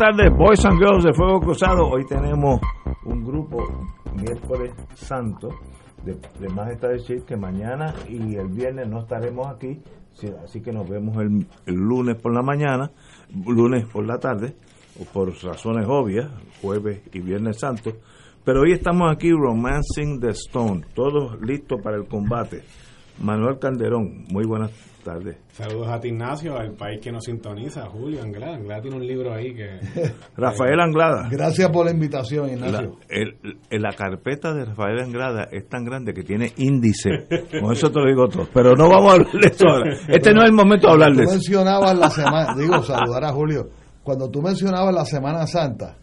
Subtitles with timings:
[0.00, 1.86] Tardes, Boys and Girls de Fuego Cruzado.
[1.86, 2.58] Hoy tenemos
[3.04, 3.58] un grupo
[4.14, 5.50] miércoles santo
[6.02, 9.78] de, más está decir que mañana y el viernes no estaremos aquí,
[10.14, 12.90] sí, así que nos vemos el, el lunes por la mañana,
[13.46, 14.54] lunes por la tarde,
[15.12, 16.30] por razones obvias,
[16.62, 17.90] jueves y viernes santo.
[18.42, 22.62] Pero hoy estamos aquí romancing the stone, todos listos para el combate.
[23.22, 25.36] Manuel Calderón, muy buenas tardes.
[25.52, 28.54] Saludos a ti, Ignacio, al país que nos sintoniza, Julio Anglada.
[28.56, 29.80] Anglada tiene un libro ahí que...
[30.36, 31.28] Rafael Anglada.
[31.30, 32.96] Gracias por la invitación, La, Ignacio.
[33.08, 33.36] el-
[33.70, 37.26] el- la carpeta de Rafael Anglada es tan grande que tiene índice.
[37.60, 38.48] Con eso te lo digo todo.
[38.54, 39.94] Pero no vamos a hablar de eso ahora.
[40.08, 41.32] Este no es el momento de hablar Tú de eso.
[41.32, 43.68] mencionabas la semana, digo, saludar a Julio.
[44.02, 45.96] Cuando tú mencionabas la Semana Santa,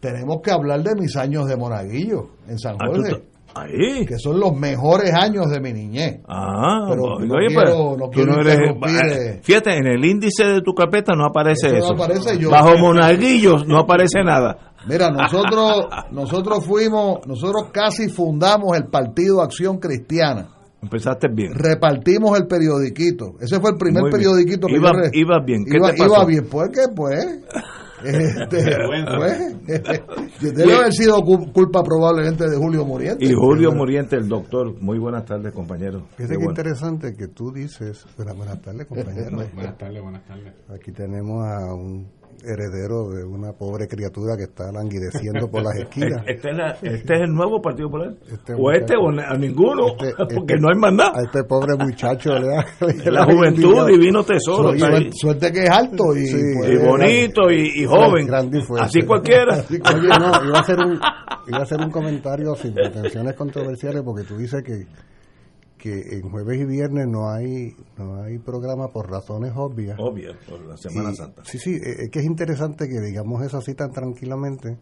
[0.00, 3.22] tenemos que hablar de mis años de Monaguillo en San Ah, Jorge,
[3.60, 4.06] Ahí.
[4.06, 6.20] que son los mejores años de mi niñez.
[6.28, 9.40] Ah, Pero oye, no oye, quiero- no tú quiero no eres- interrumpir, eh.
[9.42, 12.04] Fíjate, en el índice de tu carpeta no aparece Eso no eso.
[12.04, 14.72] aparece, yo- Bajo monaguillos no aparece nada.
[14.88, 20.48] Mira, nosotros, nosotros fuimos, nosotros casi fundamos el Partido Acción Cristiana.
[20.80, 21.52] Empezaste bien.
[21.54, 23.32] Repartimos el periodiquito.
[23.40, 25.64] Ese fue el primer periodiquito que Iba- yo re- iba bien.
[25.64, 26.14] ¿Qué iba, te pasó?
[26.14, 26.48] iba bien.
[26.48, 26.82] ¿Por qué?
[26.94, 27.40] Pues.
[28.04, 33.24] Este, pues, debe haber sido cu- culpa probablemente de Julio Muriente.
[33.24, 34.74] Y Julio Muriente, el doctor.
[34.80, 36.06] Muy buenas tardes, compañero.
[36.16, 38.06] Fíjate Qué interesante que tú dices.
[38.16, 39.36] Buenas, buenas tardes, compañero.
[39.54, 40.54] Buenas tardes, buenas tardes.
[40.68, 42.06] Aquí tenemos a un
[42.44, 46.22] heredero de una pobre criatura que está languideciendo por las esquinas.
[46.26, 48.14] Este es, la- este es el nuevo Partido Popular.
[48.30, 49.88] Este o este o a ninguno.
[49.98, 51.22] Este- porque este- no hay más A nada.
[51.24, 52.64] este pobre muchacho le da.
[53.04, 54.72] le La juventud, divino tesoro.
[55.12, 56.36] Suerte, que es alto y, Sí.
[56.58, 58.26] puede- Y bonito y, y joven.
[58.26, 58.86] Grande y fuerte.
[58.86, 59.56] Así cualquiera.
[59.70, 60.92] Oye, no, iba a hacer un,
[61.48, 64.86] iba a hacer un comentario sin pretensiones controversiales porque tú dices que,
[65.78, 69.98] que en jueves y viernes no hay no hay programa por razones obvias.
[69.98, 71.42] Obvio, por la Semana Y- Santa.
[71.44, 74.76] Sí, sí, eh, es que es interesante que digamos eso así tan tranquilamente,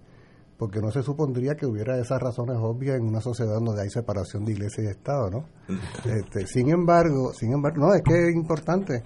[0.59, 4.45] porque no se supondría que hubiera esas razones obvias en una sociedad donde hay separación
[4.45, 5.45] de iglesia y Estado, ¿no?
[6.05, 9.03] Este, sin embargo, sin embargo, no, es que es importante.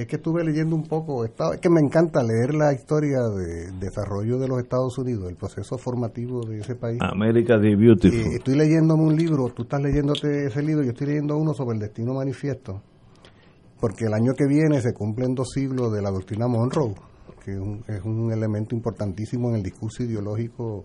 [0.00, 3.70] Es que estuve leyendo un poco, estaba- es que me encanta leer la historia de
[3.78, 6.98] desarrollo de los Estados Unidos, el proceso formativo de ese país.
[7.02, 8.32] América the Beautiful.
[8.34, 11.80] estoy leyéndome un libro, tú estás leyéndote ese libro, yo estoy leyendo uno sobre el
[11.80, 12.80] destino manifiesto,
[13.78, 16.94] porque el año que viene se cumplen dos siglos de la doctrina Monroe,
[17.44, 20.84] que es un, es un elemento importantísimo en el discurso ideológico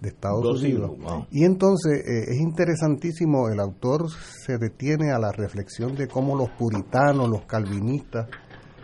[0.00, 0.90] de Estados Dos Unidos.
[0.98, 1.26] wow.
[1.30, 6.50] Y entonces eh, es interesantísimo, el autor se detiene a la reflexión de cómo los
[6.50, 8.28] puritanos, los calvinistas,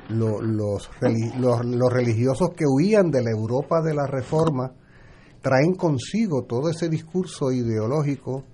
[0.08, 0.90] lo- los,
[1.38, 4.72] los, los religiosos que huían de la Europa de la Reforma,
[5.40, 8.44] traen consigo todo ese discurso ideológico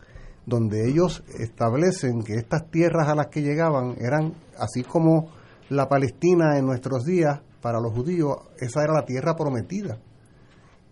[0.47, 5.31] donde ellos establecen que estas tierras a las que llegaban eran, así como
[5.69, 9.99] la Palestina en nuestros días, para los judíos, esa era la tierra prometida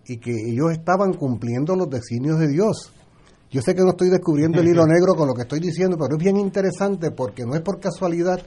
[0.09, 2.93] y que ellos estaban cumpliendo los designios de Dios.
[3.51, 6.17] Yo sé que no estoy descubriendo el hilo negro con lo que estoy diciendo, pero
[6.17, 8.41] es bien interesante porque no es por casualidad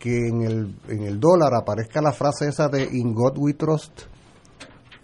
[0.00, 4.00] que en el, en el dólar aparezca la frase esa de In God We Trust,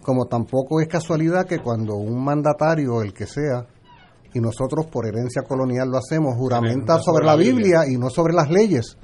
[0.01, 3.65] como tampoco es casualidad que cuando un mandatario, el que sea,
[4.33, 8.49] y nosotros por herencia colonial lo hacemos, juramenta sobre la Biblia y no sobre las
[8.49, 8.97] leyes,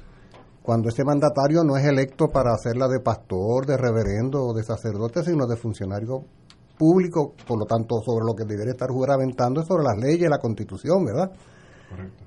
[0.66, 5.22] cuando ese mandatario no es electo para hacerla de pastor, de reverendo o de sacerdote,
[5.22, 6.24] sino de funcionario
[6.76, 10.40] público, por lo tanto sobre lo que debería estar juramentando es sobre las leyes, la
[10.40, 11.30] constitución, ¿verdad?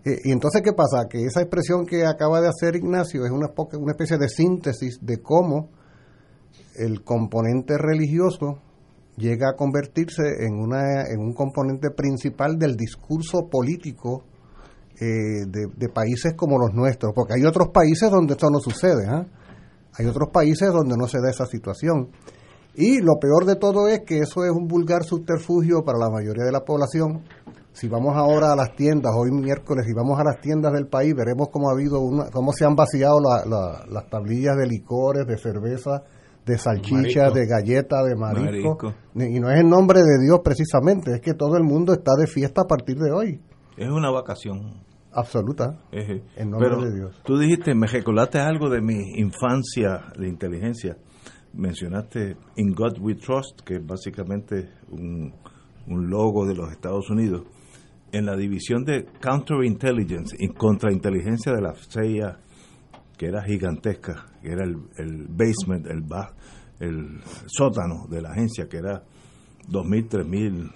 [0.06, 1.10] Eh, y entonces, ¿qué pasa?
[1.10, 3.48] Que esa expresión que acaba de hacer Ignacio es una,
[3.92, 5.68] especie de síntesis de cómo
[6.78, 8.60] el componente religioso
[9.18, 14.24] llega a convertirse en, una, en un componente principal del discurso político
[15.02, 19.08] eh, de, de países como los nuestros, porque hay otros países donde esto no sucede,
[19.08, 19.26] ¿ah?
[19.98, 22.10] hay otros países donde no se da esa situación.
[22.76, 26.46] Y lo peor de todo es que eso es un vulgar subterfugio para la mayoría
[26.46, 27.24] de la población.
[27.74, 31.14] Si vamos ahora a las tiendas, hoy miércoles, si vamos a las tiendas del país,
[31.16, 35.26] veremos cómo ha habido una, cómo se han vaciado la- la- las tablillas de licores,
[35.28, 36.04] de cerveza,
[36.46, 37.34] de salchicha, Marisco.
[37.40, 38.78] de galleta, de marisco.
[38.78, 38.94] Marisco.
[39.16, 42.28] Y no es en nombre de Dios precisamente, es que todo el mundo está de
[42.28, 43.42] fiesta a partir de hoy.
[43.78, 44.84] Es una vacación.
[45.12, 45.80] Absoluta.
[45.92, 46.24] Eje.
[46.36, 47.22] En nombre Pero de Dios.
[47.26, 50.98] Tú dijiste, me recordaste algo de mi infancia de inteligencia.
[51.54, 55.34] Mencionaste In God We Trust, que es básicamente un,
[55.88, 57.44] un logo de los Estados Unidos.
[58.12, 62.40] En la división de Counterintelligence y Contrainteligencia de la CIA,
[63.18, 66.34] que era gigantesca, que era el, el basement, el, ba-
[66.80, 69.04] el sótano de la agencia, que era
[69.70, 70.72] 2.000, 3.000,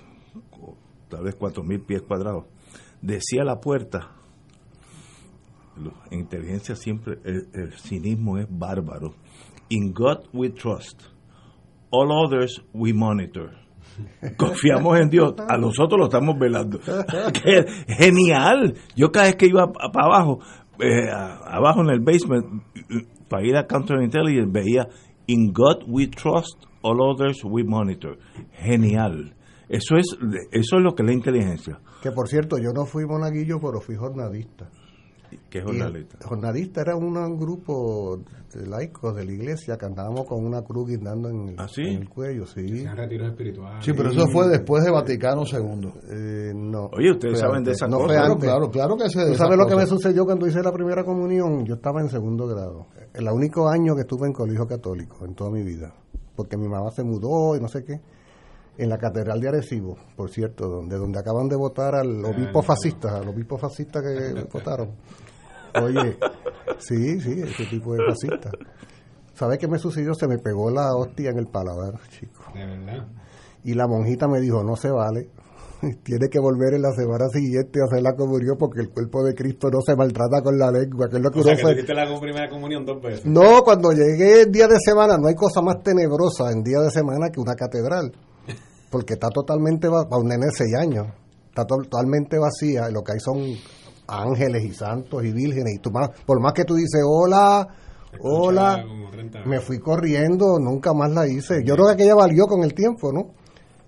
[0.61, 0.75] o
[1.09, 2.45] tal vez 4.000 pies cuadrados.
[3.01, 4.12] Decía la puerta,
[6.11, 9.15] en inteligencia siempre el, el cinismo es bárbaro.
[9.69, 11.01] In God we trust.
[11.89, 13.51] All others we monitor.
[14.37, 16.79] Confiamos en Dios, a nosotros lo estamos velando.
[17.87, 18.75] Genial.
[18.95, 20.39] Yo cada vez que iba para abajo,
[20.79, 22.63] eh, abajo en el basement,
[23.29, 24.87] para ir a counterintelligence, veía
[25.27, 28.17] In God we trust, all others we monitor.
[28.59, 29.33] Genial.
[29.69, 30.05] Eso es,
[30.51, 31.79] eso es lo que es la inteligencia.
[32.01, 34.69] Que por cierto, yo no fui monaguillo, pero fui jornadista.
[35.51, 36.17] Y jornalista.
[36.23, 38.19] jornadista era un, un grupo
[38.53, 41.81] de laicos de la iglesia que andábamos con una cruz guindando en el, ¿Ah, sí?
[41.81, 42.67] en el cuello, sí.
[42.83, 43.83] Sean retiros espirituales.
[43.83, 45.91] Sí, pero eso fue después de Vaticano II.
[46.09, 46.85] Eh, no.
[46.93, 47.75] Oye, ustedes Fue saben de antes.
[47.77, 48.11] esas no cosas.
[48.17, 48.43] Claro, antes.
[48.49, 51.65] claro, claro que se ¿Tú sabes lo que me sucedió cuando hice la primera comunión?
[51.65, 52.87] Yo estaba en segundo grado.
[53.13, 55.93] El único año que estuve en colegio católico en toda mi vida.
[56.35, 57.99] Porque mi mamá se mudó y no sé qué.
[58.75, 63.17] En la Catedral de Arecibo, por cierto, donde, donde acaban de votar al obispo fascista,
[63.17, 64.89] al obispo fascista que votaron.
[65.81, 66.17] Oye,
[66.79, 68.51] sí, sí, ese tipo de fascista.
[69.33, 70.13] ¿Sabes qué me sucedió?
[70.13, 72.43] Se me pegó la hostia en el paladar, chico.
[72.53, 73.07] De verdad.
[73.63, 75.29] Y la monjita me dijo, no se vale.
[76.03, 79.33] Tiene que volver en la semana siguiente a hacer la comunión porque el cuerpo de
[79.33, 81.93] Cristo no se maltrata con la lengua, que es lo que O sea, que hiciste
[81.93, 83.25] la primera comunión dos veces.
[83.25, 86.91] No, cuando llegué el día de semana, no hay cosa más tenebrosa en día de
[86.91, 88.11] semana que una catedral.
[88.91, 91.07] Porque está totalmente, para un nene de seis años,
[91.49, 92.89] está to- totalmente vacía.
[92.89, 93.39] y Lo que hay son
[94.07, 95.75] ángeles y santos y vírgenes.
[95.75, 97.67] Y tú más, por más que tú dices, hola,
[98.19, 99.49] hola, Escuchaba como 30 veces.
[99.49, 101.63] me fui corriendo, nunca más la hice.
[101.65, 103.31] Yo creo que aquella valió con el tiempo, ¿no?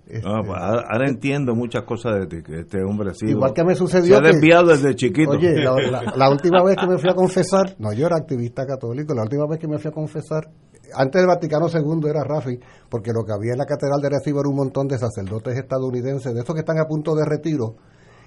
[0.07, 3.31] Este, Ah, pues, ahora ahora entiendo muchas cosas de ti, que este hombre ha sido.
[3.31, 5.31] Igual que me Se sucedió ha que- desviado desde chiquito.
[5.31, 8.65] Oye, la, la- la última vez que me fui a confesar, no, yo era activista
[8.67, 10.47] católico, la última vez que me fui a confesar,
[10.93, 14.41] antes del Vaticano II era Rafi, porque lo que había en la Catedral de Recibo
[14.41, 17.75] era un montón de sacerdotes estadounidenses, de esos que están a punto de retiro,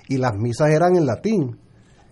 [0.09, 1.61] y las misas eran en latín.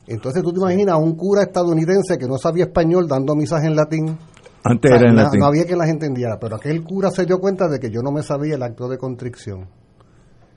[0.07, 3.75] Entonces tú te imaginas a un cura estadounidense que no sabía español dando misas en
[3.75, 4.17] latín.
[4.63, 5.41] Antes O sea, era en no, latín.
[5.41, 8.13] no había quien las entendiera, pero aquel cura se dio cuenta de que yo no
[8.13, 9.69] me sabía el acto de contrición.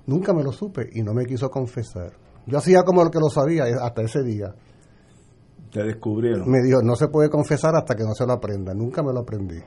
[0.06, 2.14] Nunca me lo supe y no me quiso confesar.
[2.46, 4.54] Yo hacía como el que lo sabía eh, hasta ese día.
[5.72, 6.50] Te descubrieron.
[6.50, 8.74] Me dijo, no se puede confesar hasta que no se lo aprenda.
[8.74, 9.60] Nunca me lo aprendí.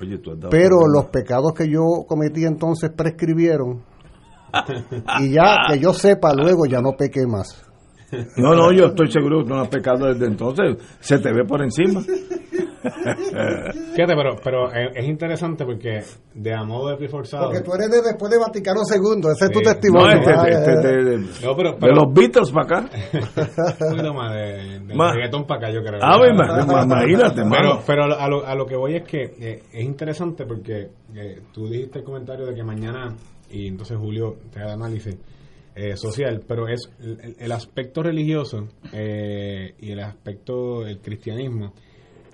[0.00, 3.82] Oye, tú has dado Pero los pecados que yo cometí entonces prescribieron.
[5.20, 7.64] y ya que yo sepa, luego ya no pequé más.
[8.36, 10.76] No, no, yo estoy seguro que no has pecado desde entonces.
[11.00, 12.00] Se te ve por encima.
[12.86, 16.02] Fíjate, pero, pero es, es interesante porque
[16.34, 17.46] de a modo de forzado.
[17.46, 19.60] Porque tú eres de después de Vaticano II, ese es tu.
[19.60, 20.16] No, testimonio.
[20.18, 22.90] este, Ah, este de, de- No, pero, de los Beatles para acá.
[23.80, 26.00] un poquito más de, de reggaetón para acá, yo creo.
[26.02, 29.62] A ver, ma- imagínate, Pero, pero a, lo, a lo que voy es que eh,
[29.72, 33.08] es interesante porque eh, tú dijiste el comentario de que mañana,
[33.50, 35.16] y entonces Julio te da análisis
[35.76, 41.72] eh, social, pero es el, el aspecto religioso eh, y el aspecto del cristianismo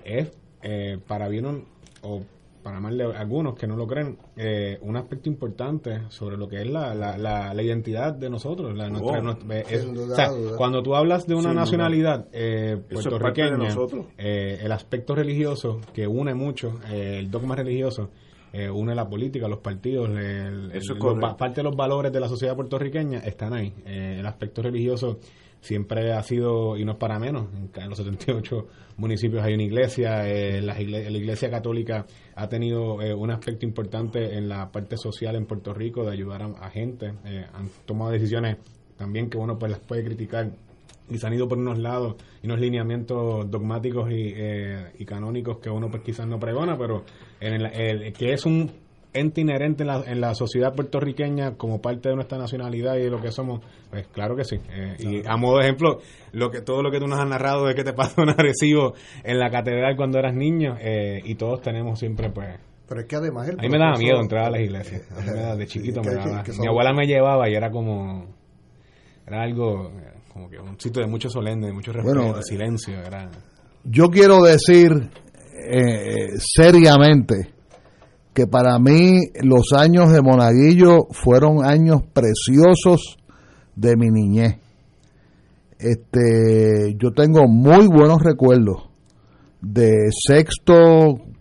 [0.04, 0.30] es
[0.62, 1.64] eh, para bien
[2.02, 2.22] o-
[2.62, 6.60] para mal de algunos que no lo creen, eh, un aspecto importante sobre lo que
[6.62, 8.76] es la, la, la, la identidad de nosotros.
[8.76, 9.22] La, nuestra- Oh.
[9.22, 10.56] nuestra- eh, es- Sin duda, o sea, duda.
[10.56, 11.60] cuando tú hablas de una duda.
[11.62, 13.74] nacionalidad eh, puertorriqueña,
[14.16, 18.10] el aspecto religioso que une mucho, el dogma religioso,
[18.52, 22.20] eh, une la política, los partidos, el- Eso es los parte de los valores de
[22.20, 23.72] la sociedad puertorriqueña están ahí.
[23.86, 25.18] Eh, el aspecto religioso
[25.60, 28.66] siempre ha sido, y no es para menos, en, los 78
[28.96, 32.04] municipios hay una iglesia, eh, las igle- la iglesia católica
[32.34, 36.42] ha tenido eh, un aspecto importante en la parte social en Puerto Rico de ayudar
[36.42, 38.56] a, a gente, eh, han tomado decisiones
[38.96, 40.50] también que uno pues las puede criticar
[41.08, 45.58] y se han ido por unos lados y unos lineamientos dogmáticos y, eh, y canónicos
[45.58, 47.04] que uno pues quizás no pregona, pero
[47.46, 48.70] en el, el- que es un
[49.14, 53.10] ente inherente en la, en la sociedad puertorriqueña como parte de nuestra nacionalidad y de
[53.10, 54.56] lo que somos, pues claro que sí.
[54.70, 55.98] Eh, y a modo de ejemplo,
[56.32, 58.94] lo que todo lo que tú nos has narrado de que te pasó un agresivo
[59.22, 62.58] en la catedral cuando eras niño eh, y todos tenemos siempre pues
[62.88, 65.02] Pero es que además el A mí me daba miedo entrar a las iglesias.
[65.12, 66.42] A mí me daba- de chiquito que- me que- daba.
[66.44, 68.26] que Mi son- abuela me llevaba y era como.
[69.26, 69.88] Era algo.
[69.90, 72.98] eh, Como que un sitio de mucho solemne, de mucho respeto, Bueno, de silencio.
[72.98, 73.28] Era.
[73.84, 75.10] Yo quiero decir
[75.64, 77.52] eh, seriamente
[78.34, 83.18] que para mí los años de Monaguillo fueron años preciosos
[83.76, 84.56] de mi niñez.
[85.78, 88.88] Este, yo tengo muy buenos recuerdos
[89.60, 90.74] de sexto,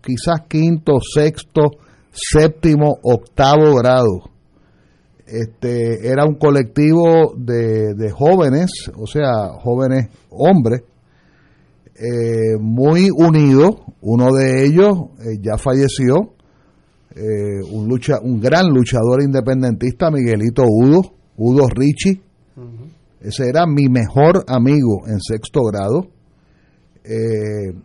[0.02, 1.70] quizás quinto, sexto,
[2.10, 4.30] séptimo, octavo grado.
[5.26, 10.82] Este, era un colectivo de, de jóvenes, o sea, jóvenes hombres,
[12.04, 13.76] eh, muy unidos.
[14.00, 16.34] Uno de ellos eh, ya falleció,
[17.14, 22.20] eh, un, lucha, un gran luchador independentista, Miguelito Udo, Udo Richie.
[23.20, 26.08] Ese era mi mejor amigo en sexto grado.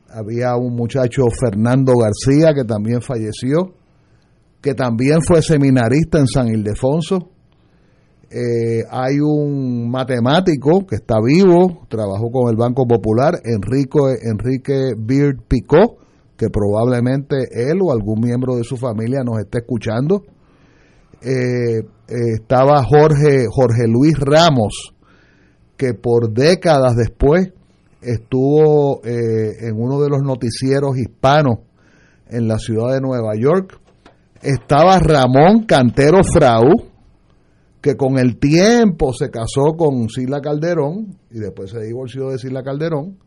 [0.10, 3.76] Había un muchacho, Fernando García, que también falleció,
[4.62, 7.30] que también fue seminarista en San Ildefonso.
[8.30, 15.38] Eh, hay un matemático que está vivo, trabajó con el Banco Popular, Enrique, Enrique Beard
[15.48, 15.98] Picó,
[16.36, 20.24] que probablemente él o algún miembro de su familia nos esté escuchando.
[21.22, 24.94] Eh, estaba Jorge, Jorge Luis Ramos,
[25.78, 27.54] que por décadas después
[28.02, 31.60] estuvo eh, en uno de los noticieros hispanos
[32.30, 33.80] en la ciudad de Nueva York.
[34.42, 36.64] Estaba Ramón Cantero Frau,
[37.88, 42.62] que con el tiempo se casó con Sila Calderón y después se divorció de Sila
[42.62, 43.18] Calderón.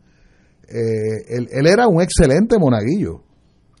[0.67, 3.23] Eh, él, él era un excelente monaguillo.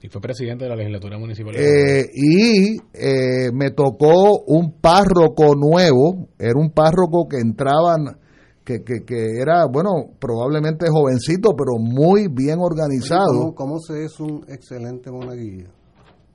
[0.01, 1.53] Y fue presidente de la legislatura municipal.
[1.55, 8.17] Eh, y eh, me tocó un párroco nuevo, era un párroco que entraban,
[8.63, 13.53] que, que, que era, bueno, probablemente jovencito, pero muy bien organizado.
[13.53, 15.69] ¿Cómo, cómo se es un excelente monaguillo?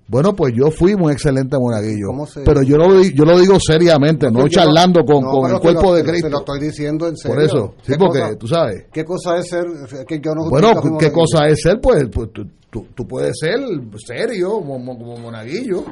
[0.08, 3.56] Bueno, pues yo fui un excelente monaguillo, ¿Cómo se- pero yo lo, yo lo digo
[3.58, 6.28] seriamente, no charlando con, no, con el lo- cuerpo de Cristo.
[6.28, 7.34] Te lo estoy diciendo en serio.
[7.34, 8.84] Por eso, sí, ¿Qué porque cosa- tú sabes.
[8.92, 9.64] ¿Qué cosa es ser?
[10.06, 11.80] Que yo no Bueno, ¿qué cosa es ser?
[11.80, 13.58] Pues, pues, tú, tú- tú puedes ser
[14.06, 15.82] serio como, como monaguillo.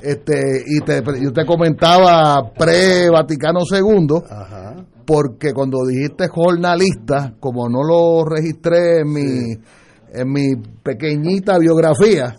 [0.00, 4.76] Este, y te, yo te comentaba pre-Vaticano II, Ajá.
[5.04, 9.52] porque cuando dijiste jornalista, como no lo registré en mi,
[10.12, 10.54] en mi
[10.84, 12.36] pequeñita biografía,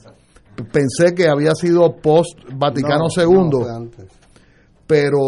[0.72, 3.90] pensé que había sido post-Vaticano No, II no,
[4.88, 5.20] pero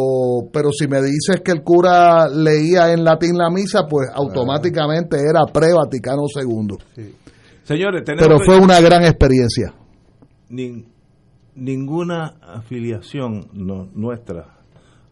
[0.51, 5.45] pero si me dices que el cura leía en latín la misa, pues automáticamente era
[5.45, 6.75] pre-Vaticano II.
[6.95, 7.15] Sí.
[7.63, 9.73] Señores, tenemos Pero fue una gran experiencia.
[10.49, 10.85] nin-
[11.55, 14.57] ninguna afiliación no- nuestra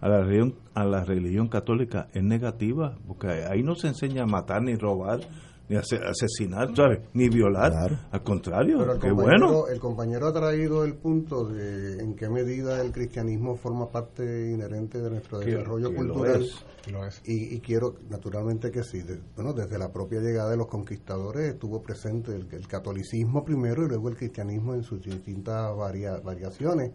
[0.02, 4.26] a la religión a la religión católica es negativa porque ahí no se enseña a
[4.26, 5.20] matar ni robar
[5.72, 7.00] ni ase- asesinar ¿sabes?
[7.14, 7.98] ni violar Claro.
[8.12, 12.14] al contrario Pero el qué compañero, bueno el compañero ha traído el punto de en
[12.16, 16.42] qué medida el cristianismo forma parte inherente de nuestro Que- desarrollo que lo cultural.
[16.44, 16.66] es.
[16.92, 17.22] Lo es.
[17.26, 21.54] Y, y quiero, naturalmente que sí, de- bueno, desde la propia llegada de los conquistadores
[21.54, 26.92] estuvo presente el, el catolicismo primero y luego el cristianismo en sus distintas varia- variaciones.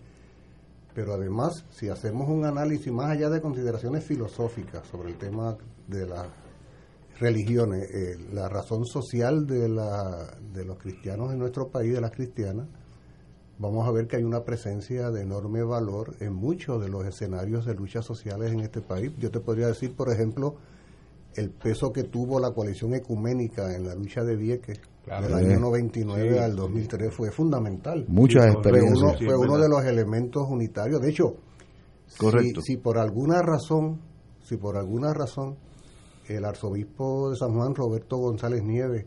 [0.93, 5.57] Pero además, si hacemos un análisis más allá de consideraciones filosóficas sobre el tema
[5.87, 6.27] de las
[7.19, 12.11] religiones, eh, la razón social de, la, de los cristianos en nuestro país, de las
[12.11, 12.67] cristianas,
[13.59, 17.65] vamos a ver que hay una presencia de enorme valor en muchos de los escenarios
[17.65, 19.13] de luchas sociales en este país.
[19.19, 20.57] Yo te podría decir, por ejemplo,
[21.35, 25.29] el peso que tuvo la coalición ecuménica en la lucha de Vieques Claro.
[25.29, 25.53] del Sí.
[25.53, 26.57] año 99 Sí, al sí.
[26.57, 28.05] 2003 fue fundamental.
[28.09, 29.21] Muchas Sí, Fue experiencias.
[29.21, 31.01] uno, fue uno de los elementos unitarios.
[31.01, 31.37] De hecho,
[32.19, 32.61] Correcto.
[32.61, 34.01] Si, si por alguna razón,
[34.43, 35.57] si por alguna razón
[36.29, 39.07] el arzobispo de San Juan, Roberto González Nieves,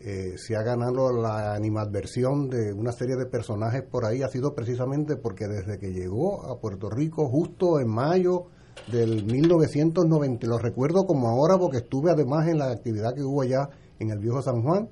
[0.00, 4.54] eh, se ha ganado la animadversión de una serie de personajes por ahí, ha sido
[4.54, 8.46] precisamente porque desde que llegó a Puerto Rico, justo en mayo
[8.90, 13.70] del 1990, lo recuerdo como ahora porque estuve además en la actividad que hubo allá
[13.98, 14.90] en el viejo San Juan,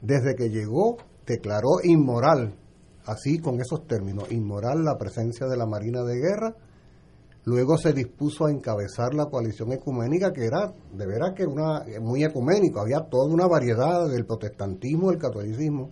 [0.00, 2.54] desde que llegó declaró inmoral,
[3.04, 6.54] así con esos términos, inmoral la presencia de la Marina de Guerra,
[7.44, 12.24] luego se dispuso a encabezar la coalición ecuménica que era de veras que una muy
[12.24, 15.90] ecuménico, había toda una variedad del protestantismo, el catolicismo,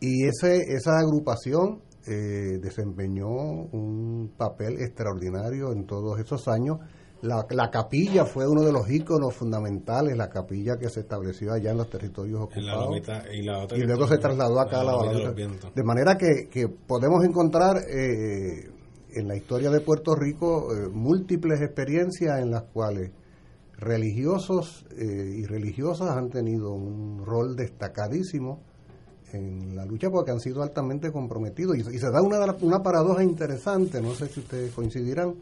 [0.00, 6.78] y ese, esa agrupación eh, desempeñó un papel extraordinario en todos esos años.
[7.20, 11.70] La, la capilla fue uno de los íconos fundamentales, la capilla que se estableció allá
[11.70, 12.84] en los territorios la ocupados.
[12.88, 14.92] lomita- y la luego se trasladó acá a la
[15.28, 15.72] de vientos.
[15.72, 18.71] De manera que, que podemos encontrar eh,
[19.14, 23.10] en la historia de Puerto Rico eh, múltiples experiencias en las cuales
[23.76, 28.60] religiosos eh, y religiosas han tenido un rol destacadísimo
[29.32, 31.76] en la lucha porque han sido altamente comprometidos.
[31.78, 35.34] Y, se da una, una paradoja interesante, no sé si ustedes coincidirán,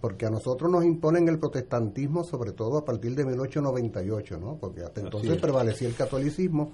[0.00, 4.56] porque a nosotros nos imponen el protestantismo sobre todo a partir de 1898, ¿no?
[4.56, 6.72] porque hasta entonces prevalecía el catolicismo.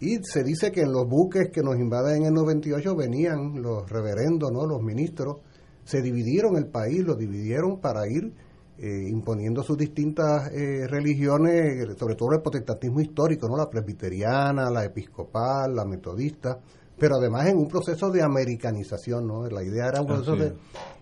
[0.00, 3.88] Y se dice que en los buques que nos invaden en el 98 venían los
[3.88, 4.66] reverendos, ¿no?
[4.66, 5.38] los ministros,
[5.84, 8.32] se dividieron el país, lo dividieron para ir
[8.78, 13.56] eh, imponiendo sus distintas eh, religiones, sobre todo el protestantismo histórico, ¿no?
[13.56, 16.58] la presbiteriana, la episcopal, la metodista,
[16.98, 19.46] pero además en un proceso de americanización, ¿no?
[19.48, 20.54] La idea era un proceso de...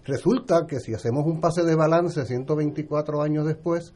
[0.04, 3.92] Resulta que si hacemos un pase de balance 124 años después,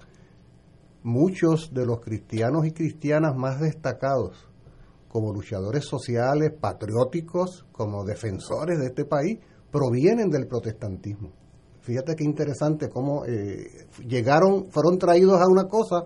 [1.02, 4.48] muchos de los cristianos y cristianas más destacados
[5.08, 9.38] como luchadores sociales, patrióticos, como defensores de este país,
[9.72, 11.30] provienen del protestantismo.
[11.80, 16.04] Fíjate qué interesante cómo eh, llegaron, fueron traídos a una cosa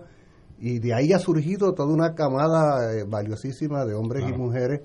[0.59, 4.81] y de ahí ha surgido toda una camada eh, valiosísima de hombres y mujeres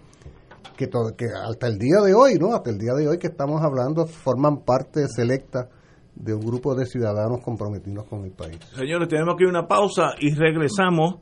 [0.76, 2.54] que, que hasta el día de hoy, ¿no?
[2.54, 5.68] Hasta el día de hoy que estamos hablando, forman parte selecta
[6.14, 8.58] de un grupo de ciudadanos comprometidos con el país.
[8.76, 11.20] Señores, tenemos que ir a una pausa y regresamos.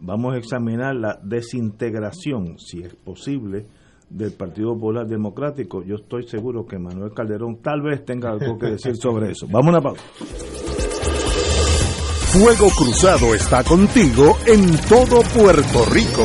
[0.00, 3.68] Vamos a examinar la desintegración, si es posible,
[4.12, 5.82] del Partido Popular Democrático.
[5.82, 9.46] Yo estoy seguro que Manuel Calderón tal vez tenga algo que decir sobre eso.
[9.50, 10.02] Vamos a una pausa.
[12.32, 16.24] Fuego Cruzado está contigo en todo Puerto Rico.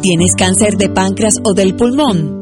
[0.00, 2.41] ¿Tienes cáncer de páncreas o del pulmón?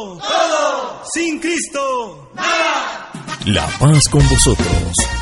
[1.13, 3.00] sin Cristo, nada.
[3.45, 4.67] La paz con vosotros.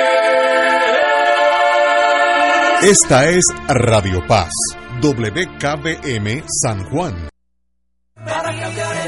[2.82, 4.51] Esta es Radio Paz,
[5.01, 7.29] WKBM San Juan.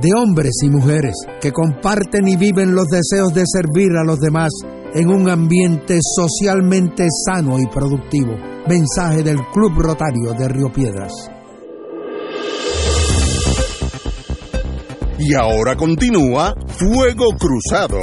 [0.00, 4.50] de hombres y mujeres que comparten y viven los deseos de servir a los demás
[4.94, 8.36] en un ambiente socialmente sano y productivo.
[8.68, 11.12] Mensaje del Club Rotario de Río Piedras.
[15.18, 17.98] Y ahora continúa Fuego Cruzado.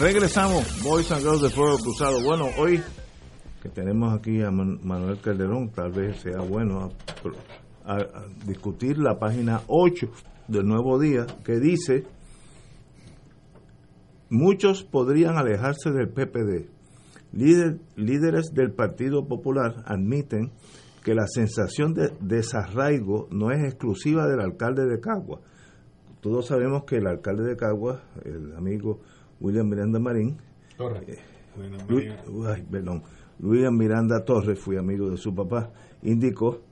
[0.00, 2.22] Regresamos, Boys and Girls de Fuego Cruzado.
[2.22, 2.82] Bueno, hoy
[3.62, 6.90] que tenemos aquí a Manuel Calderón, tal vez sea bueno
[7.84, 7.98] a,
[8.46, 10.08] discutir la página 8
[10.48, 12.04] del Nuevo Día, que dice,
[14.30, 16.68] muchos podrían alejarse del PPD.
[17.32, 20.52] líderes del Partido Popular admiten
[21.02, 25.40] que la sensación de desarraigo no es exclusiva del alcalde de Cagua.
[26.20, 29.00] Todos sabemos que el alcalde de Cagua, el amigo
[29.40, 30.38] William Miranda Marín,
[31.06, 31.18] eh,
[33.38, 35.70] William Miranda Torres, fui amigo de su papá,
[36.02, 36.62] indicó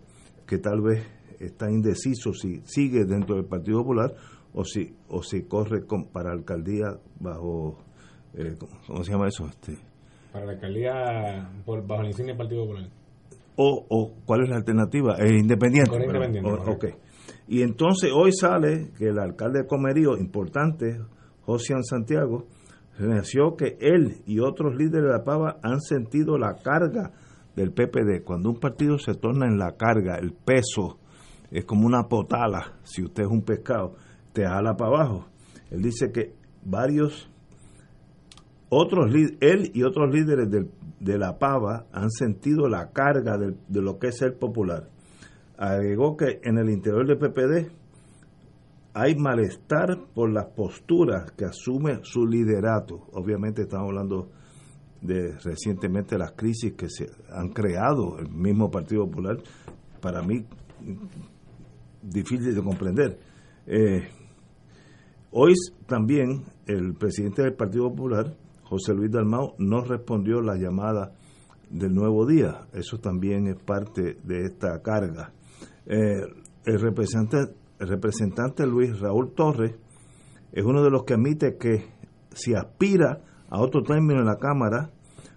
[0.52, 1.02] que tal vez
[1.40, 4.12] está indeciso si sigue dentro del Partido Popular
[4.52, 6.88] o si o si corre con, para alcaldía
[7.18, 7.78] bajo
[8.34, 8.54] eh,
[8.86, 9.46] ¿cómo, se llama eso?
[9.46, 9.78] Este
[10.30, 12.90] para la alcaldía por, bajo la insignia del Partido Popular.
[13.56, 15.14] o, o cuál es la alternativa?
[15.20, 15.88] ¿Es independiente?
[15.90, 16.84] Con independiente, O- ok.
[17.48, 21.00] Y entonces hoy sale que el alcalde de Comerío, importante,
[21.46, 22.46] Josian Santiago,
[22.98, 27.10] reconoció que él y otros líderes de la Pava han sentido la carga
[27.56, 28.22] del PPD.
[28.24, 30.98] Cuando un partido se torna en la carga, el peso
[31.50, 33.94] es como una potala, si usted es un pescado,
[34.32, 35.26] te jala para abajo.
[35.70, 36.34] Él dice que
[36.64, 37.28] varios
[38.70, 43.98] otros él y otros líderes del- de la Pava han sentido la carga de lo
[43.98, 44.88] que es ser popular.
[45.58, 47.70] Agregó que en el interior del PPD
[48.94, 53.06] hay malestar por las posturas que asume su liderato.
[53.12, 54.30] Obviamente estamos hablando
[55.02, 59.36] de recientemente las crisis que se han creado el mismo Partido Popular.
[60.00, 60.44] Para mí
[62.02, 63.18] difícil de comprender.
[63.66, 64.08] Eh,
[65.34, 65.54] Hoy
[65.86, 71.14] también el presidente del Partido Popular, José Luis Dalmau, no respondió la llamada
[71.70, 72.66] del nuevo día.
[72.74, 75.32] Eso también es parte de esta carga.
[75.86, 76.20] Eh,
[76.66, 79.74] el, representante, el representante Luis Raúl Torres
[80.52, 81.86] es uno de los que admite que
[82.34, 84.90] si aspira a otro término en la Cámara,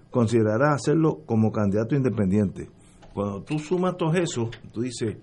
[0.09, 2.69] considerará hacerlo como candidato independiente.
[3.13, 5.17] Cuando tú sumas todo eso, tú dices,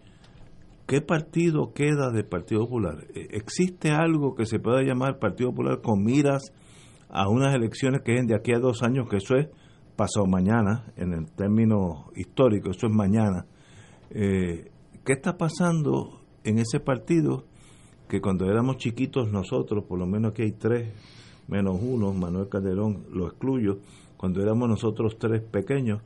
[0.86, 3.06] ¿qué partido queda del Partido Popular?
[3.14, 6.52] Eh, ¿Existe algo que se pueda llamar Partido Popular con miras
[7.08, 9.48] a unas elecciones que es de aquí a dos años, que eso es
[9.96, 13.46] pasado mañana, en el término histórico, eso es mañana?
[14.10, 14.70] Eh,
[15.02, 17.46] ¿Qué está pasando en ese partido
[18.06, 20.92] que cuando éramos chiquitos nosotros, por lo menos aquí hay tres,
[21.52, 23.78] menos uno, Manuel Calderón lo excluyo,
[24.16, 26.00] cuando éramos nosotros tres pequeños,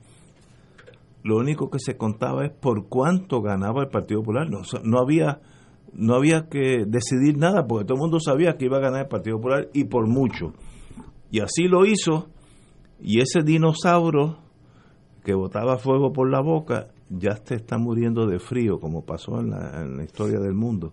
[1.23, 4.51] lo único que se contaba es por cuánto ganaba el Partido Popular.
[4.51, 5.41] No, no había
[5.93, 9.09] no había que decidir nada porque todo el mundo sabía que iba a ganar el
[9.09, 10.53] Partido Popular y por mucho.
[11.31, 12.29] Y así lo hizo
[13.01, 14.39] y ese dinosaurio
[15.25, 19.51] que botaba fuego por la boca ya te está muriendo de frío como pasó en
[19.51, 20.93] la, en la historia del mundo.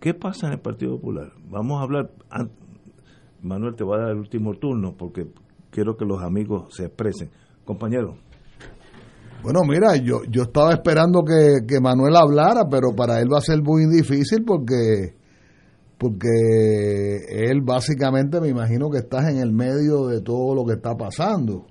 [0.00, 1.32] ¿Qué pasa en el Partido Popular?
[1.50, 2.10] Vamos a hablar,
[3.42, 5.26] Manuel te voy a dar el último turno porque
[5.70, 7.30] quiero que los amigos se expresen.
[7.64, 8.16] Compañero.
[9.42, 13.40] Bueno, mira, yo, yo estaba esperando que, que Manuel hablara, pero para él va a
[13.40, 15.14] ser muy difícil porque,
[15.96, 20.94] porque él básicamente me imagino que estás en el medio de todo lo que está
[20.96, 21.66] pasando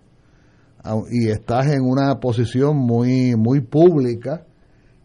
[0.83, 4.45] Au- y estás en una posición muy, muy pública.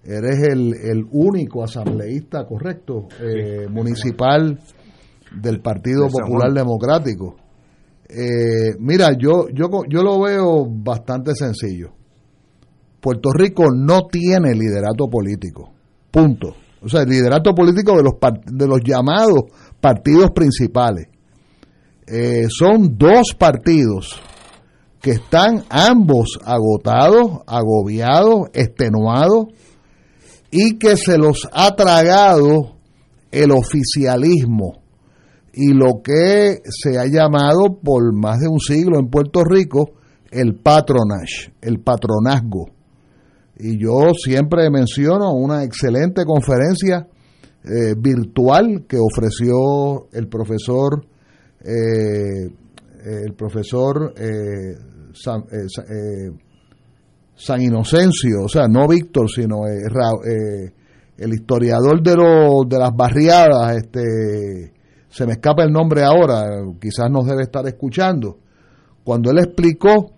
[0.02, 4.58] Eres el, el único asambleísta, correcto, eh, municipal
[5.40, 6.52] del Partido De Popular.
[6.52, 7.36] Democrático.
[8.08, 11.92] Eh, mira, yo, yo, yo lo veo bastante sencillo.
[13.00, 15.72] Puerto Rico no tiene liderato político.
[16.10, 16.54] Punto.
[16.80, 18.14] O sea, el liderato político de los,
[18.46, 19.44] de los llamados
[19.80, 21.08] partidos principales.
[22.06, 24.20] Eh, son dos partidos
[25.00, 29.46] que están ambos agotados, agobiados, extenuados
[30.50, 32.76] y que se los ha tragado
[33.30, 34.83] el oficialismo
[35.54, 39.92] y lo que se ha llamado por más de un siglo en Puerto Rico
[40.30, 42.66] el patronage, el patronazgo.
[43.56, 47.06] Y yo siempre menciono una excelente conferencia
[47.64, 51.06] eh, virtual que ofreció el profesor
[51.60, 52.50] eh,
[53.04, 54.76] el profesor eh,
[55.14, 56.30] San, eh, eh,
[57.36, 60.72] San Inocencio, o sea, no Víctor, sino eh,
[61.16, 64.72] el historiador de, los de las barriadas, este,
[65.14, 66.44] se me escapa el nombre ahora,
[66.80, 68.36] quizás nos debe estar escuchando,
[69.04, 70.10] cuando él explicó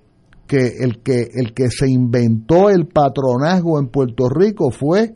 [0.47, 5.15] que el que el que se inventó el patronazgo en Puerto Rico fue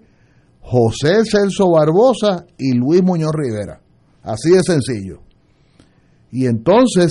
[0.61, 3.81] José Celso Barbosa y Luis Muñoz Rivera.
[4.23, 5.21] Así de sencillo.
[6.31, 7.11] Y entonces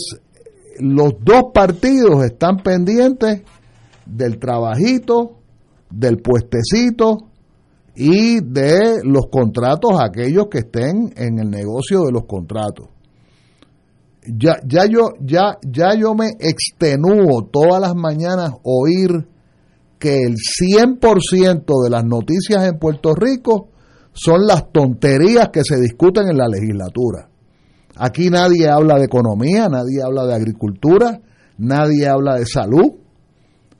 [0.79, 3.41] los dos partidos están pendientes
[4.05, 5.39] del trabajito,
[5.89, 7.28] del puestecito
[8.01, 12.87] y de los contratos aquellos que estén en el negocio de los contratos.
[14.25, 19.27] Ya, ya yo ya ya yo me extenúo todas las mañanas oír
[19.99, 23.67] que el 100% de las noticias en Puerto Rico
[24.13, 27.27] son las tonterías que se discuten en la legislatura.
[27.97, 31.19] Aquí nadie habla de economía, nadie habla de agricultura,
[31.57, 32.93] nadie habla de salud,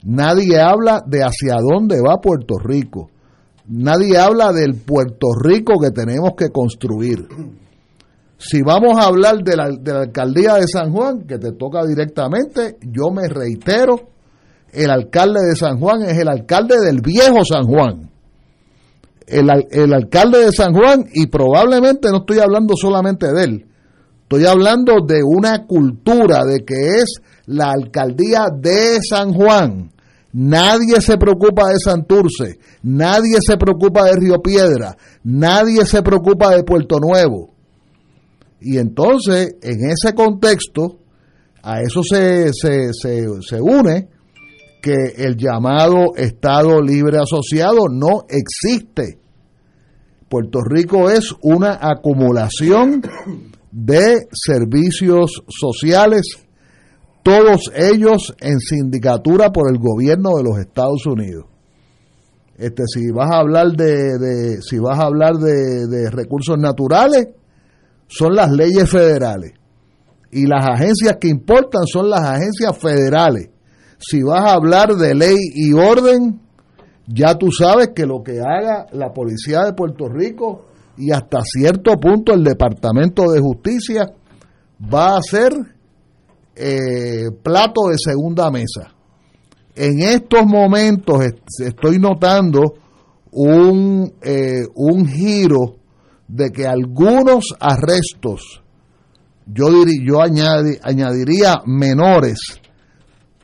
[0.04, 3.12] nadie habla de hacia dónde va Puerto Rico,
[3.70, 7.28] nadie habla del Puerto Rico que tenemos que construir.
[8.38, 9.66] Si vamos a hablar de la,
[10.00, 14.10] alcaldía de San Juan, que te toca directamente, yo me reitero,
[14.72, 18.10] el alcalde de San Juan es el alcalde del viejo San Juan.
[19.28, 23.66] El, el alcalde de San Juan, y probablemente no estoy hablando solamente de él,
[24.24, 29.92] estoy hablando de una cultura de que es la alcaldía de San Juan,
[30.32, 36.64] Nadie se preocupa de Santurce, nadie se preocupa de Río Piedra, nadie se preocupa de
[36.64, 37.56] Puerto Nuevo.
[38.62, 41.00] Y entonces, en ese contexto,
[41.64, 44.10] a eso se, se, se, se une
[44.82, 49.20] que el llamado Estado Libre Asociado no existe.
[50.30, 53.02] Puerto Rico es una acumulación
[53.72, 56.22] de servicios sociales,
[57.24, 61.46] todos ellos en sindicatura por el gobierno de los Estados Unidos.
[62.58, 67.30] Este, si vas a hablar de, de si vas a hablar de, de recursos naturales,
[68.08, 69.54] son las leyes federales
[70.32, 73.50] y las agencias que importan son las agencias federales.
[73.98, 76.40] Si vas a hablar de ley y orden,
[77.08, 80.66] ya tú sabes que lo que haga la policía de Puerto Rico
[80.98, 84.12] y hasta cierto punto el Departamento de Justicia
[84.94, 85.54] va a ser
[86.60, 88.94] eh, plato de segunda mesa.
[89.76, 91.24] En estos momentos
[91.60, 92.74] estoy notando
[93.32, 95.78] un, eh, un giro
[96.28, 98.62] de que algunos arrestos,
[99.46, 102.40] yo, diría, yo añadiría menores,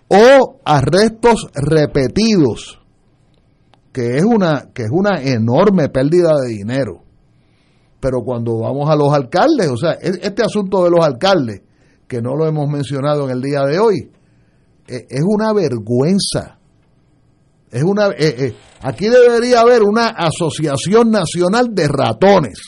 [0.07, 2.79] o arrestos repetidos,
[3.91, 7.01] que es una, que es una enorme pérdida de dinero.
[7.99, 11.61] Pero cuando vamos a los alcaldes, o sea, e-, este asunto de los alcaldes,
[12.07, 14.11] que no lo hemos mencionado en el día de hoy,
[14.87, 16.59] e-, es una vergüenza.
[17.71, 22.59] Es una, e-, aquí debería haber una asociación nacional de ratones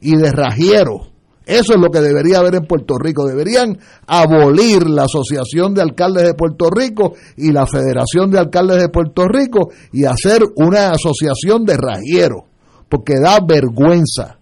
[0.00, 1.14] y de rajieros
[1.46, 3.26] eso es lo que debería haber en Puerto Rico.
[3.26, 8.88] Deberían abolir la Asociación de Alcaldes de Puerto Rico y la Federación de Alcaldes de
[8.88, 12.44] Puerto Rico y hacer una asociación de rajieros,
[12.88, 14.38] porque da vergüenza.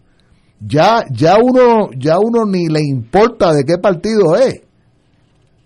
[0.65, 4.63] Ya, ya, uno, ya uno ni le importa de qué partido es.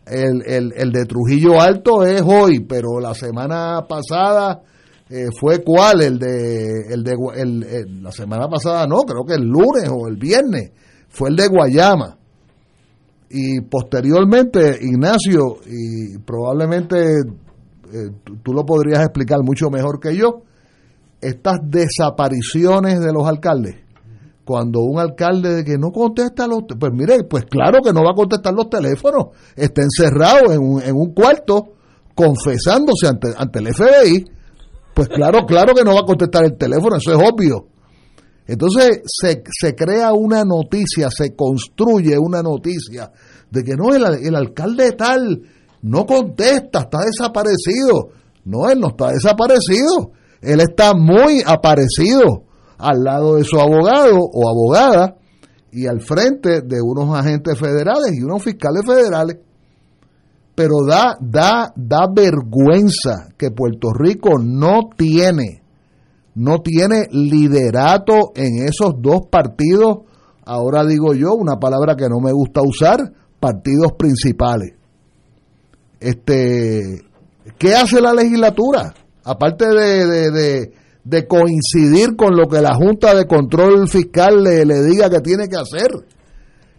[0.07, 4.63] El, el, el de Trujillo Alto es hoy, pero la semana pasada
[5.09, 7.15] eh, fue cuál, el de, el de
[8.01, 10.73] la semana pasada no, creo que el lunes o el viernes
[11.09, 12.19] fue el de Guayama.
[13.31, 17.03] Y posteriormente, Ignacio, y probablemente
[17.93, 18.11] eh,
[18.43, 20.43] tú, lo podrías explicar mucho mejor que yo,
[21.21, 23.86] estas desapariciones de los alcaldes.
[24.47, 26.61] Cuando un alcalde que no contesta los...
[26.79, 29.31] Pues mire, pues claro que no va a contestar los teléfonos.
[29.57, 31.73] Está encerrado en un, en un cuarto
[32.15, 34.25] confesándose ante, ante el FBI.
[34.95, 37.67] Pues claro, claro que no va a contestar el teléfono, eso es obvio.
[38.47, 43.11] Entonces se, se, crea una noticia, se construye una noticia
[43.51, 45.43] de que no, el, el alcalde tal
[45.83, 48.11] no contesta, está desaparecido.
[48.45, 50.13] No, él no está desaparecido.
[50.41, 52.46] Él está muy aparecido
[52.79, 55.17] al lado de su abogado o abogada
[55.73, 59.39] y al frente de unos agentes federales y unos fiscales federales.
[60.55, 65.63] Pero da, da, da vergüenza que Puerto Rico no tiene
[66.37, 70.01] no tiene liderato en esos dos partidos,
[70.45, 73.11] ahora digo yo, una palabra que no me gusta usar,
[73.41, 74.75] partidos principales.
[75.99, 77.01] Este,
[77.59, 78.93] ¿Qué hace la legislatura?
[79.25, 80.73] Aparte de, de,
[81.27, 85.57] coincidir con lo que la Junta de Control Fiscal le, le diga que tiene que
[85.57, 85.91] hacer.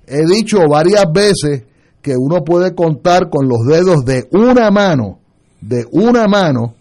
[0.06, 1.64] He dicho varias veces
[2.02, 5.20] que uno puede contar con los dedos de una mano,
[5.62, 6.76] de una mano,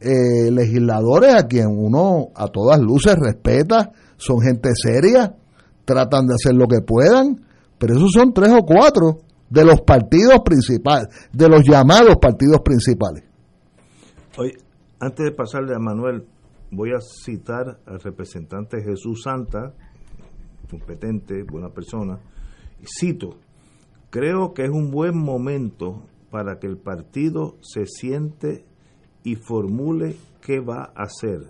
[0.00, 5.34] eh, legisladores a quien uno a todas luces respeta, son gente seria,
[5.84, 7.40] tratan de hacer lo que puedan,
[7.78, 13.24] pero esos son tres o cuatro de los partidos principales, de los llamados partidos principales.
[14.38, 14.54] Oye,
[14.98, 16.24] antes de pasarle a Manuel,
[16.72, 19.74] voy a citar al representante Jesús Santa,
[20.68, 22.18] competente, buena persona,
[22.98, 23.38] cito,
[24.10, 28.64] creo que es un buen momento para que el partido se siente
[29.22, 31.42] y formule qué va a hacer,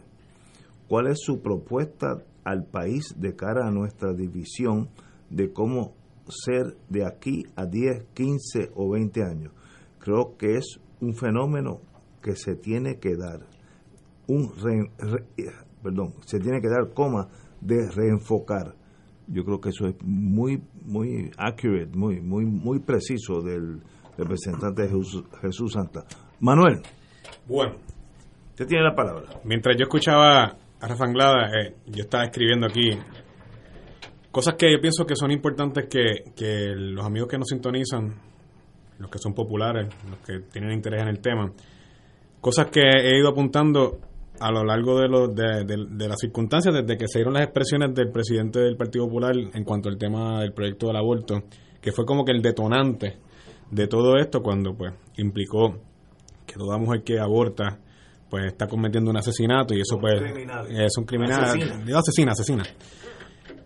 [0.88, 4.90] cuál es su propuesta al país de cara a nuestra división
[5.30, 5.94] de cómo
[6.28, 9.52] ser de aquí a 10, 15 o 20 años.
[10.00, 11.80] Creo que es un fenómeno
[12.20, 13.46] que se tiene que dar,
[14.32, 14.52] un
[15.82, 17.28] perdón, se tiene que dar coma
[17.60, 18.74] de reenfocar.
[19.26, 23.80] Yo creo que eso es muy muy accurate, muy muy muy preciso del
[24.16, 26.04] representante Jesús, Jesús Santa.
[26.40, 26.82] Manuel.
[27.46, 27.76] Bueno.
[28.50, 29.40] Usted tiene la palabra.
[29.44, 32.90] Mientras yo escuchaba a Rafa Anglada, eh, yo estaba escribiendo aquí
[34.30, 38.14] cosas que yo pienso que son importantes que, que los amigos que nos sintonizan,
[38.98, 41.50] los que son populares, los que tienen interés en el tema,
[42.40, 44.00] cosas que he ido apuntando
[44.42, 47.94] a lo largo de, lo, de, de, las circunstancias, desde que se dieron las expresiones
[47.94, 51.44] del presidente del Partido Popular en cuanto al tema del proyecto del aborto,
[51.80, 53.18] que fue como que el detonante
[53.70, 55.78] de todo esto cuando pues implicó
[56.46, 57.78] que toda mujer que aborta
[58.28, 60.66] pues está cometiendo un asesinato y eso pues criminal.
[60.70, 61.98] es un criminal Asesina.
[61.98, 62.62] Asesina asesina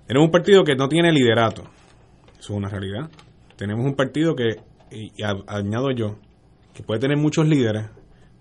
[0.06, 1.62] tenemos un partido que no tiene liderato
[2.38, 3.10] eso es una realidad
[3.56, 4.60] tenemos un partido que
[4.92, 6.18] y, y añado yo
[6.72, 7.86] que puede tener muchos líderes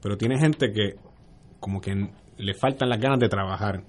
[0.02, 0.98] pero tiene gente que
[1.60, 3.84] como que le faltan las ganas de trabajar.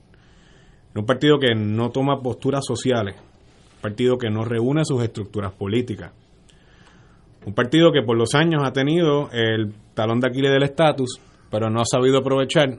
[0.95, 3.17] Un partido que no toma posturas sociales
[3.77, 6.11] un partido que no reúne sus estructuras políticas
[7.47, 11.71] un partido que por los años ha tenido el talón de Aquiles del estatus, pero
[11.71, 12.77] no ha sabido aprovechar,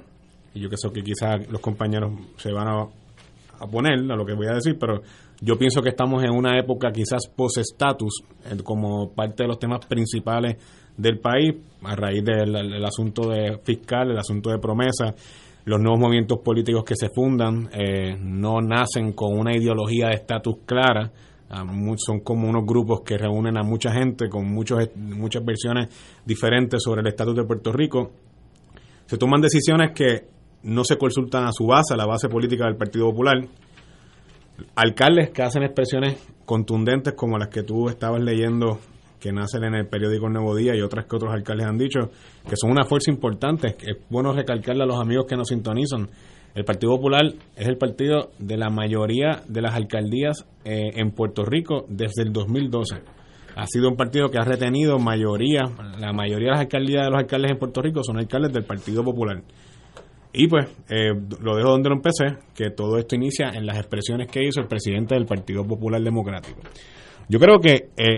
[0.54, 2.86] y yo que sé que quizás los compañeros se van a,
[3.72, 5.02] poner a lo que voy a decir, pero
[5.40, 8.24] yo pienso que estamos en una época quizás post-estatus,
[8.66, 10.58] como parte de los temas principales
[10.98, 15.16] del país, a raíz del el asunto de fiscal, el asunto de promesa,
[15.68, 20.60] los nuevos movimientos políticos que se fundan eh, no nacen con una ideología de estatus
[20.66, 21.12] clara,
[21.50, 25.88] a mu- son como unos grupos que reúnen a mucha gente con muchos, muchas versiones
[26.26, 28.12] diferentes sobre el estatus de Puerto Rico.
[29.08, 30.28] Se toman decisiones que
[30.64, 33.38] no se consultan a su base, a la base política del Partido Popular.
[34.76, 38.80] Alcaldes que hacen expresiones contundentes como las que tú estabas leyendo
[39.20, 42.12] que nacen en el periódico Nuevo Día y otras que otros alcaldes han dicho,
[42.48, 43.76] que son una fuerza importante.
[43.80, 46.10] Es bueno recalcarle a los amigos que nos sintonizan.
[46.56, 47.24] El Partido Popular
[47.56, 52.34] es el partido de la mayoría de las alcaldías eh, en Puerto Rico desde el
[52.34, 52.96] 2012.
[53.56, 55.64] Ha sido un partido que ha retenido mayoría,
[56.00, 59.04] la mayoría de las alcaldías de los alcaldes en Puerto Rico son alcaldes del Partido
[59.04, 59.42] Popular.
[60.34, 64.28] Y pues, eh, lo dejo donde lo empecé, que todo esto inicia en las expresiones
[64.28, 66.60] que hizo el presidente del Partido Popular Democrático.
[67.30, 68.18] Yo creo que eh,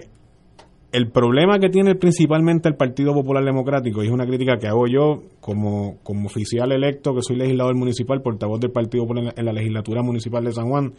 [0.91, 4.87] el problema que tiene principalmente el Partido Popular Democrático, y es una crítica que hago
[4.87, 9.53] yo como, como oficial electo, que soy legislador municipal, portavoz del Partido Popular en la-
[9.53, 10.93] legislatura municipal de San Juan,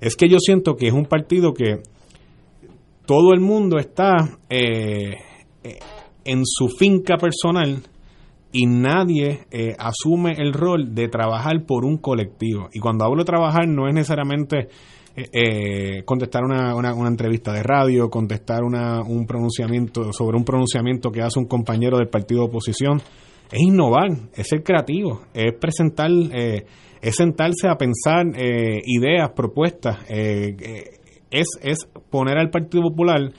[0.00, 1.80] es que yo siento que es un partido que
[3.06, 5.16] todo el mundo está eh,
[5.62, 5.78] eh,
[6.24, 7.82] en su finca personal
[8.52, 12.68] y nadie eh, asume el rol de trabajar por un colectivo.
[12.72, 14.68] Y cuando hablo de trabajar no es necesariamente
[15.16, 20.44] eh, eh, contestar una, una, una entrevista de radio, contestar una, un pronunciamiento sobre un
[20.44, 23.00] pronunciamiento que hace un compañero del partido de oposición.
[23.50, 26.64] Es innovar, es ser creativo, es presentar, eh,
[27.02, 30.84] es sentarse a pensar eh, ideas, propuestas, eh, eh,
[31.30, 33.30] es, es poner al Partido Popular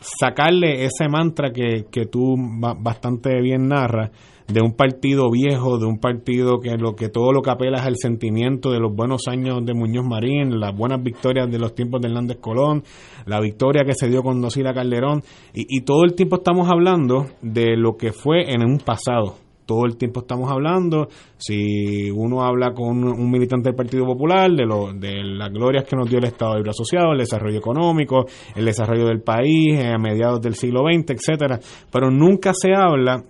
[0.00, 4.10] sacarle ese mantra que, que tú ba- bastante bien narras
[4.48, 7.84] de un partido viejo, de un partido que lo que todo lo que apela es
[7.84, 12.00] al sentimiento de los buenos años de Muñoz Marín, las buenas victorias de los tiempos
[12.00, 12.84] de Hernández Colón,
[13.26, 17.76] la victoria que se dio con Dosila Calderón, y, todo el tiempo estamos hablando de
[17.76, 19.36] lo que fue en un pasado.
[19.64, 24.48] Todo el tiempo estamos hablando, si uno habla con un, un militante del Partido Popular,
[24.50, 28.26] de, lo, de las glorias que nos dio el Estado Libre Asociado, el desarrollo económico,
[28.54, 31.58] el desarrollo del país eh, a mediados del siglo XX, etcétera,
[31.90, 33.24] pero nunca se habla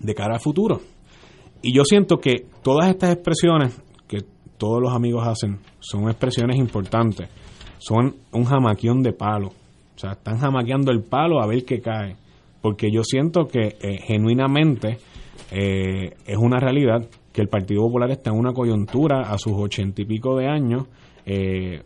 [0.00, 0.80] de cara al futuro.
[1.62, 4.24] Y yo siento que todas estas expresiones que
[4.58, 7.28] todos los amigos hacen son expresiones importantes.
[7.78, 9.48] Son un jamaquión de palo.
[9.48, 12.16] O sea, están jamaqueando el palo a ver qué cae.
[12.60, 14.98] Porque yo siento que eh, genuinamente
[15.50, 20.02] eh, es una realidad que el Partido Popular está en una coyuntura a sus ochenta
[20.02, 20.86] y pico de años,
[21.24, 21.82] eh,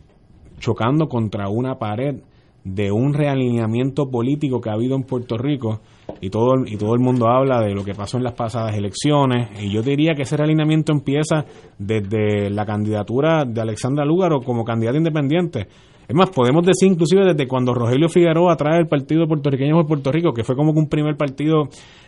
[0.59, 2.15] chocando contra una pared
[2.63, 5.81] de un realineamiento político que ha habido en Puerto Rico
[6.21, 9.49] y todo, y todo el mundo habla de lo que pasó en las pasadas elecciones
[9.61, 11.45] y yo diría que ese realineamiento empieza
[11.77, 15.67] desde la candidatura de Alexandra Lúgaro como candidata independiente.
[16.07, 20.11] Es más, podemos decir inclusive desde cuando Rogelio Figueroa trae el partido puertorriqueño por Puerto
[20.11, 21.63] Rico, que fue como un primer partido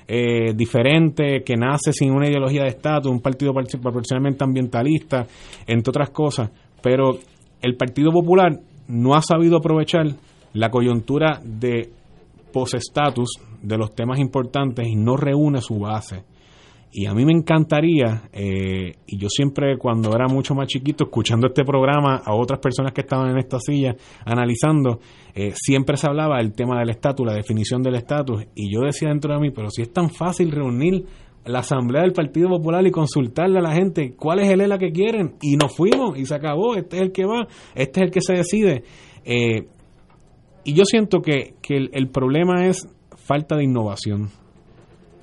[0.08, 5.26] eh, diferente, que nace sin una ideología de estatus, un partido par- proporcionalmente ambientalista,
[5.66, 6.52] entre otras cosas.
[6.84, 7.18] Pero
[7.64, 10.06] el Partido Popular no ha sabido aprovechar
[10.54, 11.90] la coyuntura de
[12.52, 16.24] posestatus de los temas importantes y no reúne su base.
[16.92, 21.48] Y a mí me encantaría, eh, y yo siempre cuando era mucho más chiquito, escuchando
[21.48, 25.00] este programa a otras personas que estaban en esta silla analizando,
[25.36, 29.10] eh, siempre se hablaba del tema del estatus, la definición del estatus, y yo decía
[29.10, 31.06] dentro de mí, pero si es tan fácil reunir
[31.46, 34.92] la asamblea del Partido Popular y consultarle a la gente cuál es el ELA que
[34.92, 38.12] quieren, y nos fuimos, y se acabó, este es el que va, este es el
[38.12, 38.84] que se decide.
[39.26, 39.68] Eh,
[40.68, 44.28] y yo siento que, que el, problema es falta de innovación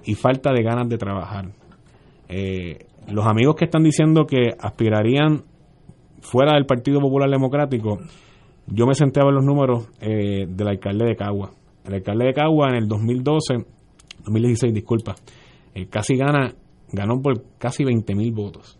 [0.02, 1.52] y falta de ganas de trabajar.
[2.30, 5.44] Eh, los amigos que están diciendo que aspirarían
[6.22, 7.98] fuera del Partido Popular Democrático,
[8.68, 11.50] yo me senté a ver los números eh, del alcalde de Cagua.
[11.84, 13.66] El alcalde de Cagua en el 2012,
[14.24, 15.14] 2016, disculpa,
[15.74, 16.54] eh, casi gana,
[16.90, 18.78] ganó por casi 20 mil votos.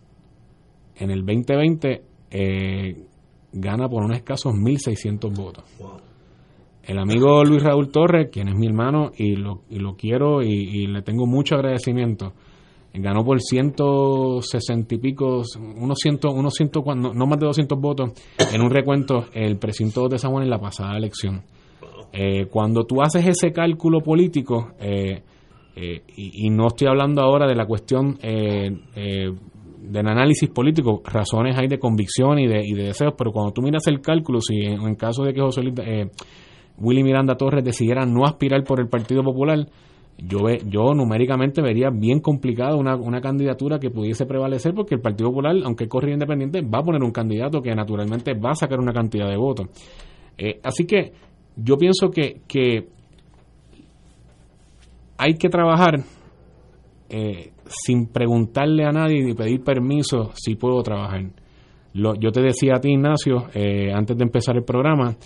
[0.96, 3.06] En el 2020 eh,
[3.52, 5.64] gana por unos escasos 1.600 votos.
[6.86, 10.86] El amigo Luis Raúl Torres, quien es mi hermano y lo, y lo quiero y,
[10.86, 12.32] le tengo mucho agradecimiento,
[12.92, 15.42] ganó por 160 y pico,
[15.76, 18.12] unos ciento, unos ciento, no, no más de 200 votos
[18.52, 21.42] en un recuento el precinto de San Juan en la pasada elección.
[22.16, 25.20] Eh, cuando tú haces ese cálculo político, eh,
[25.74, 31.80] eh, y, no estoy hablando ahora de la cuestión del análisis político, razones hay de
[31.80, 35.24] convicción y de, y de deseos, pero cuando tú miras el cálculo, si en, caso
[35.24, 35.62] de que José
[36.78, 39.66] Willy Miranda Torres decidiera no aspirar por el Partido Popular,
[40.18, 45.30] yo, yo numéricamente vería bien complicada una, una candidatura que pudiese prevalecer porque el Partido
[45.30, 48.92] Popular, aunque corre independiente, va a poner un candidato que naturalmente va a sacar una
[48.92, 49.68] cantidad de votos.
[50.62, 51.12] así que
[51.56, 52.88] yo pienso que, que
[55.18, 56.00] hay que trabajar
[57.08, 61.22] eh, sin preguntarle a nadie ni pedir permiso si puedo trabajar.
[61.94, 65.16] Lo, yo te decía a ti, Ignacio, eh, antes de empezar el programa,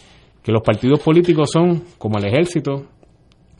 [0.48, 2.86] que los partidos políticos son como el ejército,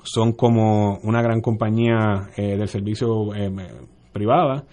[0.03, 3.27] son como una gran compañía eh, del servicio
[4.11, 4.65] privada,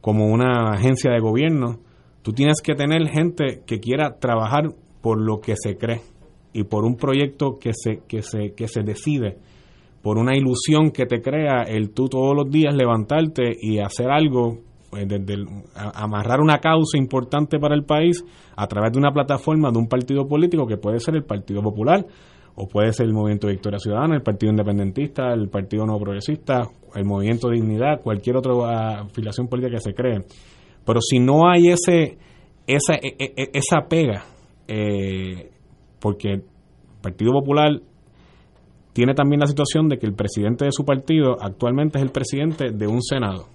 [0.00, 1.80] como una agencia de gobierno.
[2.22, 4.70] Tú tienes que tener gente que quiera trabajar
[5.02, 6.00] por lo que se cree
[6.54, 9.36] y por un proyecto que se, que se, que se decide,
[10.00, 14.56] por una ilusión que te crea el tú todos los días levantarte y hacer algo,
[14.92, 18.24] desde amarrar una causa importante para el país
[18.56, 22.06] a través de una plataforma de un partido político que puede ser el Partido Popular
[22.54, 27.04] o puede ser el Movimiento Victoria Ciudadana, el Partido Independentista, el Partido No Progresista, el
[27.04, 30.24] Movimiento Dignidad, cualquier otra afiliación política que se cree.
[30.84, 32.18] Pero si no hay ese
[32.66, 34.24] esa, e, e, e, esa pega
[34.68, 35.50] eh,
[36.00, 36.44] porque el
[37.00, 37.80] Partido Popular
[38.92, 42.70] tiene también la situación de que el presidente de su partido actualmente es el presidente
[42.72, 43.46] de un Senado,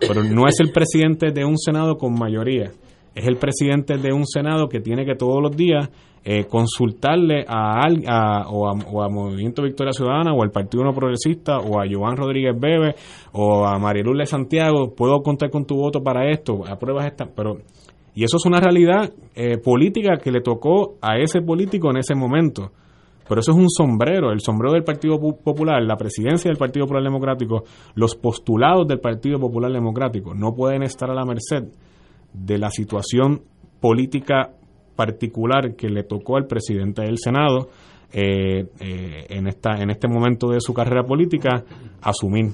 [0.00, 2.70] pero no es el presidente de un Senado con mayoría,
[3.14, 5.90] es el presidente de un Senado que tiene que todos los días
[6.22, 8.68] eh, consultarle a, a, o
[9.02, 12.94] a, Movimiento Victoria Ciudadana o al Partido No Progresista o a Joan Rodríguez Bebe
[13.32, 17.56] o a Mariluz de Santiago, puedo contar con tu voto para esto, apruebas esta, pero
[18.14, 22.14] y eso es una realidad eh, política que le tocó a ese político en ese
[22.14, 22.70] momento.
[23.30, 27.04] Pero eso es un sombrero, el sombrero del Partido Popular, la presidencia del Partido Popular
[27.04, 27.62] Democrático,
[27.94, 31.68] los postulados del Partido Popular Democrático no pueden estar a la merced
[32.32, 33.40] de la situación
[33.78, 34.50] política
[34.96, 37.68] particular que le tocó al presidente del Senado
[38.12, 41.62] eh, eh, en, esta, en este momento de su carrera política
[42.02, 42.46] asumir.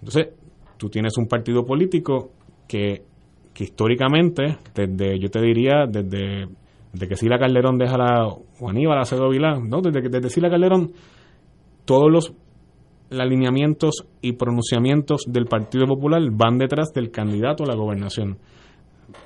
[0.00, 0.28] Entonces,
[0.76, 2.32] tú tienes un partido político
[2.68, 3.02] que
[3.52, 6.48] que históricamente, desde, yo te diría, desde,
[7.00, 9.80] que Sila Calderón deja la, o Aníbal Acedo Vilá, ¿no?
[9.80, 10.92] desde que desde Sila Calderón,
[11.84, 12.34] todos los
[13.10, 18.38] alineamientos y pronunciamientos del Partido Popular van detrás del candidato a la gobernación.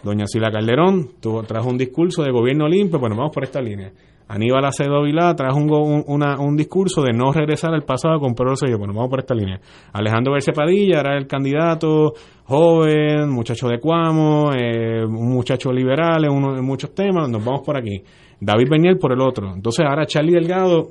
[0.02, 3.92] Doña Sila Calderón tuvo, trajo un discurso de gobierno limpio, bueno, vamos por esta línea.
[4.28, 8.76] Aníbal Acedo Vilá trajo un, un, discurso de no regresar al pasado con Pedro sello.
[8.78, 9.60] Bueno, vamos por esta línea.
[9.92, 12.12] Alejandro Padilla era el candidato
[12.44, 17.28] joven, muchacho de Cuamo, eh, un muchacho liberal en, muchos temas.
[17.28, 18.02] Nos vamos por aquí.
[18.40, 19.54] David Beniel por el otro.
[19.54, 20.88] Entonces ahora Charlie Delgado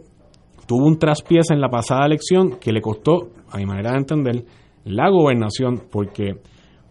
[0.65, 4.45] tuvo un traspiés en la pasada elección que le costó, a mi manera de entender,
[4.85, 6.35] la gobernación porque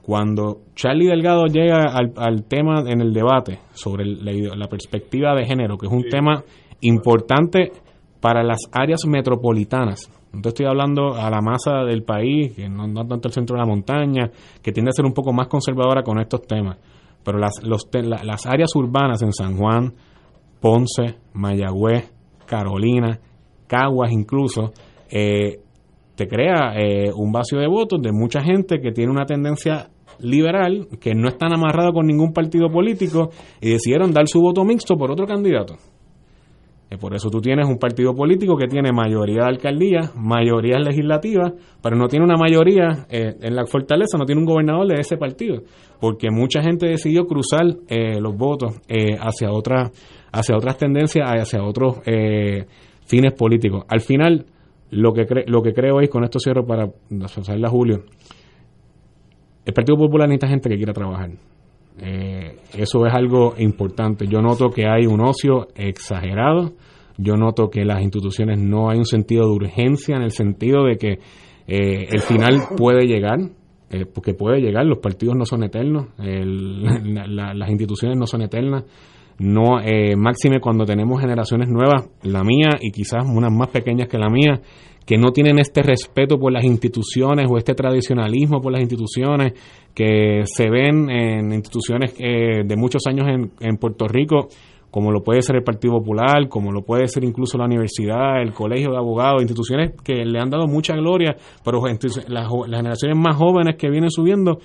[0.05, 5.87] cuando Charlie Delgado llega al, tema en el debate sobre la, perspectiva de género, que
[5.87, 6.45] es un tema
[6.83, 7.73] importante
[8.21, 13.29] para las áreas metropolitanas, entonces estoy hablando a la masa del país, que no, tanto
[13.29, 14.31] el centro de la montaña,
[14.63, 16.77] que tiende a ser un poco más conservadora con estos temas,
[17.25, 19.95] pero las, las áreas urbanas en San Juan,
[20.61, 22.13] Ponce, Mayagüez,
[22.47, 23.19] Carolina,
[23.67, 24.73] Caguas incluso,
[25.11, 25.61] eh,
[26.15, 29.89] te crea eh, un vacío de votos de mucha gente que tiene una tendencia
[30.19, 34.97] liberal, que no están amarrados con ningún partido político y decidieron dar su voto mixto
[34.97, 35.77] por otro candidato.
[36.91, 41.53] Y por eso tú tienes un partido político que tiene mayoría de alcaldía, mayoría legislativa,
[41.83, 45.17] pero no tiene una mayoría eh, en la fortaleza, no tiene un gobernador de ese
[45.17, 45.63] partido,
[46.01, 49.91] porque mucha gente decidió cruzar eh, los votos eh, hacia, otras
[50.31, 52.01] hacia otras tendencias, hacia otros
[53.07, 53.85] fines políticos.
[53.89, 54.47] Al final,
[54.91, 58.05] lo que, lo que creo es, con esto cierro para a Julio,
[59.65, 61.31] el Partido Popular necesita gente que quiera trabajar.
[62.01, 64.27] Eh, eso es algo importante.
[64.27, 66.73] Yo noto que hay un ocio exagerado.
[67.17, 70.97] Yo noto que las instituciones no hay un sentido de urgencia en el sentido de
[70.97, 71.13] que
[71.67, 73.39] eh, el final puede llegar,
[73.91, 74.85] eh, porque puede llegar.
[74.85, 78.85] Los partidos no son eternos, las instituciones no son eternas.
[79.39, 79.81] No,
[80.17, 84.61] máxime cuando tenemos generaciones nuevas, la mía y quizás unas más pequeñas que la mía,
[85.07, 89.53] que no tienen este respeto por las instituciones o este tradicionalismo por las instituciones
[89.95, 94.49] que se ven en instituciones eh, de muchos años en, en, Puerto Rico
[94.91, 98.53] como lo puede ser el Partido Popular, como lo puede ser incluso la universidad, el
[98.53, 103.37] colegio de abogados, instituciones que le han dado mucha gloria, pero las, las generaciones más
[103.37, 104.59] jóvenes que vienen subiendo,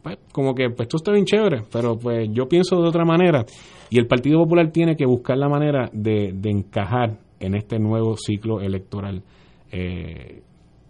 [0.00, 3.44] pues, como que pues esto está bien chévere, pero pues yo pienso de otra manera.
[3.90, 8.60] Y el Partido Popular tiene que buscar la manera de, encajar en este nuevo ciclo
[8.60, 9.22] electoral
[9.70, 10.42] eh,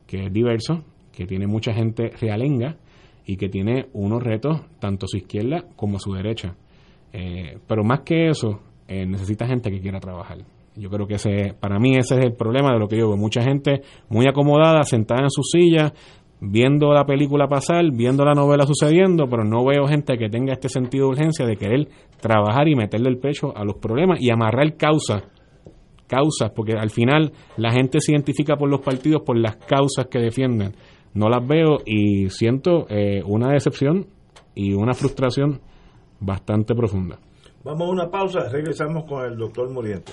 [0.06, 2.76] que es diverso, que tiene mucha gente realenga
[3.26, 6.54] y que tiene unos retos tanto su izquierda como su derecha.
[7.12, 10.38] Eh, pero más que eso, eh, necesita gente que quiera trabajar.
[10.76, 13.16] Yo creo que ese, para mí ese es el problema de lo que yo veo.
[13.16, 15.92] Mucha gente muy acomodada, sentada en su silla,
[16.50, 20.68] viendo la película pasar, viendo la novela sucediendo, pero no veo gente que tenga este
[20.68, 21.88] sentido de urgencia de querer
[22.20, 25.24] trabajar y meterle el pecho a los problemas y amarrar causas,
[26.06, 30.18] causas, porque al final la gente se identifica por los partidos por las causas que
[30.18, 30.74] defienden.
[31.14, 34.06] No las veo y siento eh, una decepción
[34.54, 35.60] y una frustración
[36.20, 37.18] bastante profunda.
[37.62, 40.12] Vamos a una pausa, regresamos con el doctor Muriente.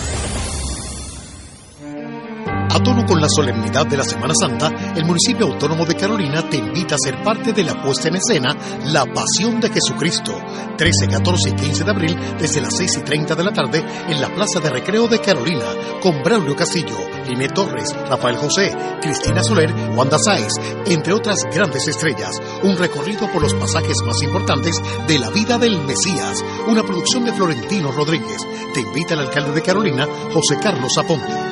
[2.73, 6.55] A tono con la solemnidad de la Semana Santa, el municipio autónomo de Carolina te
[6.55, 8.55] invita a ser parte de la puesta en escena
[8.85, 10.33] La Pasión de Jesucristo,
[10.77, 14.21] 13, 14 y 15 de abril desde las 6 y 30 de la tarde en
[14.21, 15.65] la Plaza de Recreo de Carolina,
[16.01, 16.95] con Braulio Castillo,
[17.29, 20.53] Inés Torres, Rafael José, Cristina Soler, Wanda Sáez,
[20.85, 22.31] entre otras grandes estrellas.
[22.63, 26.41] Un recorrido por los pasajes más importantes de la vida del Mesías.
[26.69, 28.41] Una producción de Florentino Rodríguez.
[28.73, 31.51] Te invita el alcalde de Carolina, José Carlos Aponte.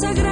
[0.00, 0.31] sagrado.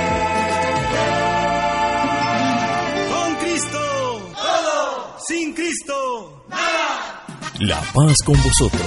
[7.61, 8.81] La paz con vosotros.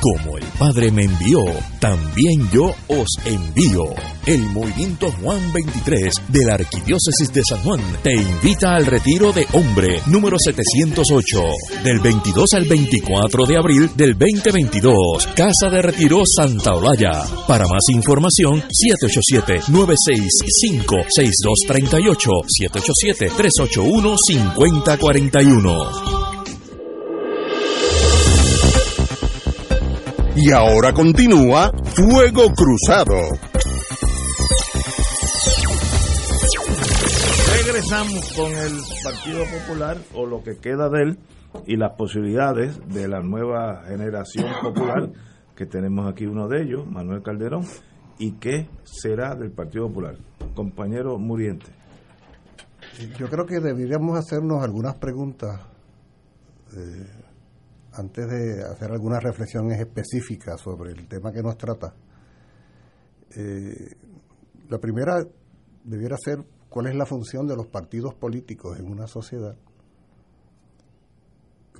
[0.00, 1.44] Como el Padre me envió,
[1.78, 3.84] también yo os envío.
[4.24, 9.46] El movimiento Juan 23 de la Arquidiócesis de San Juan te invita al retiro de
[9.52, 11.42] hombre número 708
[11.84, 15.28] del 22 al 24 de abril del 2022.
[15.36, 17.26] Casa de Retiro Santa Olaya.
[17.46, 18.64] Para más información,
[19.68, 22.16] 787-965-6238,
[24.88, 26.23] 787-381-5041.
[30.36, 33.14] Y ahora continúa Fuego Cruzado.
[37.56, 38.72] Regresamos con el
[39.04, 41.18] Partido Popular o lo que queda de él
[41.66, 45.10] y las posibilidades de la nueva generación popular,
[45.54, 47.64] que tenemos aquí uno de ellos, Manuel Calderón,
[48.18, 50.16] y qué será del Partido Popular.
[50.54, 51.66] Compañero Muriente.
[53.18, 55.60] Yo creo que deberíamos hacernos algunas preguntas
[56.76, 57.23] eh,
[57.94, 61.94] antes de hacer algunas reflexiones específicas sobre el tema que nos trata,
[63.36, 63.96] eh,
[64.68, 65.24] la primera
[65.84, 69.56] debiera ser cuál es la función de los partidos políticos en una sociedad.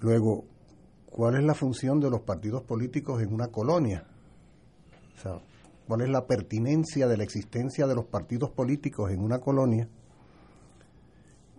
[0.01, 0.45] Luego,
[1.07, 4.07] cuál es la función de los partidos políticos en una colonia.
[5.17, 5.41] O sea,
[5.87, 9.89] cuál es la pertinencia de la existencia de los partidos políticos en una colonia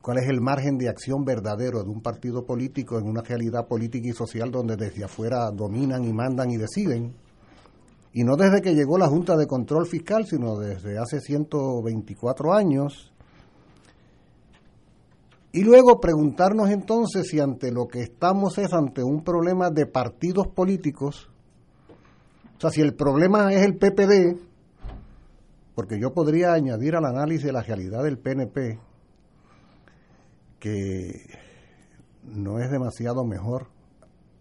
[0.06, 4.08] cuál es el margen de acción verdadero de un partido político en una realidad política
[4.08, 7.16] y social donde desde afuera dominan y mandan y deciden.
[8.14, 13.12] Y no desde que llegó la Junta de Control Fiscal, sino desde hace 124 años.
[15.52, 20.46] Y luego preguntarnos entonces si ante lo que estamos es ante un problema de partidos
[20.50, 21.32] políticos,
[22.58, 24.40] o sea, si el problema es el PPD,
[25.74, 28.80] porque yo podría añadir al análisis la realidad del PNP,
[30.66, 31.30] que
[32.24, 33.68] no es demasiado mejor,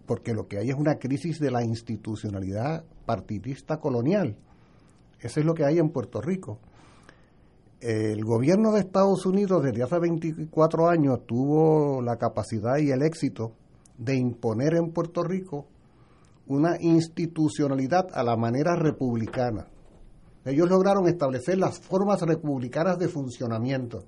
[0.06, 4.34] porque lo que hay es una crisis de la institucionalidad partidista colonial.
[5.20, 6.60] Eso es lo que hay en Puerto Rico.
[7.80, 13.52] el gobierno de Estados Unidos desde hace 24 años tuvo la capacidad y el éxito
[13.98, 15.66] de imponer en Puerto Rico
[16.46, 19.66] una institucionalidad a la manera republicana.
[20.46, 24.06] Ellos lograron establecer las formas republicanas de funcionamiento.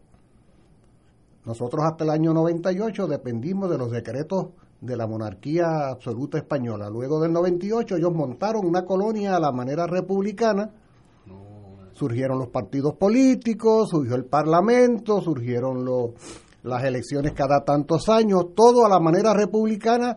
[1.46, 4.48] Nosotros hasta el año 98 dependimos de los decretos
[4.80, 6.90] de la monarquía absoluta española.
[6.90, 10.68] Luego del 98 ellos montaron una colonia a la manera republicana.
[11.92, 15.84] Surgieron los partidos políticos, surgió el parlamento, surgieron
[16.64, 20.16] las elecciones cada tantos años, todo a la manera republicana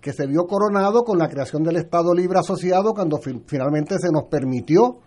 [0.00, 4.28] que se vio coronado con la creación del Estado Libre Asociado cuando finalmente se nos
[4.30, 4.98] permitió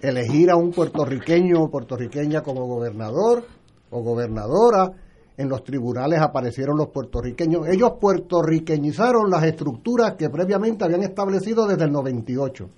[0.00, 3.44] elegir a un puertorriqueño o puertorriqueña como gobernador
[3.90, 4.92] o gobernadora.
[5.36, 7.68] En los tribunales aparecieron los puertorriqueños.
[7.68, 12.68] Ellos puertorriqueñizaron las estructuras que previamente habían establecido desde el 98.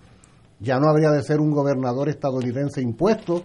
[0.61, 3.45] Ya no habría de ser un gobernador estadounidense impuesto,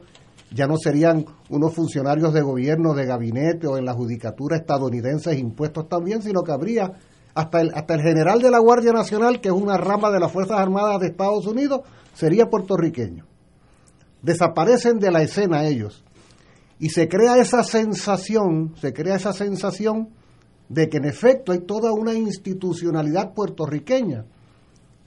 [0.51, 5.88] ya no serían unos funcionarios de gobierno, de gabinete o en la judicatura estadounidenses impuestos
[5.88, 6.93] también, sino que habría
[7.36, 10.32] hasta el, hasta el general de la Guardia Nacional, que es una rama de las
[10.32, 11.82] Fuerzas Armadas de Estados Unidos,
[12.14, 13.26] sería puertorriqueño.
[14.22, 16.03] Desaparecen de la escena ellos.
[16.84, 20.10] Y se crea esa sensación, se crea esa sensación
[20.68, 24.26] de que en efecto hay toda una institucionalidad puertorriqueña,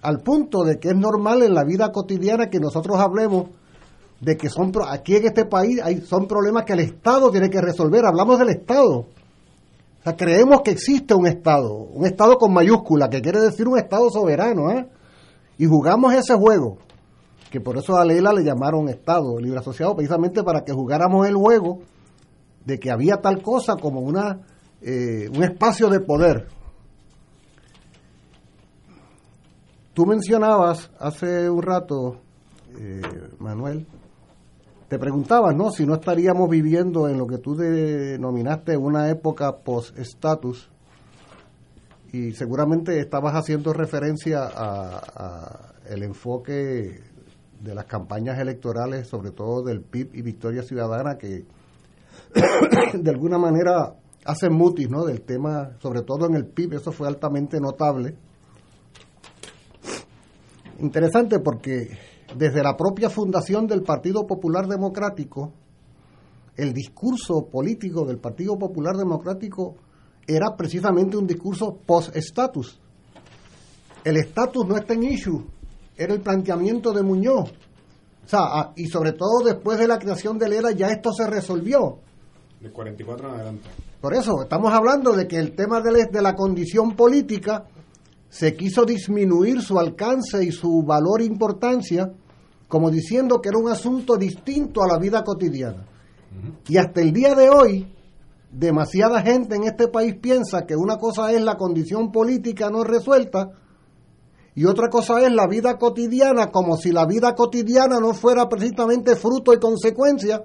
[0.01, 3.51] al punto de que es normal en la vida cotidiana que nosotros hablemos
[4.23, 7.61] de que son aquí en este país hay, son problemas que el Estado tiene que
[7.61, 8.07] resolver.
[8.07, 9.05] Hablamos del Estado,
[10.17, 14.71] creemos que existe un Estado, un Estado con mayúscula, que quiere decir un Estado soberano,
[14.71, 14.89] ¿eh?
[15.59, 16.79] Y jugamos ese juego,
[17.57, 21.37] que por eso a Leila le llamaron Estado Libre Asociado, precisamente para que jugáramos el
[21.37, 21.79] juego
[22.67, 24.43] de que había tal cosa como una,
[24.83, 26.49] eh, un espacio de poder.
[29.95, 32.19] Tú mencionabas hace un rato,
[32.79, 33.01] eh,
[33.39, 33.87] Manuel,
[34.91, 35.71] te preguntabas, ¿no?
[35.71, 40.69] Si no estaríamos viviendo en lo que tú denominaste una época post-status
[42.13, 47.06] y seguramente estabas haciendo referencia a, el enfoque
[47.61, 51.45] de las campañas electorales, sobre todo del PIB y Victoria Ciudadana, que
[52.95, 53.95] de alguna manera
[54.25, 55.05] hacen mutis, ¿no?
[55.05, 58.17] Del tema, sobre todo en el PIB, eso fue altamente notable.
[60.81, 61.97] Interesante porque
[62.37, 65.53] desde la propia fundación del Partido Popular Democrático,
[66.57, 69.77] el discurso político del Partido Popular Democrático
[70.27, 72.81] era precisamente un discurso post-status.
[74.05, 75.45] El estatus no está en issue,
[75.97, 77.51] era el planteamiento de Muñoz.
[78.25, 81.99] O sea, y sobre todo después de la creación del ERA ya esto se resolvió.
[82.61, 83.69] De 44 en adelante.
[84.01, 87.67] Por eso, estamos hablando de que el tema de la condición política
[88.29, 92.13] se quiso disminuir su alcance y su valor e importancia,
[92.69, 95.87] como diciendo que era un asunto distinto a la vida cotidiana.
[96.69, 97.93] Y hasta el día de hoy,
[98.51, 103.53] demasiada gente en este país piensa que una cosa es la condición política no resuelta
[104.57, 109.15] y otra cosa es la vida cotidiana, como si la vida cotidiana no fuera precisamente
[109.15, 110.45] fruto y consecuencia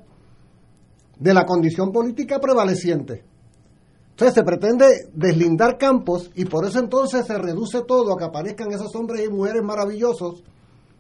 [1.18, 3.24] de la condición política prevaleciente.
[4.10, 8.74] Entonces se pretende deslindar campos y por eso entonces se reduce todo a que aparezcan
[8.74, 10.44] esos hombres y mujeres maravillosos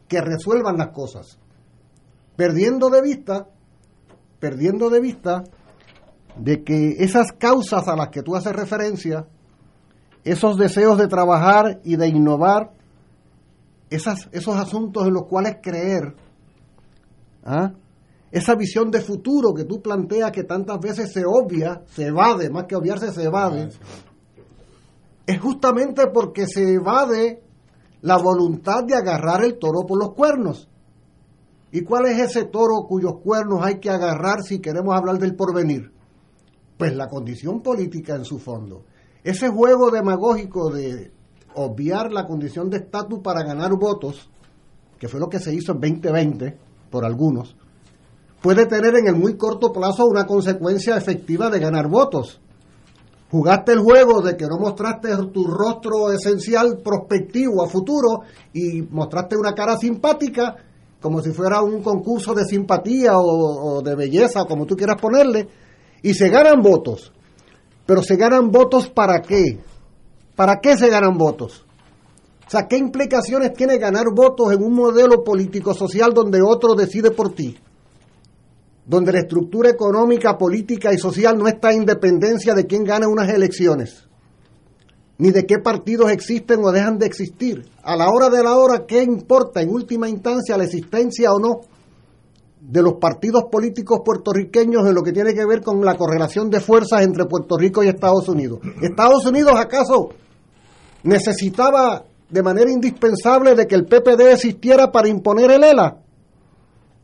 [0.07, 1.37] que resuelvan las cosas.
[2.37, 3.49] Perdiendo de vista,
[4.39, 5.43] perdiendo de vista
[6.37, 9.27] de que esas causas a las que tú haces referencia,
[10.23, 12.71] esos deseos de trabajar y de innovar,
[13.91, 16.15] esas, esos asuntos en los cuales creer,
[17.43, 17.73] ¿ah?
[18.31, 22.65] esa visión de futuro que tú planteas que tantas veces se obvia, se evade, más
[22.65, 23.69] que obviarse se evade,
[25.27, 27.43] es justamente porque se evade
[28.01, 30.69] la voluntad de agarrar el toro por los cuernos.
[31.73, 35.91] ¿Y cuál es ese toro cuyos cuernos hay que agarrar si queremos hablar del porvenir?
[36.77, 38.85] Pues la condición política en su fondo.
[39.23, 41.11] Ese juego demagógico de
[41.55, 44.29] obviar la condición de estatus para ganar votos,
[44.99, 46.57] que fue lo que se hizo en 2020
[46.89, 47.55] por algunos,
[48.41, 52.39] puede tener en el muy corto plazo una consecuencia efectiva de ganar votos.
[53.29, 58.21] Jugaste el juego de que no mostraste tu rostro esencial prospectivo a futuro
[58.53, 60.57] y mostraste una cara simpática
[61.01, 65.47] como si fuera un concurso de simpatía o, de belleza, como tú quieras ponerle,
[66.03, 67.11] y se ganan votos.
[67.85, 69.59] Pero se ganan votos para qué?
[70.41, 71.63] ¿Para qué se ganan votos?
[72.47, 77.35] O sea, ¿qué implicaciones tiene ganar votos en un modelo político-social donde otro decide por
[77.35, 77.59] ti?
[78.83, 83.29] donde la estructura económica, política y social no está en dependencia de quién gana unas
[83.29, 84.07] elecciones,
[85.19, 87.69] ni de qué partidos existen o dejan de existir.
[87.83, 91.61] A la hora de la hora, ¿qué importa en última instancia la existencia o no
[92.59, 96.59] de los partidos políticos puertorriqueños en lo que tiene que ver con la correlación de
[96.59, 98.59] fuerzas entre Puerto Rico y Estados Unidos.
[98.81, 100.09] ¿Estados Unidos acaso
[101.03, 105.97] necesitaba de manera indispensable de que el PPD existiera para imponer el ELA?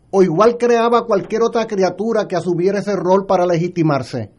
[0.09, 4.31] ¿O igual creaba cualquier otra criatura que asumiera ese rol para legitimarse?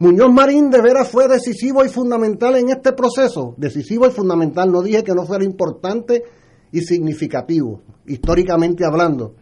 [0.00, 3.54] Muñoz Marín de veras fue decisivo y fundamental en este proceso.
[3.56, 6.22] Decisivo y fundamental, no dije que no fuera importante
[6.70, 9.34] y significativo, históricamente hablando.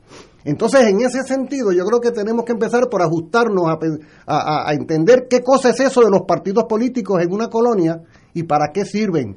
[0.44, 5.26] Entonces, en ese sentido, yo creo que tenemos que empezar por ajustarnos a, a, entender
[5.28, 8.00] qué cosa es eso de los partidos políticos en una colonia
[8.32, 9.36] y para qué sirven.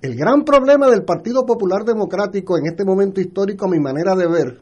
[0.00, 4.28] El gran problema del Partido Popular Democrático en este momento histórico, a mi manera de
[4.28, 4.60] ver,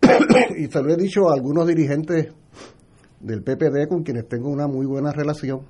[0.56, 2.28] y se lo he dicho a algunos dirigentes
[3.18, 5.62] del PPD con quienes tengo una muy buena relación,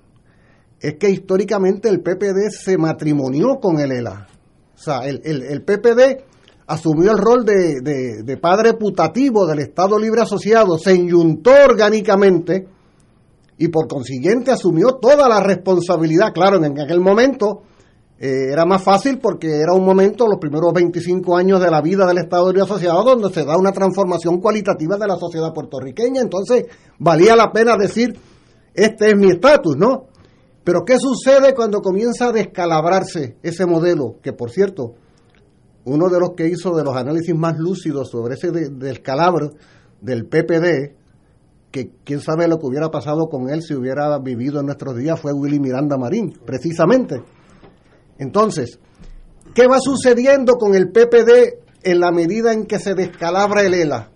[0.81, 4.29] es que históricamente el PPD se matrimonió con el ELA.
[4.75, 6.23] O sea, el, PPD
[6.67, 12.69] asumió el rol de, padre putativo del Estado Libre Asociado, se enyuntó orgánicamente
[13.57, 16.35] y por consiguiente asumió toda la responsabilidad.
[16.35, 17.63] Claro, en aquel momento
[18.21, 22.05] eh, era más fácil porque era un momento, los primeros 25 años de la vida
[22.05, 26.21] del Estado Libre Asociado, donde se da una transformación cualitativa de la sociedad puertorriqueña.
[26.21, 26.67] Entonces,
[26.99, 28.19] valía la pena decir,
[28.75, 30.07] este es mi estatus, ¿no?
[30.65, 34.17] Pero ¿qué sucede cuando comienza a descalabrarse ese modelo?
[34.21, 34.95] Que por cierto,
[35.85, 39.53] uno de los que hizo de los análisis más lúcidos sobre ese descalabro
[40.01, 40.97] del PPD,
[41.71, 45.21] que quién sabe lo que hubiera pasado con él si hubiera vivido en nuestros días,
[45.21, 47.23] fue Willy Miranda Marín, precisamente.
[48.19, 48.79] Entonces,
[49.55, 54.11] ¿qué va sucediendo con el PPD en la medida en que se descalabra el ELA?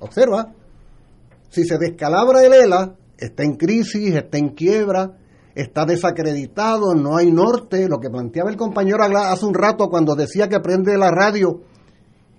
[0.00, 0.52] Observa,
[1.48, 5.12] si se descalabra el ELA, está en crisis, está en quiebra,
[5.54, 10.48] está desacreditado, no hay norte, lo que planteaba el compañero hace un rato cuando decía
[10.48, 11.62] que prende la radio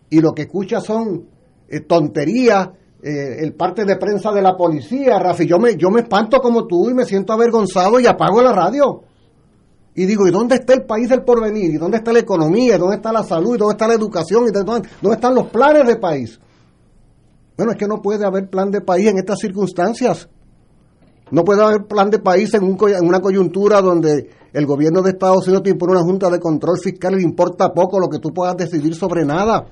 [0.10, 1.26] y lo que escucha son
[1.68, 2.70] eh, tonterías,
[3.02, 6.68] eh, el parte de prensa de la policía, Rafi, yo me, yo me espanto como
[6.68, 9.04] tú y me siento avergonzado y apago la radio.
[9.96, 11.74] Y digo, ¿y dónde está el país del porvenir?
[11.74, 12.76] ¿Y dónde está la economía?
[12.76, 13.56] ¿Y dónde está la salud?
[13.56, 14.44] ¿Y dónde está la educación?
[14.48, 16.40] ¿Y dónde, dónde están los planes de país?
[17.58, 20.28] Bueno, es que no puede haber plan de país en estas circunstancias.
[21.32, 25.64] No puede haber plan de país en, una coyuntura donde el gobierno de Estados Unidos
[25.64, 28.58] te impone una junta de control fiscal y le importa poco lo que tú puedas
[28.58, 29.66] decidir sobre nada.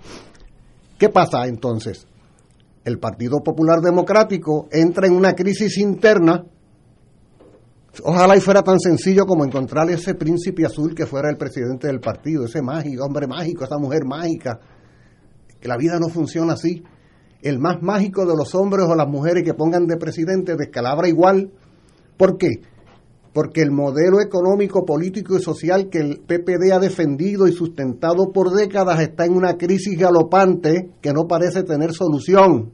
[0.97, 2.07] ¿Qué pasa entonces?
[2.83, 6.43] El Partido Popular Democrático entra en una crisis interna.
[8.01, 11.99] Ojalá y fuera tan sencillo como encontrar ese príncipe azul que fuera el presidente del
[11.99, 14.59] partido, ese mágico, hombre mágico, esa mujer mágica.
[15.59, 16.83] Que la vida no funciona así
[17.43, 21.51] el más mágico de los hombres o las mujeres que pongan de presidente descalabra igual.
[22.17, 22.61] ¿Por qué?
[23.33, 28.51] Porque el modelo económico, político y social que el PPD ha defendido y sustentado por
[28.51, 32.71] décadas está en una crisis galopante que no parece tener solución.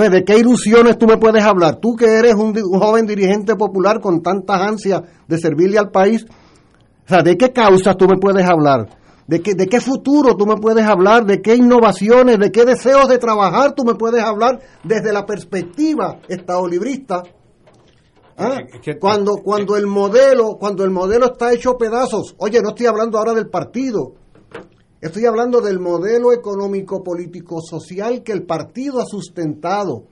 [0.00, 1.76] Entonces, ¿de qué ilusiones tú me puedes hablar?
[1.76, 6.24] Tú que eres un, un joven dirigente popular con tantas ansias de servirle al país,
[6.24, 8.88] o sea, ¿de qué causas tú me puedes hablar?
[9.26, 11.26] ¿De qué, ¿De qué futuro tú me puedes hablar?
[11.26, 12.38] ¿De qué innovaciones?
[12.38, 17.22] ¿De qué deseos de trabajar tú me puedes hablar desde la perspectiva estadolibrista?
[18.38, 18.56] ¿Ah?
[18.98, 23.34] Cuando, cuando el modelo, cuando el modelo está hecho pedazos, oye, no estoy hablando ahora
[23.34, 24.14] del partido,
[25.00, 30.04] estoy hablando del modelo económico, político, social que el partido ha sustentado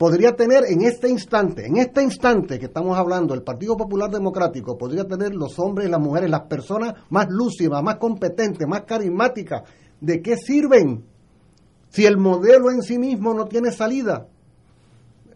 [0.00, 4.78] podría tener en este instante, en este instante que estamos hablando, el Partido Popular Democrático
[4.78, 9.64] podría tener los hombres las mujeres, las personas más lúcidas, más competentes, más carismáticas.
[10.00, 11.04] ¿De qué sirven
[11.90, 14.26] si el modelo en sí mismo no tiene salida?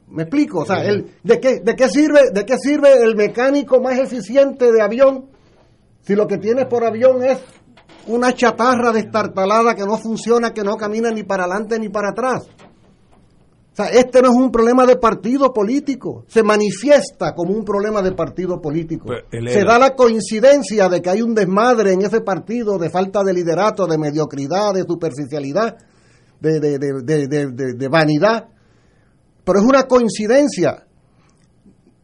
[0.09, 0.61] ¿Me explico?
[0.61, 4.73] O sea, el, ¿de, qué, ¿de, qué sirve, ¿de qué sirve el mecánico más eficiente
[4.73, 5.27] de avión
[6.01, 7.39] si lo que tiene por avión es
[8.07, 12.49] una chatarra destartalada que no funciona, que no camina ni para adelante ni para atrás?
[13.75, 18.03] O sea, este no es un problema de partido político, se manifiesta como un problema
[18.03, 19.09] de partido político.
[19.31, 23.33] Se da la coincidencia de que hay un desmadre en ese partido de falta de
[23.33, 25.77] liderato, de mediocridad, de superficialidad,
[26.41, 28.49] de, de vanidad.
[29.45, 30.87] Pero es una coincidencia.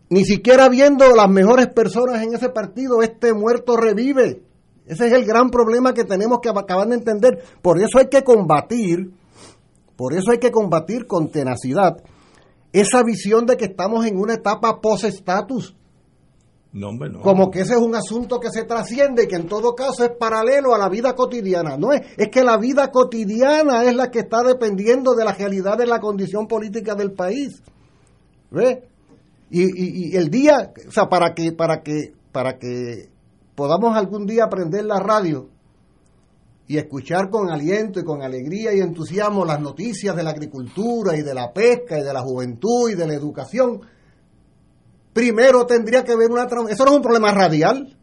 [0.09, 4.43] Ni siquiera viendo las mejores personas en ese partido, este muerto revive.
[4.91, 7.43] Ese es el gran problema que tenemos que acabar de entender.
[7.63, 9.13] Por eso hay que combatir
[10.01, 11.99] por eso hay que combatir con tenacidad
[12.73, 15.77] esa visión de que estamos en una etapa post-estatus.
[16.73, 17.21] No, no.
[17.21, 20.13] Como que ese es un asunto que se trasciende y que en todo caso es
[20.19, 21.77] paralelo a la vida cotidiana.
[21.77, 25.77] No es, es que la vida cotidiana es la que está dependiendo de la realidad
[25.77, 27.63] de la condición política del país.
[28.51, 28.89] ¿Ve?
[29.51, 33.10] Y, y, el día, o sea, para que, para que, para que
[33.61, 35.51] podamos algún día aprender la radio
[36.67, 41.21] y escuchar con aliento y con alegría y entusiasmo las noticias de la agricultura y
[41.21, 43.83] de la pesca y de la juventud y de la educación,
[45.13, 46.45] primero tendría que haber una...
[46.45, 47.99] Eso no es un problema radial,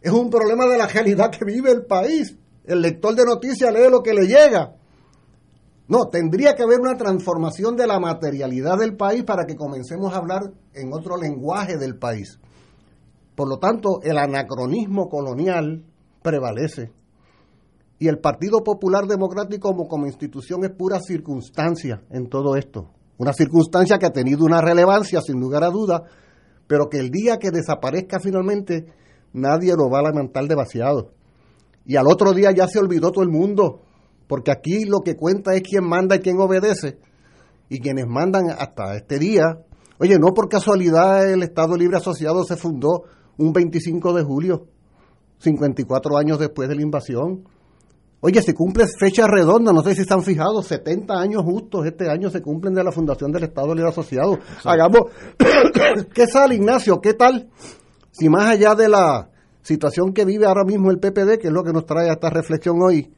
[0.00, 2.36] es un problema de la realidad que vive el país.
[2.62, 4.76] El lector de noticias lee lo que le llega.
[5.88, 10.18] No, tendría que haber una transformación de la materialidad del país para que comencemos a
[10.18, 10.42] hablar
[10.74, 12.38] en otro lenguaje del país.
[13.42, 15.84] Por lo tanto, el anacronismo colonial
[16.22, 16.92] prevalece
[17.98, 22.92] y el Partido Popular Democrático como, institución es pura circunstancia en todo esto.
[23.18, 26.04] Una circunstancia que ha tenido una relevancia sin lugar a duda,
[26.68, 28.86] pero que el día que desaparezca finalmente
[29.32, 31.10] nadie lo va a lamentar demasiado.
[31.84, 33.80] Y al otro día ya se olvidó todo el mundo,
[34.28, 37.00] porque aquí lo que cuenta es quién manda y quién obedece.
[37.68, 39.58] Y quienes mandan hasta este día,
[39.98, 43.02] oye, no por casualidad el Estado Libre Asociado se fundó
[43.38, 44.66] un 25 de julio,
[45.38, 47.44] 54 años después de la invasión.
[48.20, 52.30] Oye, se cumple fecha redonda, no sé si están fijados, 70 años justos este año
[52.30, 54.38] se cumplen de la fundación del Estado Libre Asociado.
[54.64, 55.10] Hagamos,
[56.14, 57.00] ¿qué sale Ignacio?
[57.00, 57.48] ¿Qué tal?
[58.12, 59.30] Si más allá de la
[59.62, 62.30] situación que vive ahora mismo el PPD, que es lo que nos trae a esta
[62.30, 63.12] reflexión hoy,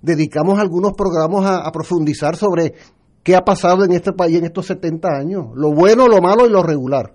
[0.00, 2.74] dedicamos algunos programas a, profundizar sobre
[3.22, 6.50] qué ha pasado en este país en estos 70 años, lo bueno, lo malo y
[6.50, 7.14] lo regular.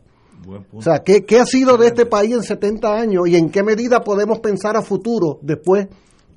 [0.73, 3.63] O sea, ¿qué, ¿qué ha sido de este país en 70 años y en qué
[3.63, 5.87] medida podemos pensar a futuro después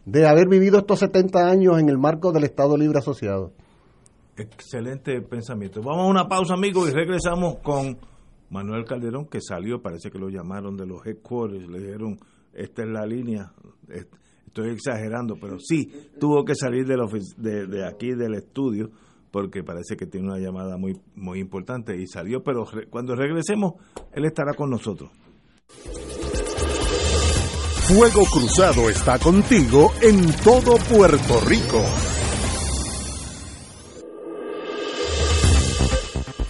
[0.05, 3.53] de haber vivido estos 70 años en el marco del Estado Libre Asociado.
[4.37, 5.81] Excelente pensamiento.
[5.83, 7.99] Vamos a una pausa, amigos, y regresamos con
[8.51, 12.19] Manuel Calderón, que salió, parece que lo llamaron de los headquarters, le dijeron,
[12.53, 13.53] esta es la línea,
[14.47, 15.91] estoy exagerando, pero sí,
[16.21, 18.91] tuvo que salir de, de, aquí del estudio,
[19.37, 23.75] porque parece que tiene una llamada muy, muy importante y salió, pero cuando regresemos,
[24.15, 25.11] él estará con nosotros.
[27.87, 31.85] Fuego Cruzado está contigo en todo Puerto Rico.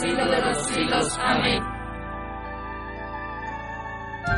[0.00, 1.18] de los siglos.
[1.20, 1.62] Amén.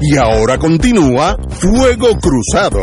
[0.00, 2.80] Y ahora continúa Fuego Cruzado.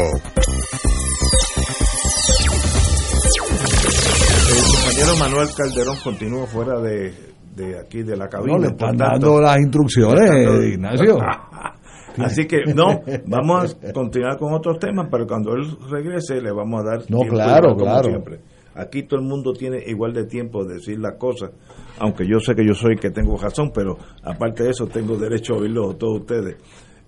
[4.49, 7.13] El compañero Manuel Calderón continúa fuera de,
[7.55, 8.53] de aquí de la cabina.
[8.53, 10.29] No, le están tanto- dando las instrucciones,
[10.73, 11.17] Ignacio.
[12.17, 16.81] Así que no, vamos a continuar con otros temas, pero cuando él regrese le vamos
[16.81, 18.09] a dar No, tiempo claro, igual como claro.
[18.09, 18.39] siempre.
[18.75, 21.51] Aquí todo el mundo tiene igual de tiempo de decir las cosas,
[21.99, 25.15] aunque yo sé que yo soy el que tengo razón, pero aparte de eso tengo
[25.15, 26.57] derecho a oírlo a todos ustedes.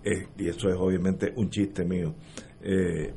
[0.03, 2.13] Eh, y eso es obviamente un chiste mío.
[2.61, 3.11] Eh,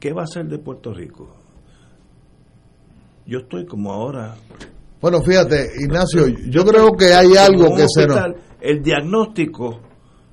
[0.00, 1.36] ¿Qué va a ser de Puerto Rico?
[3.26, 4.34] Yo estoy como ahora
[5.00, 8.18] Bueno, fíjate, Ignacio, yo creo que hay algo que se nos...
[8.60, 9.80] El diagnóstico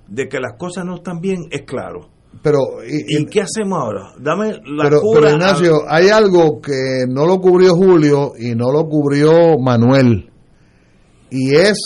[0.08, 2.10] de que las cosas no están bien es claro.
[2.42, 4.14] Pero, ¿Y, qué hacemos ahora?
[4.20, 5.22] Dame la Pero, cura.
[5.22, 10.30] pero, Ignacio, hay algo que no lo cubrió Julio y no lo cubrió Manuel.
[11.32, 11.80] Y es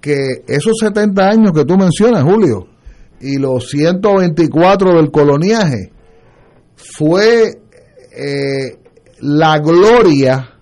[0.00, 2.68] que esos 70 años que tú mencionas, Julio,
[3.20, 5.92] y los 124 del coloniaje,
[6.76, 7.60] fue
[8.16, 8.78] eh,
[9.20, 10.55] la gloria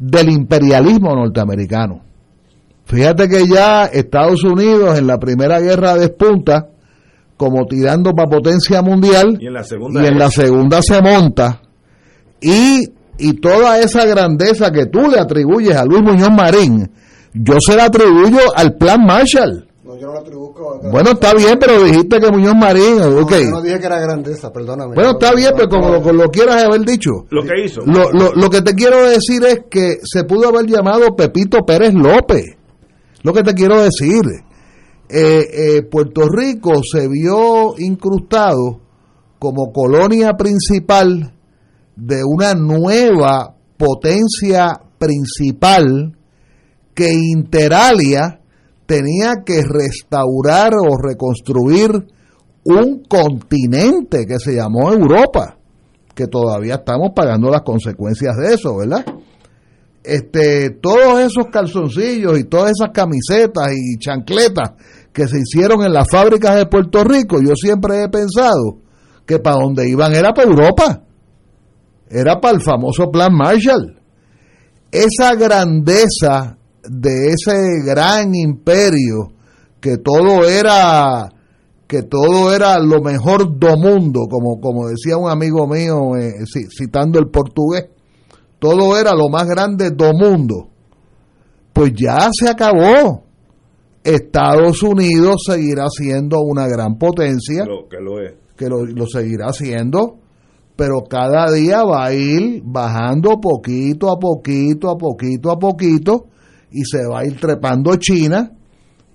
[0.00, 2.00] del imperialismo norteamericano.
[2.86, 6.66] Fíjate que ya Estados Unidos en la primera guerra despunta
[7.36, 11.62] como tirando para potencia mundial Y en la segunda y en la segunda se monta
[12.40, 12.88] y,
[13.18, 16.90] y toda esa grandeza que tú le atribuyes a Luis Muñoz Marín,
[17.34, 19.68] yo se la atribuyo al plan Marshall.
[20.00, 23.20] No, yo no la atribuyo a- Bueno, está bien, pero dijiste que Muñoz Marín, No,
[23.20, 23.32] ok.
[23.32, 24.94] yo no dije que era grandeza, perdóname.
[24.94, 27.10] Bueno, está bien, pues como lo, lo quieras haber dicho.
[27.30, 27.80] Lo que hizo.
[27.86, 31.94] Lo, lo, lo que te quiero decir es que se pudo haber llamado Pepito Pérez
[31.94, 32.56] López.
[33.22, 34.22] Lo que te quiero decir.
[35.12, 38.80] Eh, eh, Puerto Rico se vio incrustado
[39.40, 41.34] como colonia principal
[41.96, 46.16] de una nueva potencia principal
[46.94, 48.40] que Interalia
[48.90, 51.92] tenía que restaurar o reconstruir
[52.64, 55.56] un continente que se llamó Europa,
[56.12, 59.06] que todavía estamos pagando las consecuencias de eso, ¿verdad?
[60.02, 64.72] Este, todos esos calzoncillos y todas esas camisetas y chancletas
[65.12, 68.78] que se hicieron en las fábricas de Puerto Rico, yo siempre he pensado
[69.24, 71.04] que para donde iban era para Europa,
[72.08, 74.00] era para el famoso plan Marshall.
[74.90, 76.56] Esa grandeza
[76.88, 79.32] de ese gran imperio
[79.80, 81.28] que todo era
[81.86, 86.68] que todo era lo mejor do mundo, como, como decía un amigo mío eh, ci-
[86.70, 87.86] citando el portugués,
[88.60, 90.68] todo era lo más grande do mundo.
[91.72, 93.24] Pues ya se acabó.
[94.04, 98.34] Estados Unidos seguirá siendo una gran potencia, Lo que lo es.
[98.56, 100.18] que lo, lo seguirá haciendo,
[100.76, 106.26] pero cada día va a ir bajando poquito a poquito, a poquito a poquito,
[106.72, 108.52] y se va a ir trepando China,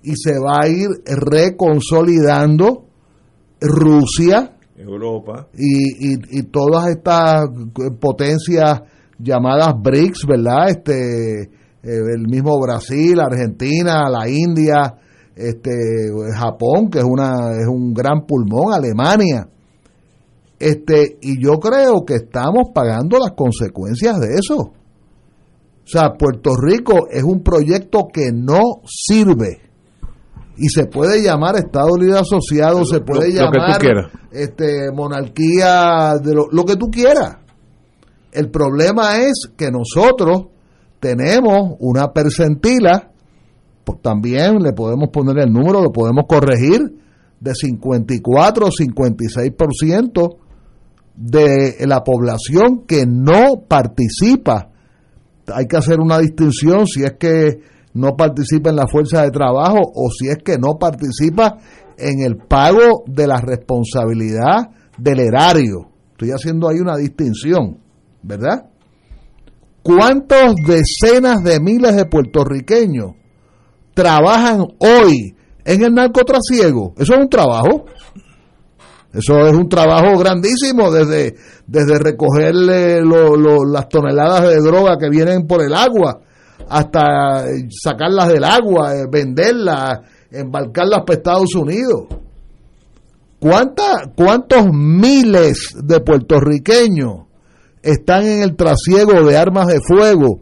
[0.02, 2.84] y se va a ir reconsolidando
[3.60, 5.48] Rusia Europa.
[5.56, 7.46] y, y, y todas estas
[7.98, 8.82] potencias
[9.18, 10.68] llamadas BRICS, ¿verdad?
[10.68, 11.48] Este, eh,
[11.82, 14.94] el mismo Brasil, Argentina, la India,
[15.34, 15.70] este,
[16.34, 19.48] Japón, que es una es un gran pulmón, Alemania.
[20.58, 24.72] Este, y yo creo que estamos pagando las consecuencias de eso.
[25.86, 29.60] O sea, Puerto Rico es un proyecto que no sirve.
[30.56, 36.46] Y se puede llamar Estado Libre Asociado, se puede lo llamar este, monarquía, de lo,
[36.50, 37.36] lo que tú quieras.
[38.32, 40.48] El problema es que nosotros
[40.98, 43.12] tenemos una percentila,
[43.84, 46.80] pues también le podemos poner el número, lo podemos corregir,
[47.38, 50.36] de 54 o 56%
[51.14, 54.70] de la población que no participa.
[55.54, 57.60] Hay que hacer una distinción si es que
[57.94, 61.58] no participa en la fuerza de trabajo o si es que no participa
[61.98, 65.90] en el pago de la responsabilidad del erario.
[66.12, 67.78] Estoy haciendo ahí una distinción,
[68.22, 68.70] ¿verdad?
[69.82, 73.12] ¿Cuántos decenas de miles de puertorriqueños
[73.94, 76.94] trabajan hoy en el narcotrasiego?
[76.98, 77.86] Eso es un trabajo.
[79.16, 81.36] Eso es un trabajo grandísimo desde,
[81.66, 86.20] desde recogerle las toneladas de droga que vienen por el agua
[86.68, 87.46] hasta
[87.82, 90.00] sacarlas del agua, eh, venderlas,
[90.30, 92.08] embarcarlas para Estados Unidos.
[93.38, 97.26] ¿Cuántos miles de puertorriqueños
[97.82, 100.40] están en el trasiego de armas de fuego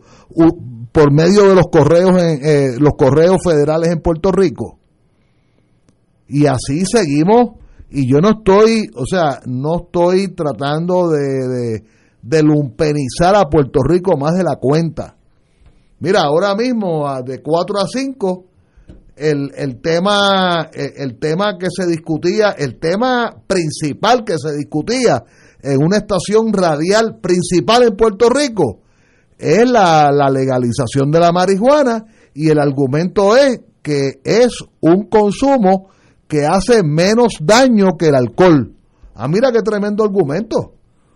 [0.91, 4.79] por medio de los correos, eh, los correos federales en Puerto Rico?
[6.27, 7.64] Y así seguimos.
[7.91, 11.83] Y yo no estoy, o sea, no estoy tratando de,
[12.43, 15.17] lumpenizar a Puerto Rico más de la cuenta.
[16.01, 18.45] Mira, ahora mismo, de 4 a 5,
[19.17, 25.23] el, el, tema, el, tema que se discutía, el tema principal que se discutía
[25.63, 28.81] en una estación radial principal en Puerto Rico
[29.39, 32.05] es la legalización de la marihuana
[32.35, 35.91] y el argumento es que es un consumo
[36.35, 38.75] que hace menos daño que el alcohol.
[39.15, 40.73] Ah, mira qué tremendo argumento.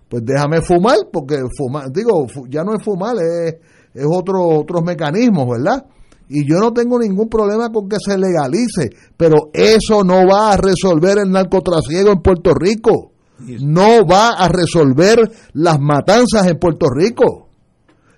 [0.08, 3.56] Pues déjame fumar, porque fumar, digo, ya no es fumar, es,
[3.94, 5.84] es otro, otros mecanismos, ¿verdad?
[6.28, 10.56] Y yo no tengo ningún problema con que se legalice, pero eso no va a
[10.56, 13.12] resolver el narcotrasiego en Puerto Rico.
[13.60, 15.18] No va a resolver
[15.54, 17.48] las matanzas en Puerto Rico.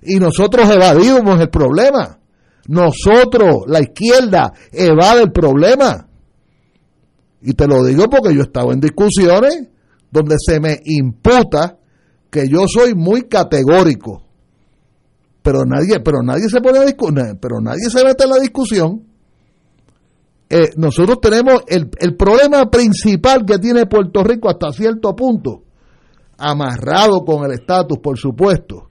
[0.02, 2.18] Y nosotros evadimos el problema.
[2.68, 6.09] Nosotros, la izquierda, evade el problema.
[7.42, 9.68] Y te lo digo porque yo he estado en discusiones
[10.10, 11.78] donde se me imputa
[12.30, 14.22] que yo soy muy categórico.
[15.42, 19.02] Pero nadie, pero nadie se pone a pero nadie se mete en la discusión.
[20.48, 25.62] Eh, nosotros tenemos el, el problema principal que tiene Puerto Rico hasta cierto punto,
[26.36, 28.88] amarrado con el estatus, por supuesto,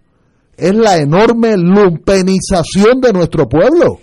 [0.56, 4.00] es la enorme lumpenización de nuestro pueblo.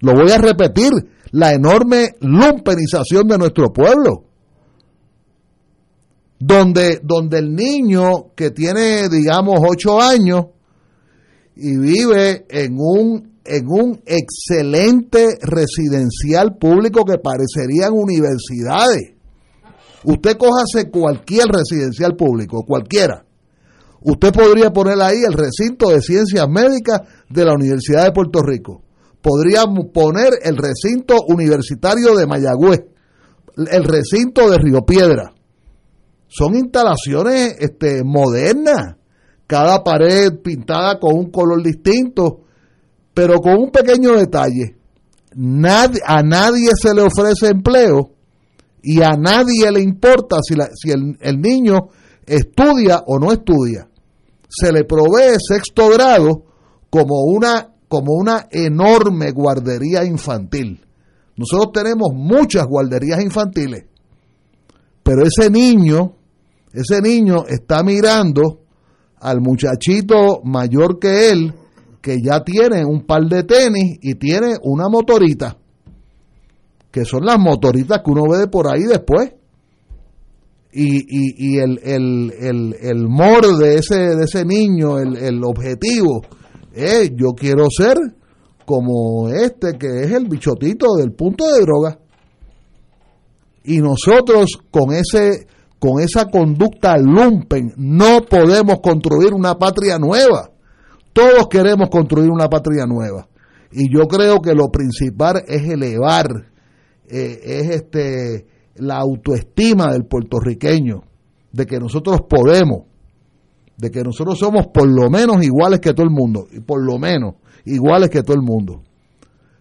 [0.00, 0.92] Lo voy a repetir,
[1.36, 4.24] la enorme lumpenización de nuestro pueblo.
[6.38, 10.46] Donde, donde el niño que tiene, digamos, ocho años
[11.54, 19.12] y vive en un, en un excelente residencial público que parecerían universidades.
[20.04, 23.26] Usted cójase cualquier residencial público, cualquiera.
[24.00, 28.85] Usted podría poner ahí el recinto de ciencias médicas de la Universidad de Puerto Rico
[29.26, 32.84] podríamos poner el recinto universitario de Mayagüez,
[33.56, 35.32] el recinto de Río Piedra.
[36.28, 38.94] Son instalaciones este, modernas,
[39.48, 42.42] cada pared pintada con un color distinto,
[43.12, 44.76] pero con un pequeño detalle.
[45.34, 48.12] a nadie se le ofrece empleo
[48.80, 51.88] y a nadie le importa si, si el, el niño
[52.24, 53.88] estudia o no estudia.
[54.48, 56.44] Se le provee sexto grado
[56.90, 60.80] como una como una enorme guardería infantil.
[61.36, 63.84] Nosotros tenemos muchas guarderías infantiles,
[65.02, 66.14] pero ese niño,
[66.72, 68.60] ese niño está mirando
[69.20, 71.54] al muchachito mayor que él,
[72.00, 75.56] que ya tiene un par de tenis y tiene una motorita,
[76.90, 79.32] que son las motoritas que uno ve por ahí después.
[80.72, 83.08] Y, y, y el, el, el,
[83.58, 86.20] de ese, de ese niño, el objetivo,
[86.76, 87.96] eh, yo quiero ser
[88.66, 91.98] como este que es el bichotito del punto de droga.
[93.64, 95.46] Y nosotros con ese
[95.78, 100.50] con esa conducta lumpen no podemos construir una patria nueva.
[101.12, 103.26] Todos queremos construir una patria nueva.
[103.72, 106.26] Y yo creo que lo principal es elevar
[107.08, 111.02] eh, es este la autoestima del puertorriqueño
[111.52, 112.84] de que nosotros podemos
[113.76, 116.98] de que nosotros somos por lo menos iguales que todo el mundo, y por lo
[116.98, 117.34] menos
[117.64, 118.82] iguales que todo el mundo.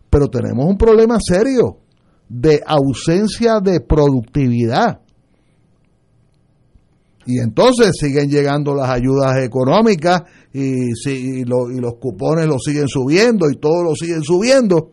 [0.10, 1.78] Pero tenemos un problema serio
[2.30, 5.02] de ausencia de productividad.
[7.28, 10.24] Y entonces siguen llegando las ayudas económicas
[10.54, 14.92] y, y, los cupones lo siguen subiendo y todo lo siguen subiendo.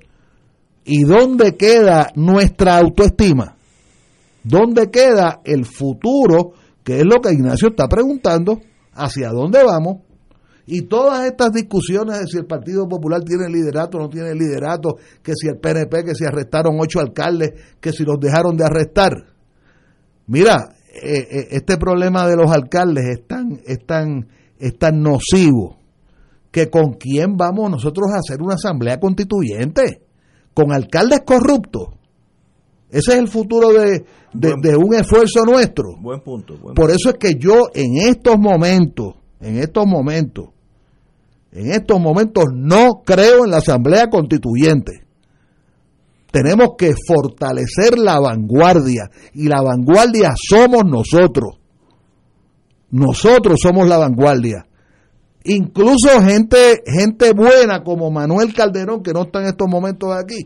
[0.85, 3.55] ¿Y dónde queda nuestra autoestima?
[4.43, 6.53] ¿Dónde queda el futuro?
[6.82, 8.61] Que es lo que Ignacio está preguntando
[8.93, 9.98] hacia dónde vamos.
[10.66, 14.97] Y todas estas discusiones de si el Partido Popular tiene liderato o no tiene liderato,
[15.23, 17.51] que si el PNP, que si arrestaron ocho alcaldes,
[17.81, 19.12] que si los dejaron de arrestar.
[20.28, 24.28] Mira, eh, eh, este problema de los alcaldes es tan, es tan,
[24.59, 25.78] es tan nocivo
[26.52, 30.02] que con quién vamos nosotros a hacer una asamblea constituyente,
[30.55, 31.89] con alcaldes corruptos.
[32.93, 34.05] Ese es el futuro de,
[34.35, 35.97] de, un esfuerzo nuestro.
[35.98, 36.55] Buen punto.
[36.74, 40.51] Por eso es que yo en estos momentos, en estos momentos,
[41.52, 45.06] en estos momentos no creo en la Asamblea Constituyente.
[46.31, 51.60] Tenemos que fortalecer la vanguardia y la vanguardia somos nosotros.
[52.90, 54.66] Nosotros somos la vanguardia.
[55.44, 60.44] Incluso gente, gente buena como Manuel Calderón, que no está en estos momentos aquí,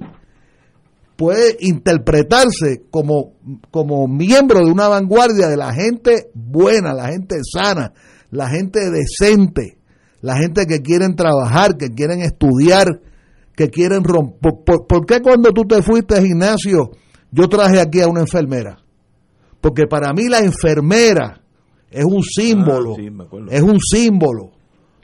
[1.17, 3.33] puede interpretarse como,
[3.71, 7.93] como miembro de una vanguardia de la gente buena, la gente sana,
[8.31, 9.79] la gente decente,
[10.21, 13.01] la gente que quieren trabajar, que quieren estudiar,
[13.57, 14.53] que quieren romper.
[14.65, 16.91] ¿Por, qué cuando tú te fuiste a gimnasio
[17.33, 18.79] yo traje aquí a una enfermera?
[19.61, 21.41] Porque para mí la enfermera
[21.91, 24.53] es un símbolo, ah, es un símbolo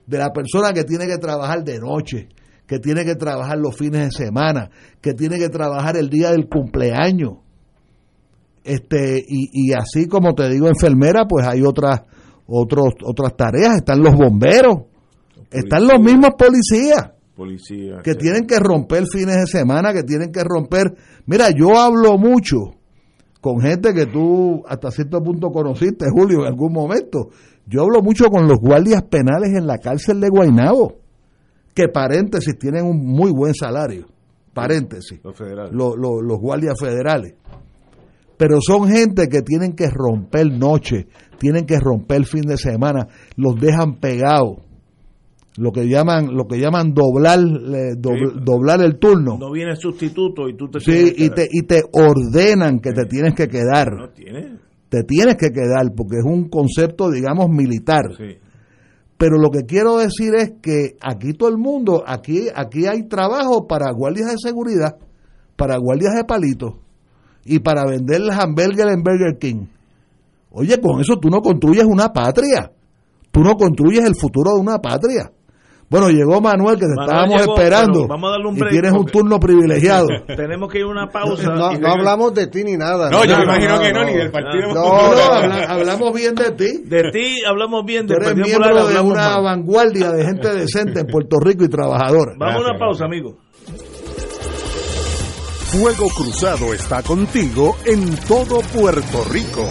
[0.06, 2.28] de la persona que tiene que trabajar de noche,
[2.66, 4.70] que tiene que trabajar los fines de semana,
[5.00, 7.38] que tiene que trabajar el día del cumpleaños.
[8.64, 12.02] Este, y, y así como te digo enfermera, pues hay otras
[12.46, 14.82] otros, otras tareas, están los bomberos,
[15.50, 17.12] están los mismos policías.
[18.02, 20.94] que tienen que romper fines de semana, que tienen que romper.
[21.26, 22.74] Mira, yo hablo mucho
[23.40, 27.30] con gente que tú hasta cierto punto conociste, Julio, en algún momento.
[27.66, 30.98] Yo hablo mucho con los guardias penales en la cárcel de Guaynabo,
[31.74, 34.06] que paréntesis tienen un muy buen salario,
[34.52, 35.20] paréntesis,
[35.70, 37.34] los, los, guardias federales.
[38.36, 41.06] Pero son gente que tienen que romper noche,
[41.38, 44.58] tienen que romper el fin de semana, los dejan pegados.
[45.58, 49.36] Lo que llaman lo que llaman doblar doblar el turno.
[49.38, 53.34] no viene sustituto y tú te sí y te y te ordenan que te tienes
[53.34, 53.92] que quedar.
[53.92, 54.08] No
[54.88, 58.02] te tienes que quedar porque es un concepto, digamos, militar.
[59.22, 63.68] Pero lo que quiero decir es que aquí todo el mundo, aquí, aquí hay trabajo
[63.68, 64.96] para guardias de seguridad,
[65.54, 66.74] para guardias de palitos
[67.44, 69.66] y para vender el hamburger en Burger King.
[70.50, 72.72] Oye, con eso tú no construyes una patria,
[73.30, 75.30] tú no construyes el futuro de una patria.
[75.92, 78.08] Bueno, llegó Manuel, que te estábamos esperando.
[78.08, 78.72] Vamos a darle un break.
[78.72, 80.06] Y tienes un turno privilegiado.
[80.26, 81.54] Tenemos que ir a una pausa.
[81.54, 83.10] No, hablamos de ti ni nada.
[83.10, 84.72] No, yo me imagino que no, ni del partido.
[84.72, 86.78] No, no, hablamos bien de ti.
[86.86, 91.06] De ti hablamos bien de Tú eres miembro de una vanguardia de gente decente en
[91.08, 92.32] Puerto Rico y trabajadora.
[92.38, 93.36] Vamos a una pausa, amigo.
[95.72, 99.68] Fuego Cruzado está contigo en todo Puerto Rico.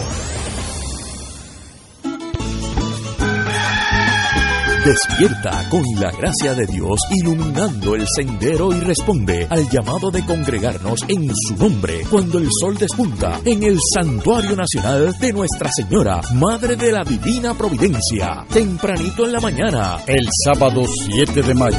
[4.84, 10.98] Despierta con la gracia de Dios iluminando el sendero y responde al llamado de congregarnos
[11.06, 16.74] en su nombre cuando el sol despunta en el Santuario Nacional de Nuestra Señora, Madre
[16.74, 21.78] de la Divina Providencia, tempranito en la mañana, el sábado 7 de mayo.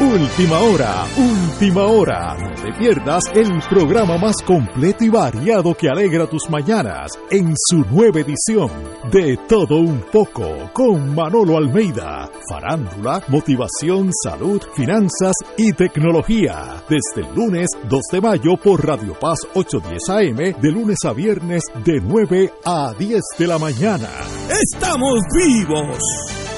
[0.00, 2.34] Última hora, última hora.
[2.34, 7.84] No te pierdas el programa más completo y variado que alegra tus mañanas en su
[7.84, 8.70] nueva edición
[9.12, 12.30] de Todo un poco con Manolo Almeida.
[12.48, 16.82] Farándula, motivación, salud, finanzas y tecnología.
[16.88, 21.62] Desde el lunes 2 de mayo por Radio Paz 810 AM, de lunes a viernes
[21.84, 24.08] de 9 a 10 de la mañana.
[24.48, 26.49] ¡Estamos vivos!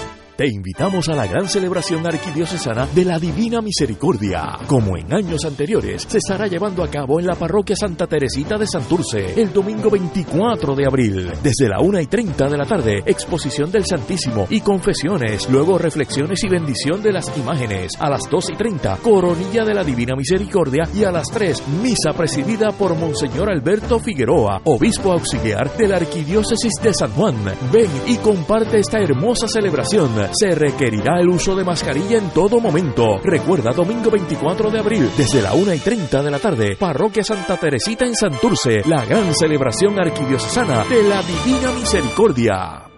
[0.42, 4.58] Te invitamos a la gran celebración arquidiocesana de la Divina Misericordia.
[4.66, 8.66] Como en años anteriores, se estará llevando a cabo en la parroquia Santa Teresita de
[8.66, 11.32] Santurce el domingo 24 de abril.
[11.44, 16.42] Desde la 1 y 30 de la tarde, exposición del Santísimo y confesiones, luego reflexiones
[16.42, 17.92] y bendición de las imágenes.
[18.00, 22.14] A las 2 y 30, coronilla de la Divina Misericordia y a las 3, misa
[22.14, 27.36] presidida por Monseñor Alberto Figueroa, obispo auxiliar de la Arquidiócesis de San Juan.
[27.72, 30.31] Ven y comparte esta hermosa celebración.
[30.32, 33.18] Se requerirá el uso de mascarilla en todo momento.
[33.22, 37.56] Recuerda, domingo 24 de abril, desde la 1 y 30 de la tarde, Parroquia Santa
[37.58, 42.88] Teresita en Santurce, la gran celebración arquidiocesana de la Divina Misericordia.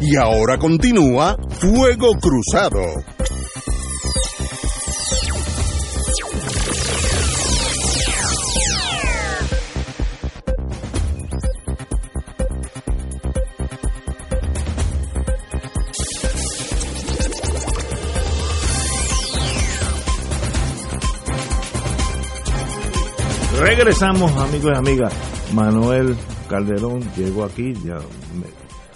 [0.00, 3.15] Y ahora continúa Fuego Cruzado.
[23.66, 25.52] Regresamos, amigos y amigas.
[25.52, 26.14] Manuel
[26.48, 28.46] Calderón llegó aquí, ya me...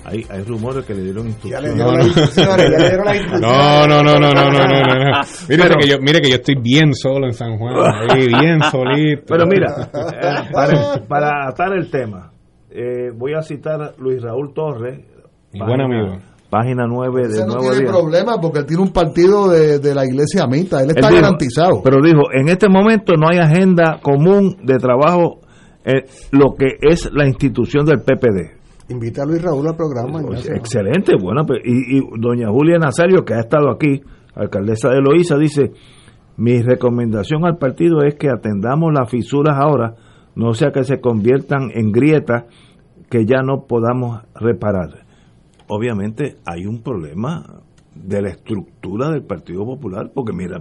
[0.04, 1.76] Hay, hay, rumores que le dieron instrucciones.
[1.76, 3.40] Ya le dieron la instrucción.
[3.40, 5.20] No, no, no, no, no, no, no, no.
[5.48, 7.74] Mire, pero, que yo, mire que yo estoy bien solo en San Juan,
[8.10, 9.24] ahí, bien solito.
[9.26, 12.32] Pero mira, eh, para, atar el tema,
[12.70, 15.00] eh, voy a citar a Luis Raúl Torres.
[15.52, 16.16] Mi buen amigo.
[16.50, 17.92] Página 9 Ese del no Nuevo tiene Día.
[17.92, 20.82] problema porque él tiene un partido de, de la iglesia mita.
[20.82, 21.80] Él está Él dijo- garantizado.
[21.84, 25.40] Pero dijo, en este momento no hay agenda común de trabajo
[25.84, 26.02] en
[26.32, 28.58] lo que es la institución del PPD.
[28.90, 30.20] Invita a Luis Raúl al programa.
[30.20, 30.52] Ignacio.
[30.54, 34.02] excelente, bueno, pues, y, y doña Julia Nazario, que ha estado aquí,
[34.34, 35.70] alcaldesa de Loíza, dice,
[36.36, 39.94] mi recomendación al partido es que atendamos las fisuras ahora,
[40.34, 42.44] no sea que se conviertan en grietas
[43.08, 45.06] que ya no podamos reparar.
[45.72, 47.62] Obviamente hay un problema
[47.94, 50.58] de la estructura del Partido Popular, porque mira,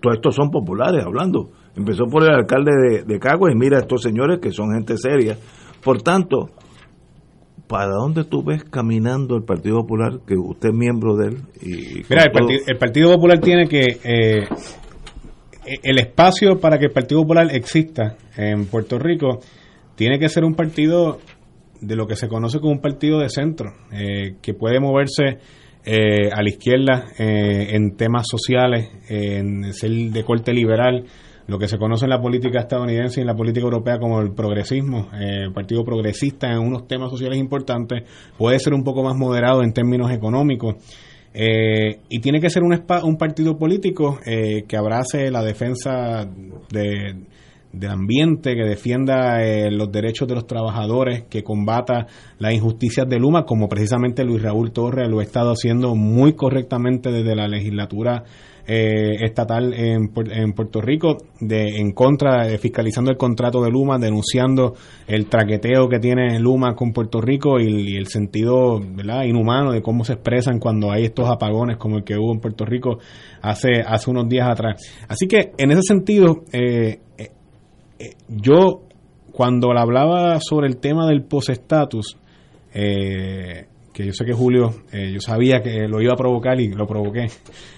[0.00, 1.50] todos estos son populares hablando.
[1.76, 5.36] Empezó por el alcalde de, de Caguas y mira estos señores que son gente seria.
[5.82, 6.50] Por tanto,
[7.66, 11.36] ¿para dónde tú ves caminando el Partido Popular, que usted es miembro de él?
[11.62, 13.84] Y Mira, el, con todo- Parti- el Partido Popular tiene que...
[14.04, 14.48] eh,
[15.82, 19.40] el espacio para que el Partido Popular exista en Puerto Rico
[19.96, 21.18] tiene que ser un partido
[21.80, 25.38] de lo que se conoce como un partido de centro, eh, que puede moverse
[25.84, 31.04] eh, a la izquierda eh, en temas sociales, en ser de corte liberal,
[31.48, 34.32] lo que se conoce en la política estadounidense y en la política europea como el
[34.32, 38.04] progresismo, eh, el partido progresista en unos temas sociales importantes,
[38.36, 40.76] puede ser un poco más moderado en términos económicos.
[41.32, 46.28] Eh, y tiene que ser un, un partido político eh, que abrace la defensa
[46.70, 47.16] de,
[47.72, 52.06] del ambiente, que defienda eh, los derechos de los trabajadores, que combata
[52.38, 57.10] las injusticias de Luma, como precisamente Luis Raúl Torres lo ha estado haciendo muy correctamente
[57.10, 58.24] desde la legislatura
[58.70, 63.98] eh, estatal en, en Puerto Rico, de, en contra, de fiscalizando el contrato de Luma,
[63.98, 64.74] denunciando
[65.06, 69.24] el traqueteo que tiene Luma con Puerto Rico y, y el sentido ¿verdad?
[69.24, 72.66] inhumano de cómo se expresan cuando hay estos apagones como el que hubo en Puerto
[72.66, 72.98] Rico
[73.40, 74.82] hace, hace unos días atrás.
[75.08, 77.00] Así que en ese sentido, eh,
[77.98, 78.82] eh, yo
[79.32, 82.16] cuando hablaba sobre el tema del post-estatus,
[82.72, 86.68] eh, que yo sé que Julio, eh, yo sabía que lo iba a provocar y
[86.68, 87.26] lo provoqué,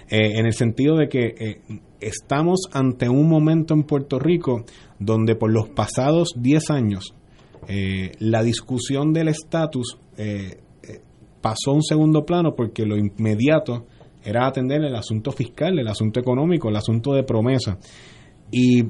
[0.09, 1.61] en el sentido de que
[2.01, 4.65] estamos ante un momento en Puerto Rico
[4.99, 7.15] donde por los pasados 10 años
[8.19, 9.99] la discusión del estatus
[11.41, 13.87] pasó a un segundo plano porque lo inmediato
[14.25, 17.79] era atender el asunto fiscal, el asunto económico, el asunto de promesa.
[18.51, 18.83] Y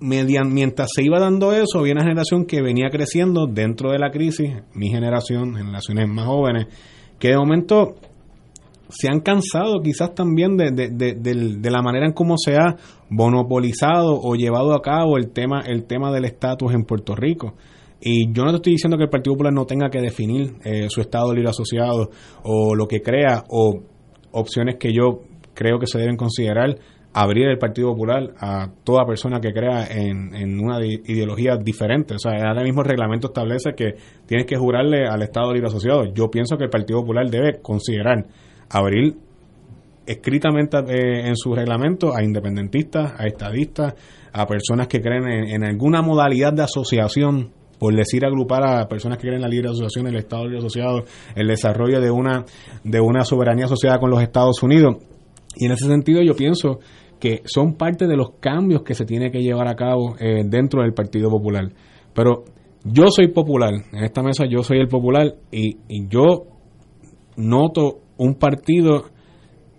[0.00, 4.50] mientras se iba dando eso, había una generación que venía creciendo dentro de la crisis,
[4.74, 6.66] mi generación, generaciones más jóvenes,
[7.18, 7.94] que de momento
[8.88, 11.14] se han cansado quizás también de, de, de-
[11.58, 12.76] de la manera en cómo se ha
[13.08, 17.54] monopolizado o llevado a cabo el tema, el tema del estatus en Puerto Rico.
[18.00, 20.86] Y yo no te estoy diciendo que el Partido Popular no tenga que definir eh,
[20.88, 22.10] su Estado libre asociado
[22.42, 23.80] o lo que crea o
[24.32, 25.20] opciones que yo
[25.54, 26.76] creo que se deben considerar
[27.12, 32.14] abrir el Partido Popular a toda persona que crea en, en una ideología diferente.
[32.14, 33.94] O sea, ahora mismo el reglamento establece que
[34.26, 36.04] tienes que jurarle al Estado Libre Asociado.
[36.14, 38.26] Yo pienso que el Partido Popular debe considerar
[38.68, 39.16] abrir
[40.06, 43.94] escritamente eh, en su reglamento a independentistas, a estadistas,
[44.32, 49.18] a personas que creen en, en alguna modalidad de asociación, por decir agrupar a personas
[49.18, 51.04] que creen en la libre asociación, el Estado libre asociado,
[51.34, 52.44] el desarrollo de una,
[52.84, 54.96] de una soberanía asociada con los Estados Unidos.
[55.56, 56.80] Y en ese sentido yo pienso
[57.18, 60.82] que son parte de los cambios que se tiene que llevar a cabo eh, dentro
[60.82, 61.70] del Partido Popular.
[62.14, 62.44] Pero
[62.84, 65.76] yo soy popular, en esta mesa yo soy el popular y,
[66.08, 66.46] yo
[67.36, 69.04] noto un partido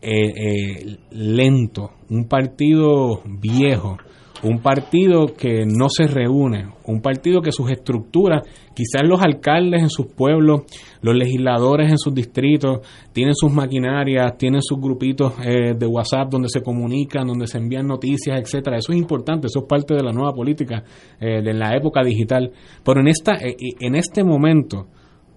[0.01, 3.97] eh, eh, lento, un partido viejo,
[4.43, 8.41] un partido que no se reúne, un partido que sus estructuras,
[8.73, 10.63] quizás los alcaldes en sus pueblos,
[11.01, 12.79] los legisladores en sus distritos,
[13.13, 17.87] tienen sus maquinarias, tienen sus grupitos eh, de WhatsApp donde se comunican, donde se envían
[17.87, 18.77] noticias, etcétera.
[18.77, 20.83] Eso es importante, eso es parte de la nueva política
[21.19, 22.51] eh, de la época digital.
[22.83, 24.87] Pero en esta, eh, en este momento,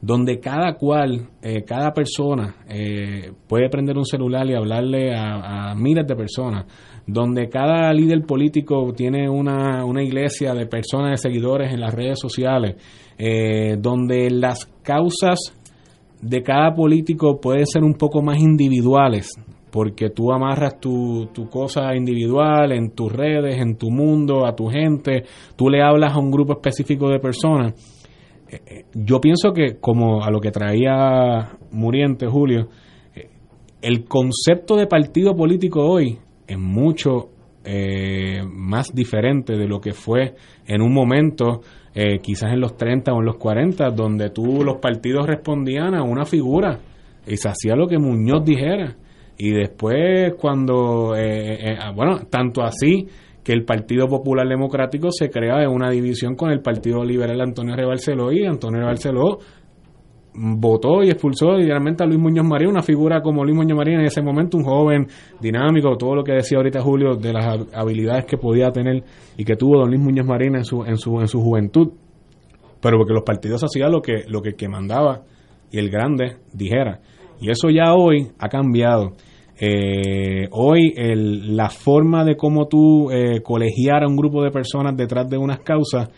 [0.00, 1.30] donde cada cual,
[1.66, 2.56] cada persona
[3.48, 6.66] puede prender un celular y hablarle a miles de personas,
[7.06, 12.18] donde cada líder político tiene una, una iglesia de personas, de seguidores en las redes
[12.20, 12.76] sociales,
[13.18, 15.38] eh, donde las causas
[16.22, 19.30] de cada político pueden ser un poco más individuales,
[19.70, 24.68] porque tú amarras tu, tu cosa individual en tus redes, en tu mundo, a tu
[24.68, 25.24] gente,
[25.56, 27.74] tú le hablas a un grupo específico de personas.
[28.48, 32.68] Eh, eh, yo pienso que, como a lo que traía Muriente Julio,
[33.82, 37.30] el concepto de partido político hoy es mucho
[37.64, 40.34] eh, más diferente de lo que fue
[40.66, 41.62] en un momento,
[41.94, 46.02] eh, quizás en los 30 o en los 40, donde tú los partidos respondían a
[46.02, 46.78] una figura
[47.26, 48.96] y se hacía lo que Muñoz dijera.
[49.38, 53.08] Y después cuando, eh, ah, bueno, tanto así
[53.42, 57.76] que el Partido Popular Democrático se crea en una división con el Partido Liberal Antonio
[57.76, 59.38] Rebarceló y Antonio Rebarceló
[60.34, 64.06] votó y expulsó literalmente a Luis Muñoz Marín, una figura como Luis Muñoz Marín en
[64.06, 65.06] ese momento, un joven
[65.40, 69.04] dinámico, todo lo que decía ahorita Julio de las habilidades que podía tener
[69.36, 71.92] y que tuvo don Luis Muñoz Marín en su, en su, en su juventud.
[72.80, 75.22] Pero porque los partidos hacían lo que, lo que, que mandaba
[75.70, 77.00] y el grande dijera.
[77.40, 79.12] Y eso ya hoy ha cambiado.
[79.58, 84.96] Eh, hoy el, la forma de cómo tú eh, colegiar a un grupo de personas
[84.96, 86.10] detrás de unas causas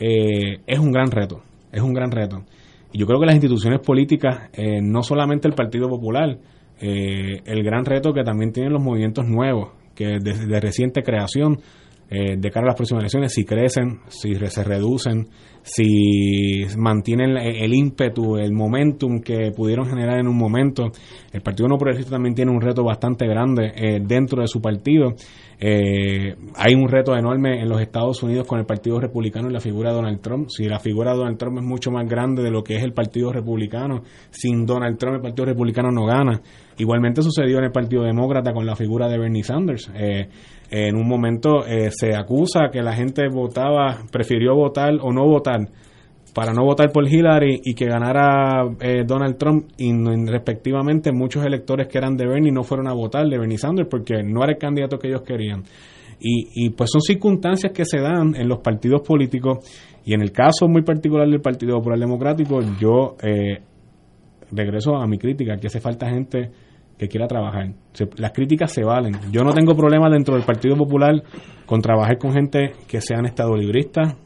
[0.00, 1.42] eh, es un gran reto.
[1.70, 2.44] Es un gran reto.
[2.92, 6.38] Y yo creo que las instituciones políticas, eh, no solamente el Partido Popular,
[6.80, 11.58] eh, el gran reto que también tienen los movimientos nuevos, que de, de reciente creación,
[12.10, 15.28] eh, de cara a las próximas elecciones, si crecen, si se reducen,
[15.62, 20.84] si mantienen el, ímpetu, el momentum que pudieron generar en un momento.
[21.32, 25.14] El Partido No Progresista también tiene un reto bastante grande eh, dentro de su partido.
[25.60, 29.60] Eh, hay un reto enorme en los Estados Unidos con el Partido Republicano y la
[29.60, 30.48] figura de Donald Trump.
[30.48, 32.92] Si la figura de Donald Trump es mucho más grande de lo que es el
[32.92, 36.40] Partido Republicano, sin Donald Trump el Partido Republicano no gana.
[36.78, 39.90] Igualmente sucedió en el Partido Demócrata con la figura de Bernie Sanders.
[39.94, 40.28] Eh,
[40.70, 45.68] en un momento eh, se acusa que la gente votaba, prefirió votar o no votar
[46.34, 49.92] para no votar por Hillary y que ganara eh, Donald Trump y
[50.26, 54.22] respectivamente muchos electores que eran de Bernie no fueron a votar de Bernie Sanders porque
[54.22, 55.64] no era el candidato que ellos querían.
[56.20, 59.58] Y, pues son circunstancias que se dan en los partidos políticos
[60.04, 63.60] y en el caso muy particular del Partido Popular Democrático yo eh,
[64.50, 66.50] regreso a mi crítica, que hace falta gente
[66.98, 67.72] que quiera trabajar.
[68.16, 69.14] las críticas se valen.
[69.30, 71.22] Yo no tengo problema dentro del Partido Popular
[71.64, 74.16] con trabajar con gente que sean estado libristas,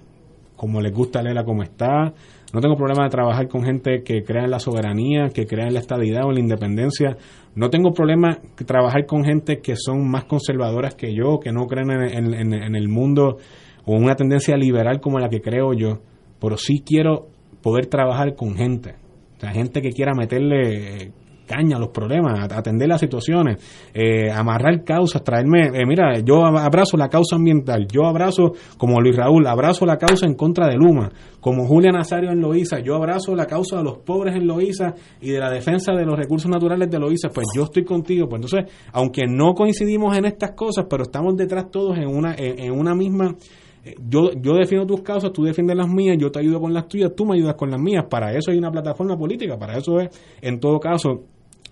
[0.56, 2.14] como les gusta leerla como está.
[2.52, 5.74] No tengo problema de trabajar con gente que crea en la soberanía, que crea en
[5.74, 7.16] la estabilidad o en la independencia.
[7.54, 11.66] No tengo problema de trabajar con gente que son más conservadoras que yo, que no
[11.66, 13.38] creen en, el mundo
[13.84, 16.00] o una tendencia liberal como la que creo yo.
[16.40, 17.28] Pero sí quiero
[17.62, 18.96] poder trabajar con gente.
[19.36, 21.12] O sea, gente que quiera meterle
[21.52, 23.58] caña los problemas, atender las situaciones,
[23.92, 29.16] eh, amarrar causas, traerme, eh, mira, yo abrazo la causa ambiental, yo abrazo, como Luis
[29.16, 31.10] Raúl, abrazo la causa en contra de Luma,
[31.40, 35.30] como Julia Nazario en Loíza, yo abrazo la causa de los pobres en Loíza y
[35.30, 38.72] de la defensa de los recursos naturales de Loíza, pues yo estoy contigo, pues entonces,
[38.92, 43.36] aunque no coincidimos en estas cosas, pero estamos detrás todos en una, en, una misma
[43.84, 46.86] eh, yo, yo defiendo tus causas, tú defiendes las mías, yo te ayudo con las
[46.86, 48.04] tuyas, tú me ayudas con las mías.
[48.08, 50.08] Para eso hay una plataforma política, para eso es,
[50.40, 51.24] en todo caso,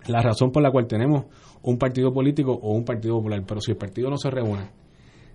[0.07, 1.25] la razón por la cual tenemos
[1.63, 3.43] un partido político o un partido popular.
[3.47, 4.69] Pero si el partido no se reúne,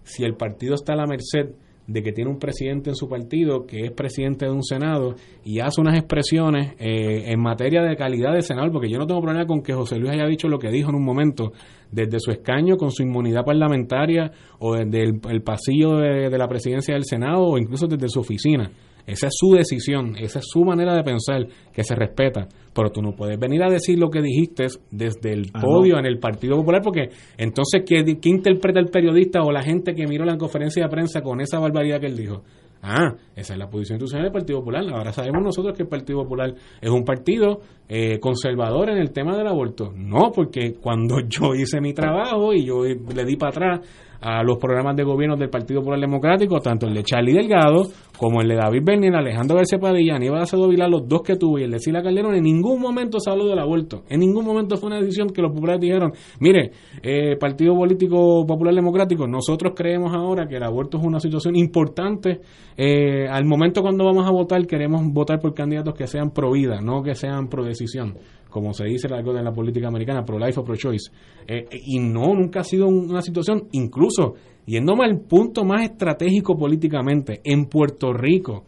[0.03, 1.55] si el partido está a la merced
[1.87, 5.15] de que tiene un presidente en su partido que es presidente de un Senado
[5.45, 9.21] y hace unas expresiones eh, en materia de calidad de Senado, porque yo no tengo
[9.21, 11.53] problema con que José Luis haya dicho lo que dijo en un momento,
[11.93, 17.05] desde su escaño, con su inmunidad parlamentaria o desde el, pasillo de la presidencia del
[17.05, 18.71] Senado o incluso desde su oficina.
[19.07, 22.49] Esa es su decisión, esa es su manera de pensar que se respeta.
[22.75, 26.07] Pero tú no puedes venir a decir lo que dijiste desde el ah, podio en
[26.07, 30.25] el Partido Popular, porque entonces, ¿qué, ¿qué interpreta el periodista o la gente que miró
[30.25, 32.43] la conferencia de prensa con esa barbaridad que él dijo?
[32.83, 34.85] Ah, esa es la posición institucional del Partido Popular.
[34.93, 39.37] Ahora sabemos nosotros que el Partido Popular es un partido eh, conservador en el tema
[39.37, 39.93] del aborto.
[39.95, 43.81] No, porque cuando yo hice mi trabajo y yo le di para atrás
[44.21, 47.85] a los programas de gobierno del Partido Popular Democrático, tanto el de Charlie Delgado
[48.19, 51.59] como el de David Bernier, Alejandro García Padilla, Aníbal Acevedo Vilá, los dos que tuvo
[51.59, 54.05] y el de Sila Calderón, en ningún momento se habló del aborto.
[54.09, 56.71] En ningún momento fue una decisión que los populares dijeron, mire,
[57.03, 62.41] eh, Partido Político Popular Democrático, nosotros creemos ahora que el aborto es una situación importante.
[62.77, 66.81] Eh, al momento cuando vamos a votar, queremos votar por candidatos que sean pro vida,
[66.81, 68.15] no que sean pro decisión
[68.57, 71.13] como se dice algo en la política americana, pro-life o pro-choice.
[71.47, 74.35] Eh, y no, nunca ha sido una situación, incluso
[74.65, 78.65] yéndome al punto más estratégico políticamente, en Puerto Rico,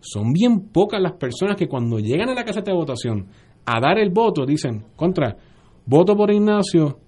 [0.00, 3.28] son bien pocas las personas que cuando llegan a la caseta de votación
[3.66, 5.36] a dar el voto dicen, contra,
[5.86, 6.98] voto por Ignacio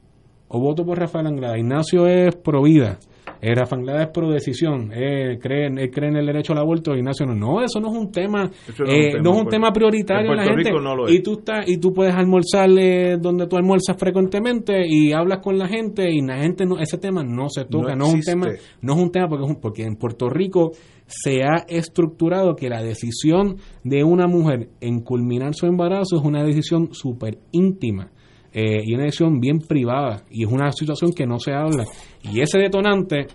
[0.47, 1.59] o voto por Rafael Anglada.
[1.59, 2.99] Ignacio es pro vida
[3.45, 6.95] eh, Rafa Anglada es pro decisión, eh, cree, él cree en el derecho al aborto,
[6.95, 7.35] Ignacio no.
[7.35, 10.71] No, eso no es un tema, no, es un eh, tema, prioritario en, la gente.
[11.09, 12.71] y tú estás, y tú puedes almorzar
[13.21, 17.25] donde tú almuerzas frecuentemente y hablas con la gente y la gente no, ese tema
[17.25, 18.47] no se toca, no, es un tema,
[18.81, 20.71] no es un tema porque, porque en Puerto Rico
[21.07, 26.45] se ha estructurado que la decisión de una mujer en culminar su embarazo es una
[26.45, 28.13] decisión súper íntima
[28.53, 31.85] eh, y una decisión bien privada y es una situación que no se habla.
[32.23, 33.27] Y ese detonante,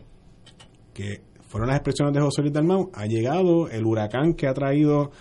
[0.93, 5.11] que fueron las expresiones de José Luis Dalmau, ha llegado el huracán que ha traído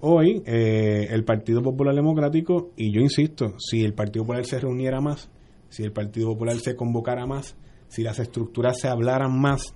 [0.00, 5.00] hoy eh, el Partido Popular Democrático y yo insisto, si el Partido Popular se reuniera
[5.00, 5.30] más,
[5.68, 7.56] si el Partido Popular se convocara más,
[7.88, 9.74] si las estructuras se hablaran más,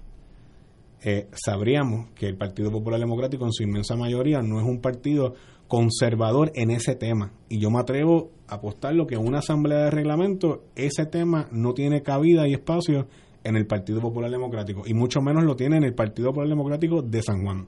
[1.02, 5.34] eh, sabríamos que el Partido Popular Democrático en su inmensa mayoría no es un partido
[5.68, 7.32] conservador en ese tema.
[7.48, 11.74] Y yo me atrevo a apostarlo que en una asamblea de reglamento ese tema no
[11.74, 13.06] tiene cabida y espacio
[13.44, 14.82] en el Partido Popular Democrático.
[14.86, 17.66] Y mucho menos lo tiene en el Partido Popular Democrático de San Juan.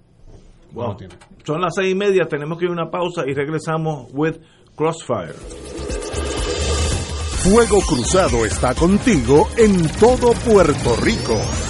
[1.44, 4.36] Son las seis y media, tenemos que ir a una pausa y regresamos with
[4.76, 5.34] Crossfire.
[7.42, 11.69] Fuego Cruzado está contigo en todo Puerto Rico.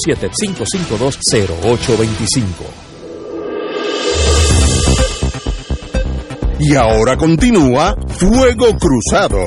[0.07, 2.45] 877-552-0825.
[6.59, 9.39] Y ahora continúa Fuego Cruzado.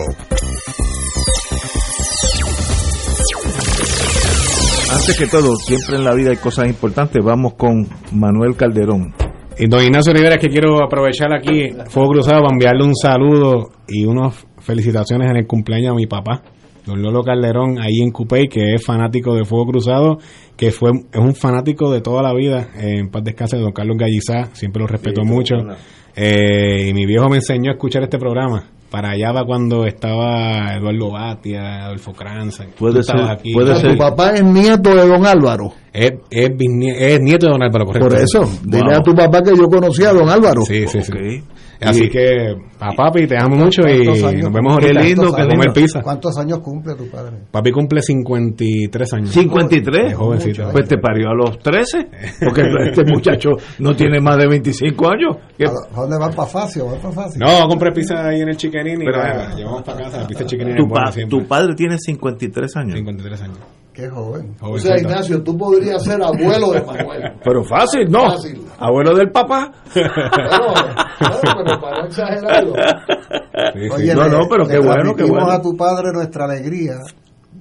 [4.93, 7.21] Antes que todo, siempre en la vida hay cosas importantes.
[7.25, 9.13] Vamos con Manuel Calderón.
[9.59, 14.05] Y don Ignacio Rivera, que quiero aprovechar aquí, Fuego Cruzado, para enviarle un saludo y
[14.05, 16.43] unas felicitaciones en el cumpleaños a mi papá,
[16.87, 20.19] don Lolo Calderón, ahí en Cupey, que es fanático de Fuego Cruzado,
[20.57, 23.97] que fue es un fanático de toda la vida, eh, en paz descanse, don Carlos
[23.99, 25.57] Gallizá, siempre lo respeto Sí, mucho.
[26.17, 28.65] Eh, y mi viejo me enseñó a escuchar este programa.
[28.95, 32.61] Para allá va cuando estaba Eduardo Batia, Adolfo Kranz.
[32.79, 33.53] Puede tú estabas ser- aquí.
[33.53, 35.73] puede O sea, tu papá es nieto de don Álvaro.
[35.93, 38.09] Es, es, es nieto de don Álvaro, correcto.
[38.09, 38.95] Por eso, dile Wow.
[39.01, 40.63] a tu papá que yo conocí a don Álvaro.
[40.63, 41.43] Sí, sí, sí.
[41.81, 44.93] Así Y- que, a papi, te amo mucho y ¿Cuántos años nos vemos ahorita.
[45.01, 46.03] ¿Cuántos a años- comer pizza.
[46.03, 47.37] ¿Cuántos años cumple tu padre?
[47.51, 49.31] Papi cumple 53 años.
[49.31, 50.13] 53.
[50.13, 50.69] Es jovencito.
[50.73, 52.07] Pues te parió a los 13.
[52.45, 53.51] Porque este muchacho
[53.81, 55.37] no tiene más de 25 años.
[55.59, 56.87] ¿Qué- ¿A dónde van para Facio?
[56.87, 57.41] ¿Van para Facio?
[57.45, 60.21] No, compré pizza ahí en el chiquerín y Pero, la llevamos para casa.
[60.23, 61.39] La pizza chiquerín tu, pa- siempre.
[61.39, 62.95] tu padre tiene 53 años.
[62.95, 63.59] 53 años.
[63.93, 64.57] Qué joven.
[64.61, 67.33] O sea, Ignacio, tú podrías ser abuelo de Manuel.
[67.45, 68.29] Pero fácil, no.
[68.31, 68.61] Fácil.
[68.79, 69.71] Abuelo del papá.
[69.95, 70.11] Bueno,
[71.45, 72.73] bueno, pero para no exagerarlo.
[73.95, 75.51] Oye, no, no, pero le qué bueno, qué bueno.
[75.51, 76.95] a tu padre nuestra alegría,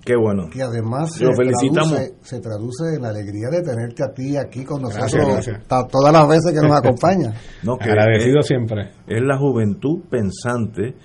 [0.04, 0.50] Qué bueno.
[0.52, 1.92] que además se Lo felicitamos.
[1.94, 6.12] traduce, se traduce en la alegría de tenerte a ti aquí con nosotros Gracias, todas
[6.12, 7.34] las veces que nos acompaña.
[7.62, 8.90] No, que Agradecido es, siempre.
[9.08, 10.96] es la juventud pensante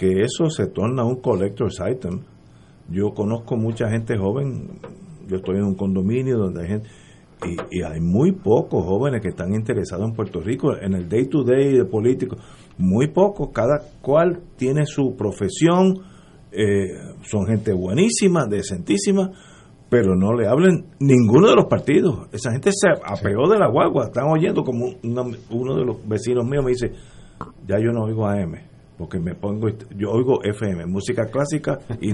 [0.00, 2.20] que eso se torna un collector's item.
[2.88, 4.80] Yo conozco mucha gente joven,
[5.28, 6.88] yo estoy en un condominio donde hay gente,
[7.70, 11.44] y, hay muy pocos jóvenes que están interesados en Puerto Rico, en el day to
[11.44, 12.36] day de político,
[12.78, 15.98] muy pocos, cada cual tiene su profesión,
[16.50, 19.30] eh, son gente buenísima, decentísima,
[19.90, 22.26] pero no le hablen ninguno de los partidos.
[22.32, 26.46] Esa gente se apeó de la guagua, están oyendo como una- uno de los vecinos
[26.46, 26.92] míos me dice,
[27.68, 28.69] ya yo no oigo AM,
[29.00, 32.12] porque me pongo, yo oigo FM, música clásica, y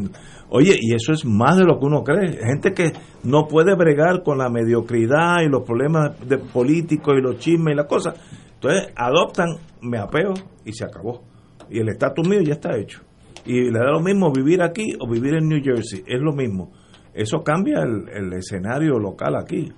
[0.50, 2.92] oye, y eso es más de lo que uno cree, gente que
[3.24, 7.76] no puede bregar con la mediocridad y los problemas de políticos y los chismes y
[7.76, 8.14] las cosas,
[8.54, 10.32] entonces adoptan, me apeo
[10.64, 11.24] y se acabó,
[11.68, 13.00] y el estatus mío ya está hecho,
[13.44, 16.70] y le da lo mismo vivir aquí o vivir en New Jersey, es lo mismo,
[17.12, 19.72] eso cambia el, el escenario local aquí,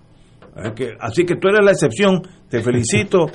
[0.55, 2.21] Así que, así que tú eres la excepción,
[2.51, 3.27] te felicito.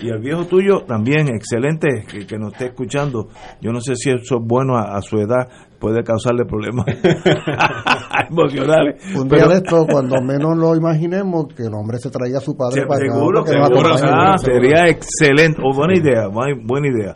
[0.00, 3.28] Y el viejo tuyo también, excelente, que, que nos esté escuchando.
[3.60, 5.48] Yo no sé si eso es bueno a, a su edad,
[5.78, 6.86] puede causarle problemas
[8.30, 9.02] emocionales.
[9.14, 12.40] Un día Pero- de esto, cuando menos lo imaginemos, que el hombre se traiga a
[12.40, 16.60] su padre Se- para acá, seguro, nos seguro, ah, sería excelente, o buena idea, buena
[16.64, 17.14] buena idea.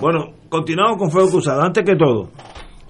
[0.00, 1.62] Bueno, continuamos con Fuego Cruzado.
[1.62, 2.30] Antes que todo,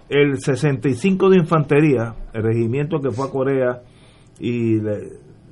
[0.08, 3.80] el 65 de Infantería, el regimiento que fue a Corea
[4.38, 4.98] y le,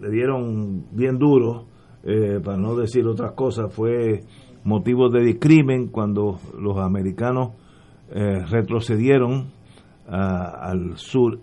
[0.01, 1.67] le dieron bien duro,
[2.05, 4.23] eh, para no decir otras cosas, fue
[4.65, 7.51] motivo de discrimen cuando los americanos
[8.13, 9.51] eh, retrocedieron
[10.09, 11.39] a- al sur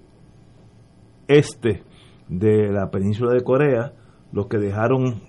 [1.27, 1.84] este
[2.27, 3.93] de la península de Corea,
[4.31, 5.21] los que dejaron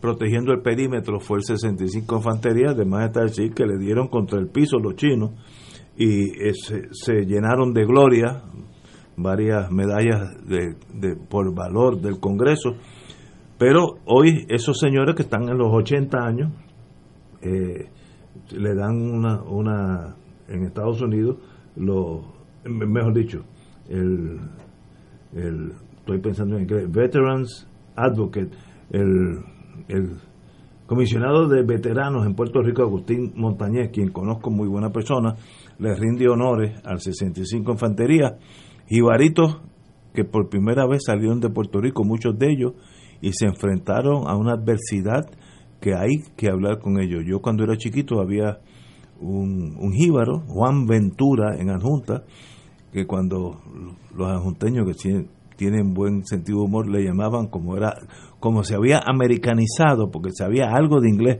[0.00, 4.48] protegiendo el perímetro fue el 65 Infantería de Maestar Chi, que le dieron contra el
[4.48, 5.30] piso los chinos
[5.96, 6.52] y eh,
[6.92, 8.42] se, llenaron de gloria
[9.16, 10.76] varias medallas de-
[11.16, 12.74] por valor del Congreso,
[13.58, 16.52] pero hoy esos señores que están en los 80 años
[17.42, 17.88] eh,
[18.52, 20.16] le dan una, una
[20.48, 21.36] en Estados Unidos,
[21.76, 22.22] lo,
[22.64, 23.44] me- mejor dicho,
[23.88, 24.38] el,
[25.34, 28.50] el estoy pensando en inglés, Veterans Advocate,
[28.90, 29.38] el,
[29.88, 30.12] el
[30.86, 35.34] comisionado de veteranos en Puerto Rico, Agustín Montañez, quien conozco muy buena persona,
[35.78, 38.38] le rinde honores al 65 Infantería,
[38.86, 39.60] jibaritos
[40.14, 42.72] que por primera vez salieron de Puerto Rico, muchos de ellos,
[43.20, 45.26] y se enfrentaron a una adversidad
[45.80, 47.22] que hay que hablar con ellos.
[47.26, 48.58] Yo cuando era chiquito había
[49.20, 52.24] un, un jíbaro, Juan Ventura, en Adjunta,
[52.92, 53.60] que cuando
[54.14, 55.24] los adjunteños que
[55.56, 57.94] tienen, buen sentido de humor le llamaban como era
[58.40, 61.38] como se había americanizado porque sabía algo de inglés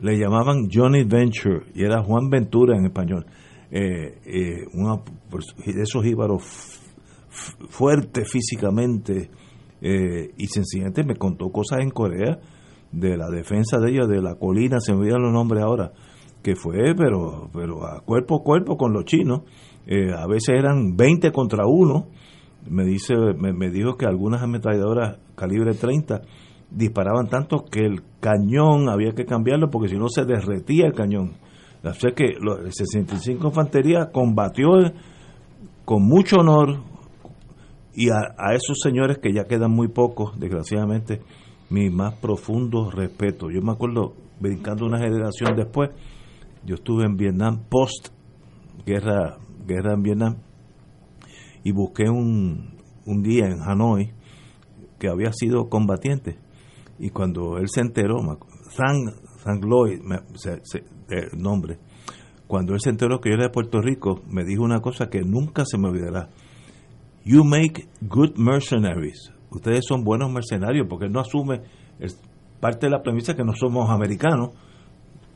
[0.00, 3.26] le llamaban Johnny Venture y era Juan Ventura en español
[3.70, 4.96] eh, eh, una
[5.30, 6.80] pues, esos jíbaros f-
[7.30, 9.30] f- fuertes físicamente
[9.86, 12.38] eh, y sencillamente me contó cosas en Corea
[12.90, 15.92] de la defensa de ellos de la colina se me olvidan los nombres ahora
[16.42, 19.42] que fue pero pero a cuerpo a cuerpo con los chinos.
[19.86, 22.06] Eh, a veces eran 20 contra 1
[22.70, 26.22] me dice me, dijo que algunas ametralladoras calibre 30
[26.70, 31.34] disparaban tanto que el cañón había que cambiarlo porque si no se derretía el cañón.
[31.84, 34.70] O sea que el 65 Infantería combatió
[35.84, 36.78] con mucho honor
[37.94, 41.20] y a, esos señores que ya quedan muy pocos, desgraciadamente,
[41.70, 43.50] mi más profundo respeto.
[43.50, 45.90] Yo me acuerdo, brincando una generación después,
[46.64, 48.08] yo estuve en Vietnam post
[48.86, 50.36] guerra, guerra en Vietnam
[51.62, 52.74] y busqué un,
[53.06, 54.12] un día en Hanoi
[54.98, 56.38] que había sido combatiente
[56.98, 58.22] y cuando él se enteró,
[60.04, 61.78] me- se- se- el nombre,
[62.46, 65.20] cuando él se enteró que yo era de Puerto Rico, me dijo una cosa que
[65.22, 66.28] nunca se me olvidará.
[67.24, 69.32] You make good mercenaries.
[69.50, 71.60] Ustedes son buenos mercenarios porque él no asume,
[71.98, 72.20] es
[72.60, 74.50] parte de la premisa que no somos americanos,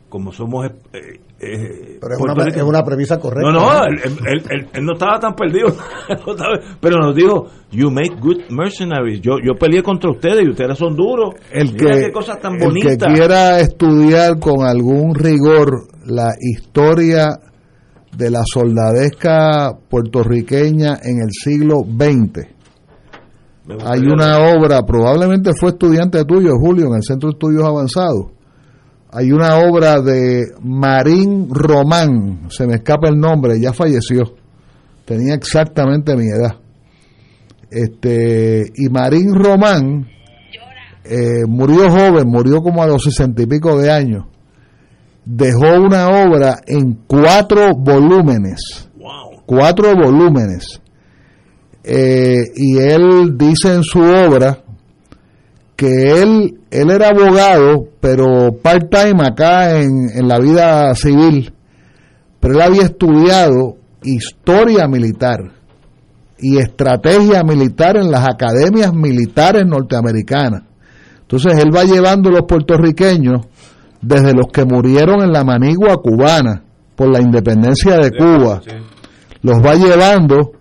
[0.09, 0.66] como somos...
[0.66, 3.52] Eh, eh, pero es una, es una, premisa correcta.
[3.52, 5.69] No, no, él, él, él, no estaba tan perdido,
[6.81, 9.20] pero nos dijo, you make good mercenaries.
[9.20, 11.35] Yo, yo peleé contra ustedes y ustedes son duros.
[11.52, 17.39] El que, qué cosas tan el que quiera estudiar con algún rigor la historia
[18.16, 22.59] de la soldadesca puertorriqueña en el siglo XX,
[23.85, 28.32] hay una obra, probablemente fue estudiante tuyo, Julio, en el Centro de Estudios Avanzados,
[29.10, 34.35] hay una obra de Marín Román, se me escapa el nombre, ya falleció,
[35.05, 36.56] tenía exactamente mi edad.
[37.70, 40.09] Este, y Marín Román
[41.05, 44.24] eh, murió joven, murió como a los sesenta y pico de años.
[45.30, 48.88] Dejó una obra en cuatro volúmenes.
[49.44, 50.80] Cuatro volúmenes.
[51.84, 54.59] Eh, y él dice en su obra
[55.76, 61.52] que él, él era abogado, pero part-time acá en, en la vida civil,
[62.40, 65.40] pero él había estudiado historia militar
[66.38, 70.62] y estrategia militar en las academias militares norteamericanas.
[71.20, 73.42] Entonces él va llevando a los puertorriqueños
[74.00, 76.62] desde los que murieron en la manigua cubana
[76.94, 78.60] por la independencia de Cuba,
[79.42, 80.52] los va llevando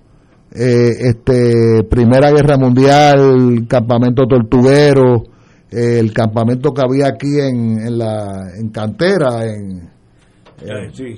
[0.53, 5.23] eh, este Primera Guerra Mundial, campamento tortuguero,
[5.71, 9.89] eh, el campamento que había aquí en, en la en cantera, en,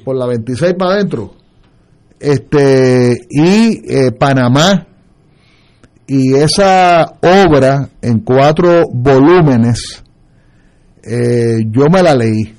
[0.03, 1.31] por la 26 para adentro,
[2.19, 4.85] este y eh, Panamá.
[6.11, 10.03] Y esa obra en cuatro volúmenes
[11.03, 12.55] yo me la leí.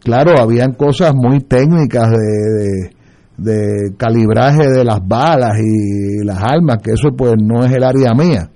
[0.00, 2.96] Claro, habían cosas muy técnicas de
[3.36, 8.14] de calibraje de las balas y las armas, que eso pues no es el área
[8.14, 8.50] mía.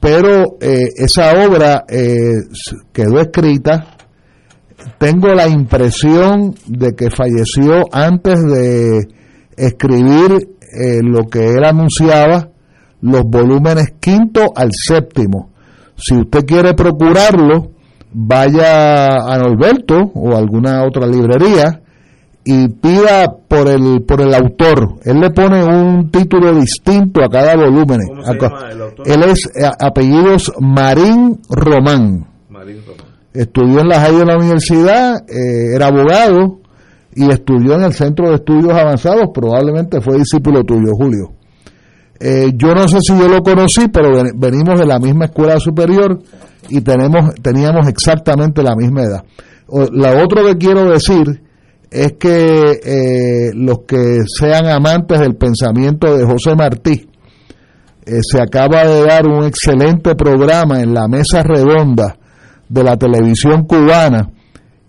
[0.00, 2.38] Pero eh, esa obra eh,
[2.92, 3.86] quedó escrita,
[4.98, 9.08] tengo la impresión de que falleció antes de
[9.56, 12.48] escribir eh, lo que él anunciaba,
[13.02, 15.50] los volúmenes quinto al séptimo.
[15.96, 17.72] Si usted quiere procurarlo,
[18.12, 21.80] vaya a Norberto o alguna otra librería
[22.44, 24.96] y pida por el por el autor.
[25.04, 28.00] Él le pone un título distinto a cada volumen.
[29.04, 32.26] Él es eh, apellidos Marín Román.
[33.32, 36.58] Estudió en la High de la universidad, eh, era abogado
[37.14, 39.30] y estudió en el Centro de Estudios Avanzados.
[39.32, 41.39] Probablemente fue discípulo tuyo, Julio.
[42.20, 46.20] Eh, yo no sé si yo lo conocí, pero venimos de la misma escuela superior
[46.68, 49.24] y tenemos teníamos exactamente la misma edad.
[49.92, 51.42] La otro que quiero decir
[51.90, 57.08] es que eh, los que sean amantes del pensamiento de José Martí,
[58.06, 62.16] eh, se acaba de dar un excelente programa en la mesa redonda
[62.68, 64.30] de la televisión cubana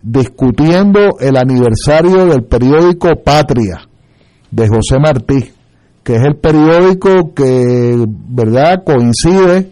[0.01, 3.77] discutiendo el aniversario del periódico Patria
[4.49, 5.51] de José Martí,
[6.03, 9.71] que es el periódico que, ¿verdad?, coincide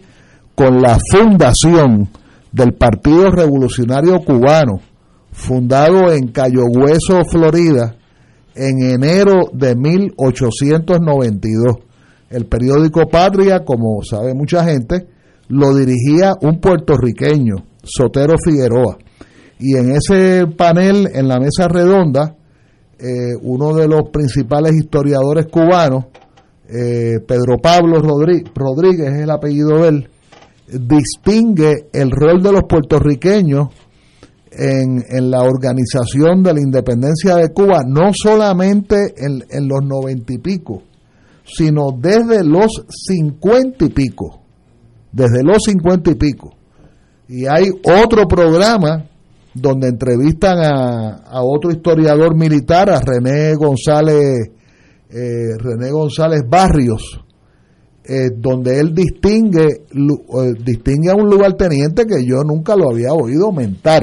[0.54, 2.08] con la fundación
[2.52, 4.80] del Partido Revolucionario Cubano
[5.32, 7.96] fundado en Cayo Hueso, Florida,
[8.54, 11.76] en enero de 1892.
[12.30, 15.06] El periódico Patria, como sabe mucha gente,
[15.48, 18.98] lo dirigía un puertorriqueño, Sotero Figueroa.
[19.58, 22.36] Y en ese panel, en la mesa redonda,
[22.98, 26.06] eh, uno de los principales historiadores cubanos,
[26.72, 30.08] eh, Pedro Pablo Rodríguez, es el apellido de él,
[30.68, 33.68] distingue el rol de los puertorriqueños
[34.52, 40.32] en, en, la organización de la independencia de Cuba, no solamente en, en los noventa
[40.32, 40.82] y pico,
[41.44, 44.40] sino desde los cincuenta y pico,
[45.12, 46.54] desde los cincuenta y pico.
[47.28, 49.06] Y hay otro programa
[49.54, 54.50] donde entrevistan a, a otro historiador militar, a René González,
[55.12, 57.20] eh, René González Barrios,
[58.04, 63.52] eh, donde él distingue, eh, distingue a un lugarteniente que yo nunca lo había oído
[63.52, 64.02] mentar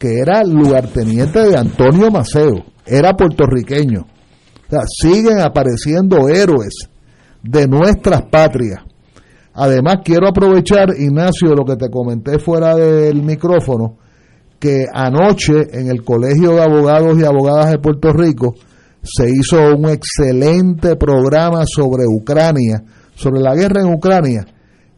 [0.00, 4.00] que era lugarteniente de Antonio Maceo, era puertorriqueño.
[4.00, 6.88] O sea, siguen apareciendo héroes
[7.42, 8.80] de nuestras patrias.
[9.52, 13.98] Además, quiero aprovechar, Ignacio, lo que te comenté fuera del micrófono,
[14.58, 18.54] que anoche en el Colegio de Abogados y Abogadas de Puerto Rico
[19.02, 22.82] se hizo un excelente programa sobre Ucrania,
[23.14, 24.46] sobre la guerra en Ucrania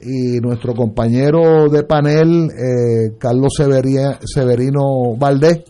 [0.01, 5.62] y nuestro compañero de panel, eh, Carlos Severino Valdés,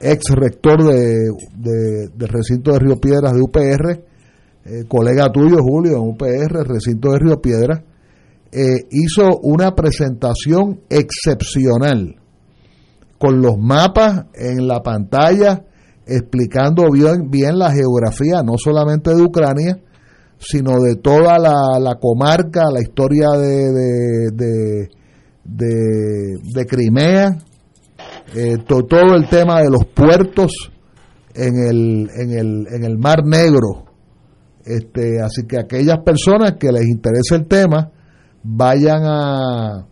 [0.00, 3.90] ex rector de, de- del recinto de Río Piedras de UPR,
[4.64, 7.82] eh, colega tuyo Julio en UPR, recinto de Río Piedras,
[8.52, 12.16] eh, hizo una presentación excepcional
[13.18, 15.64] con los mapas en la pantalla
[16.10, 19.78] explicando bien, bien la geografía, no solamente de Ucrania,
[20.38, 24.88] sino de toda la, la comarca, la historia de, de,
[25.44, 27.36] de, Crimea,
[28.34, 30.52] eh, to- todo el tema de los puertos
[31.34, 33.84] en el, en el, en el Mar Negro.
[34.64, 37.90] Este, así que aquellas personas que les interese el tema,
[38.42, 39.86] vayan a,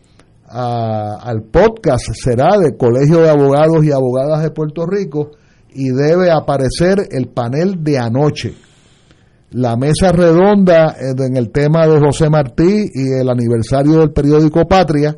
[0.48, 5.30] a- al podcast, será de Colegio de Abogados y Abogadas de Puerto Rico,
[5.74, 8.54] y debe aparecer el panel de anoche.
[9.50, 14.66] La mesa redonda eh, en el tema de José Martí y el aniversario del periódico
[14.66, 15.16] Patria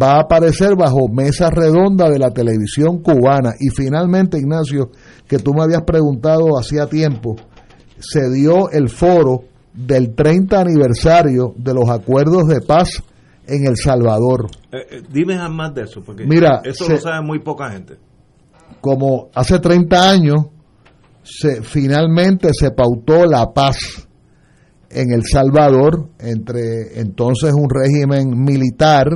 [0.00, 3.52] va a aparecer bajo mesa redonda de la televisión cubana.
[3.60, 4.90] Y finalmente, Ignacio,
[5.26, 7.36] que tú me habías preguntado hacía tiempo,
[7.98, 9.40] se dio el foro
[9.74, 13.02] del 30 aniversario de los acuerdos de paz
[13.46, 14.46] en El Salvador.
[14.72, 17.98] Eh, eh, dime más de eso, porque Mira, eso se- lo sabe muy poca gente.
[18.80, 20.46] Como hace 30 años,
[21.62, 24.08] finalmente se pautó la paz
[24.90, 29.06] en El Salvador entre entonces un régimen militar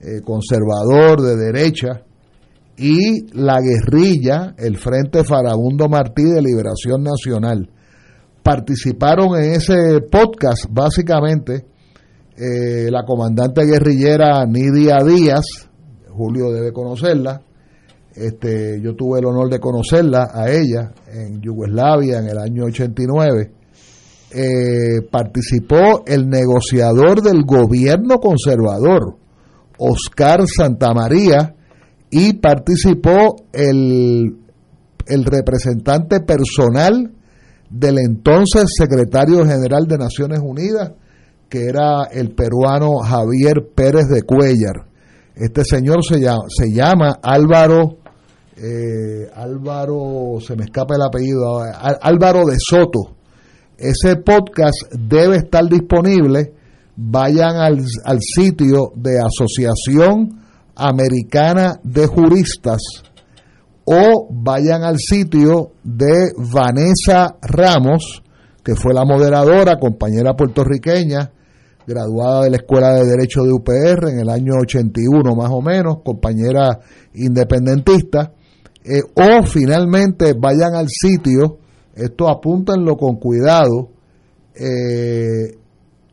[0.00, 2.04] eh, conservador de derecha
[2.76, 7.68] y la guerrilla, el Frente Farabundo Martí de Liberación Nacional.
[8.42, 11.66] Participaron en ese podcast básicamente
[12.36, 15.68] eh, la comandante guerrillera Nidia Díaz,
[16.08, 17.42] Julio debe conocerla,
[18.14, 23.52] este, yo tuve el honor de conocerla a ella en Yugoslavia en el año 89.
[24.32, 29.16] Eh, participó el negociador del gobierno conservador,
[29.78, 31.54] Oscar Santamaría,
[32.10, 34.36] y participó el,
[35.06, 37.12] el representante personal
[37.70, 40.92] del entonces secretario general de Naciones Unidas,
[41.48, 44.86] que era el peruano Javier Pérez de Cuellar.
[45.34, 47.99] Este señor se llama, se llama Álvaro,
[48.62, 51.62] eh, Álvaro, se me escapa el apellido,
[52.02, 53.16] Álvaro de Soto.
[53.78, 56.52] Ese podcast debe estar disponible.
[56.96, 60.40] Vayan al, al sitio de Asociación
[60.76, 62.80] Americana de Juristas
[63.84, 68.22] o vayan al sitio de Vanessa Ramos,
[68.62, 71.32] que fue la moderadora, compañera puertorriqueña,
[71.86, 76.02] graduada de la Escuela de Derecho de UPR en el año 81 más o menos,
[76.04, 76.78] compañera
[77.14, 78.32] independentista,
[78.84, 81.58] eh, o finalmente vayan al sitio,
[81.94, 83.90] esto apúntenlo con cuidado,
[84.54, 85.56] eh,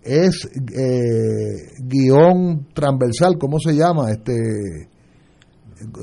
[0.03, 4.11] es eh, guion transversal, ¿cómo se llama?
[4.11, 4.89] Este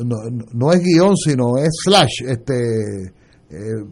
[0.04, 0.16] no,
[0.52, 3.06] no es guion, sino es slash, este
[3.50, 3.84] eh,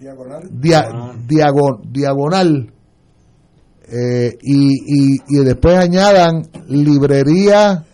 [0.00, 0.48] Diagonal.
[0.60, 2.70] dia- diago- diagonal
[3.90, 7.84] eh, y, y, y después añadan librería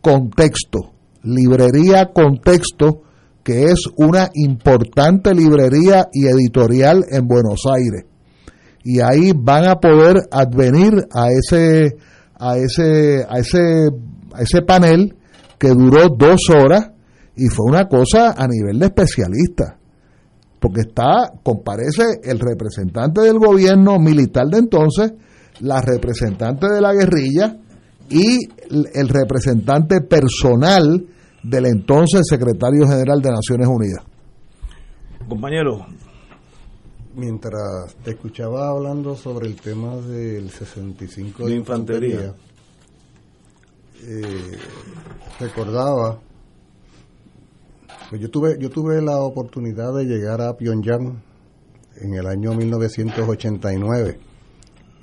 [0.00, 0.92] contexto
[1.22, 3.02] librería contexto
[3.42, 8.04] que es una importante librería y editorial en Buenos Aires.
[8.84, 11.96] Y ahí van a poder advenir a ese
[12.38, 13.88] a ese a ese
[14.32, 15.16] a ese panel
[15.58, 16.90] que duró dos horas
[17.36, 19.80] y fue una cosa a nivel de especialista
[20.60, 25.12] porque está, comparece el representante del gobierno militar de entonces,
[25.60, 27.56] la representante de la guerrilla
[28.10, 28.38] y
[28.70, 31.06] el el representante personal
[31.42, 34.04] del entonces secretario general de Naciones Unidas.
[35.28, 35.86] Compañero,
[37.14, 42.10] Mientras te escuchaba hablando sobre el tema del 65 de, De infantería.
[42.10, 42.34] infantería,
[44.04, 44.58] eh,
[45.40, 46.20] recordaba,
[48.08, 51.20] pues yo tuve, yo tuve la oportunidad de llegar a Pyongyang
[51.96, 54.20] en el año 1989,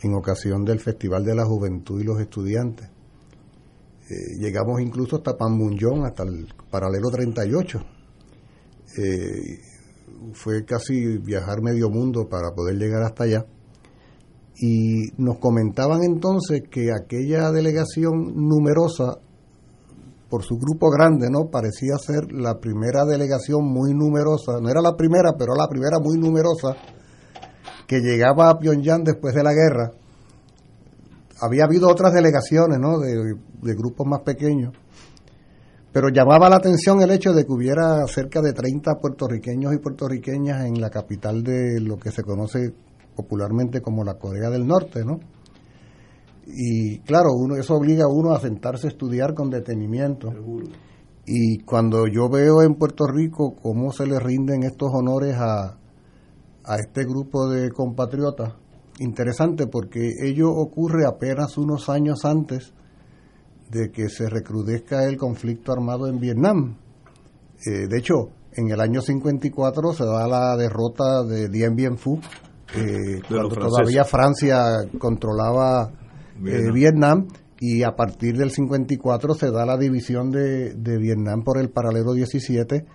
[0.01, 2.89] en ocasión del Festival de la Juventud y los Estudiantes.
[4.09, 7.79] Eh, llegamos incluso hasta Panmunjom, hasta el paralelo 38.
[8.97, 9.59] Eh,
[10.33, 13.45] fue casi viajar medio mundo para poder llegar hasta allá.
[14.59, 19.19] Y nos comentaban entonces que aquella delegación numerosa,
[20.29, 21.49] por su grupo grande, ¿no?
[21.49, 26.17] Parecía ser la primera delegación muy numerosa, no era la primera, pero la primera muy
[26.17, 26.75] numerosa,
[27.87, 29.91] que llegaba a Pyongyang después de la guerra.
[31.41, 32.99] Había habido otras delegaciones, ¿no?
[32.99, 34.73] De, de grupos más pequeños.
[35.91, 40.65] Pero llamaba la atención el hecho de que hubiera cerca de 30 puertorriqueños y puertorriqueñas
[40.65, 42.73] en la capital de lo que se conoce
[43.15, 45.19] popularmente como la Corea del Norte, ¿no?
[46.45, 50.29] Y claro, uno, eso obliga a uno a sentarse a estudiar con detenimiento.
[51.25, 55.77] Y cuando yo veo en Puerto Rico cómo se le rinden estos honores a,
[56.63, 58.53] a este grupo de compatriotas,
[58.99, 62.73] interesante porque ello ocurre apenas unos años antes
[63.69, 66.77] de que se recrudezca el conflicto armado en Vietnam.
[67.65, 72.19] Eh, de hecho, en el año 54 se da la derrota de Dien Bien Phu,
[72.75, 75.91] eh, cuando todavía Francia controlaba
[76.45, 77.27] eh, Vietnam.
[77.59, 82.13] y a partir del 54 se da la división de, de Vietnam por el paralelo
[82.13, 82.85] 17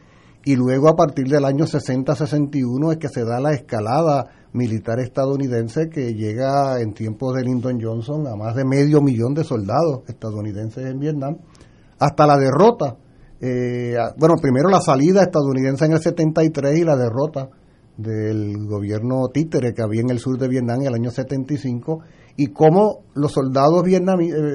[0.45, 5.89] y luego a partir del año 60-61 es que se da la escalada militar estadounidense
[5.89, 10.85] que llega en tiempos de Lyndon Johnson a más de medio millón de soldados estadounidenses
[10.87, 11.39] en Vietnam,
[11.99, 12.97] hasta la derrota.
[13.41, 17.49] Eh, bueno, primero la salida estadounidense en el 73 y la derrota
[17.97, 22.01] del gobierno títere que había en el sur de Vietnam en el año 75
[22.37, 24.01] y cómo los soldados eh,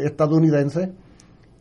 [0.06, 0.90] estadounidenses,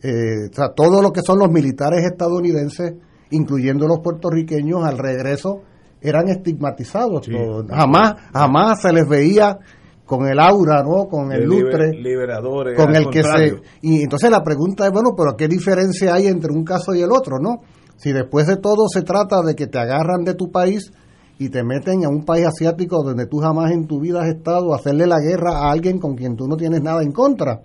[0.02, 2.94] eh, o sea, todo lo que son los militares estadounidenses,
[3.30, 5.62] incluyendo los puertorriqueños, al regreso
[6.08, 7.28] eran estigmatizados.
[7.68, 9.58] jamás, jamás se les veía
[10.04, 11.08] con el aura, ¿no?
[11.08, 11.90] Con el lustre.
[11.92, 12.78] Liberadores.
[12.78, 13.60] Con el que se.
[13.82, 17.10] Y entonces la pregunta es, bueno, pero ¿qué diferencia hay entre un caso y el
[17.10, 17.60] otro, no?
[17.96, 20.92] Si después de todo se trata de que te agarran de tu país
[21.38, 24.72] y te meten a un país asiático donde tú jamás en tu vida has estado
[24.72, 27.62] a hacerle la guerra a alguien con quien tú no tienes nada en contra.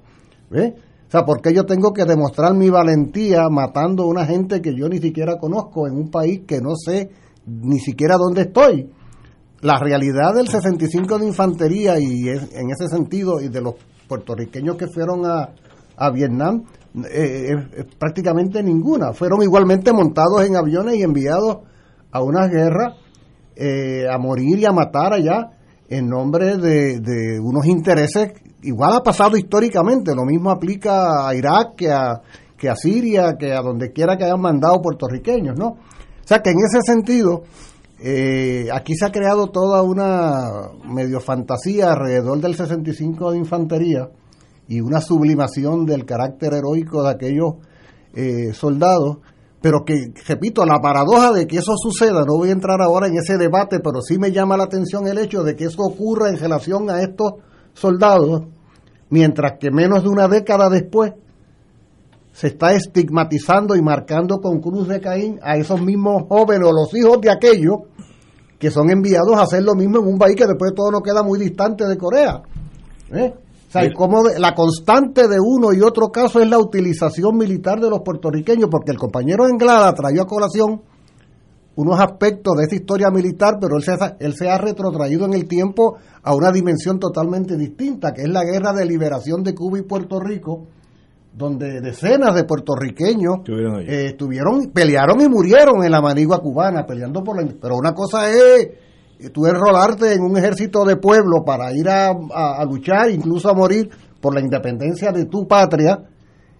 [0.50, 0.74] ¿Ves?
[1.08, 4.74] O sea, ¿por qué yo tengo que demostrar mi valentía matando a una gente que
[4.74, 7.10] yo ni siquiera conozco en un país que no sé
[7.46, 8.90] ni siquiera dónde estoy?
[9.62, 13.76] La realidad del 65 de infantería y en ese sentido y de los
[14.08, 15.50] puertorriqueños que fueron a,
[15.96, 16.64] a Vietnam
[17.12, 19.14] eh, es prácticamente ninguna.
[19.14, 21.60] Fueron igualmente montados en aviones y enviados
[22.12, 22.96] a una guerra
[23.56, 25.52] eh, a morir y a matar allá
[25.92, 28.32] en nombre de, unos intereses,
[28.64, 32.22] igual ha pasado históricamente, lo mismo aplica a Irak que a,
[32.58, 35.76] que a Siria, que a donde quiera que hayan mandado puertorriqueños, ¿no?
[36.24, 37.44] O sea que en ese sentido,
[38.00, 44.10] eh, aquí se ha creado toda una medio fantasía alrededor del 65 de infantería
[44.68, 47.56] y una sublimación del carácter heroico de aquellos
[48.14, 49.18] eh, soldados.
[49.62, 53.18] Pero que, repito, la paradoja de que eso suceda, no voy a entrar ahora en
[53.18, 56.40] ese debate, pero sí me llama la atención el hecho de que eso ocurra en
[56.40, 57.34] relación a estos
[57.74, 58.44] soldados,
[59.10, 61.14] mientras que menos de una década después
[62.32, 66.94] se está estigmatizando y marcando con cruz de Caín a esos mismos jóvenes o los
[66.96, 67.80] hijos de aquellos
[68.58, 71.02] que son enviados a hacer lo mismo en un país que después de todo no
[71.02, 72.42] queda muy distante de Corea.
[73.12, 73.34] ¿eh?
[73.68, 77.90] O sea, como la constante de uno y otro caso es la utilización militar de
[77.90, 80.82] los puertorriqueños, porque el compañero Englada trayó a colación
[81.76, 85.48] unos aspectos de esa historia militar, pero él se, él se ha retrotraído en el
[85.48, 89.84] tiempo a una dimensión totalmente distinta, que es la guerra de liberación de Cuba y
[89.84, 90.68] Puerto Rico,
[91.34, 97.42] donde decenas de puertorriqueños eh, estuvieron, pelearon y murieron en la manigua cubana, peleando por
[97.42, 97.50] la...
[97.60, 98.70] Pero una cosa es
[99.30, 102.14] tú enrolarte en un ejército de pueblo para ir a,
[102.66, 103.90] luchar, incluso a morir
[104.20, 106.00] por la independencia de tu patria,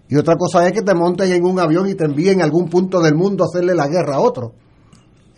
[0.08, 2.68] y otra cosa es que te montes en un avión y te envíen a algún
[2.68, 4.52] punto del mundo a hacerle la guerra a otro.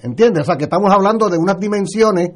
[0.03, 0.43] ¿Entiendes?
[0.43, 2.31] O sea, que estamos hablando de unas dimensiones,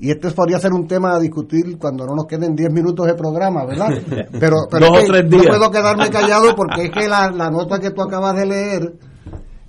[0.00, 3.14] y este podría ser un tema a discutir cuando no nos queden 10 minutos de
[3.14, 3.88] programa, ¿verdad?
[4.40, 8.34] Pero, pero no puedo quedarme callado porque es que la, la nota que tú acabas
[8.36, 8.82] de leer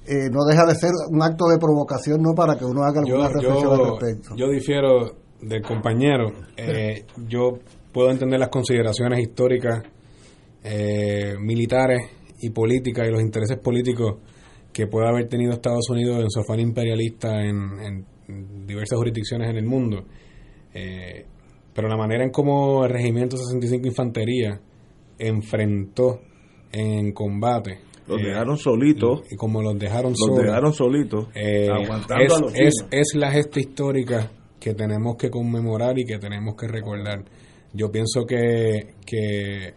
[0.08, 3.28] eh, no deja de ser un acto de provocación no para que uno haga alguna
[3.28, 4.36] reflexión al respecto.
[4.36, 6.32] Yo difiero del compañero.
[6.58, 7.60] Eh, yo
[7.92, 9.84] puedo entender las consideraciones históricas,
[10.64, 12.02] eh, militares
[12.40, 14.16] y políticas y los intereses políticos
[14.74, 18.06] que puede haber tenido Estados Unidos en su afán imperialista en,
[18.66, 20.06] diversas jurisdicciones en el mundo.
[20.74, 24.60] Pero la manera en cómo el Regimiento 65 Infantería
[25.18, 26.22] enfrentó
[26.72, 29.22] en combate los eh, dejaron solitos.
[29.30, 34.74] Y, como los dejaron los dejaron solitos, eh, aguantando es, es, la gesta histórica que
[34.74, 37.24] tenemos que conmemorar y que tenemos que recordar.
[37.74, 39.74] Yo pienso que, que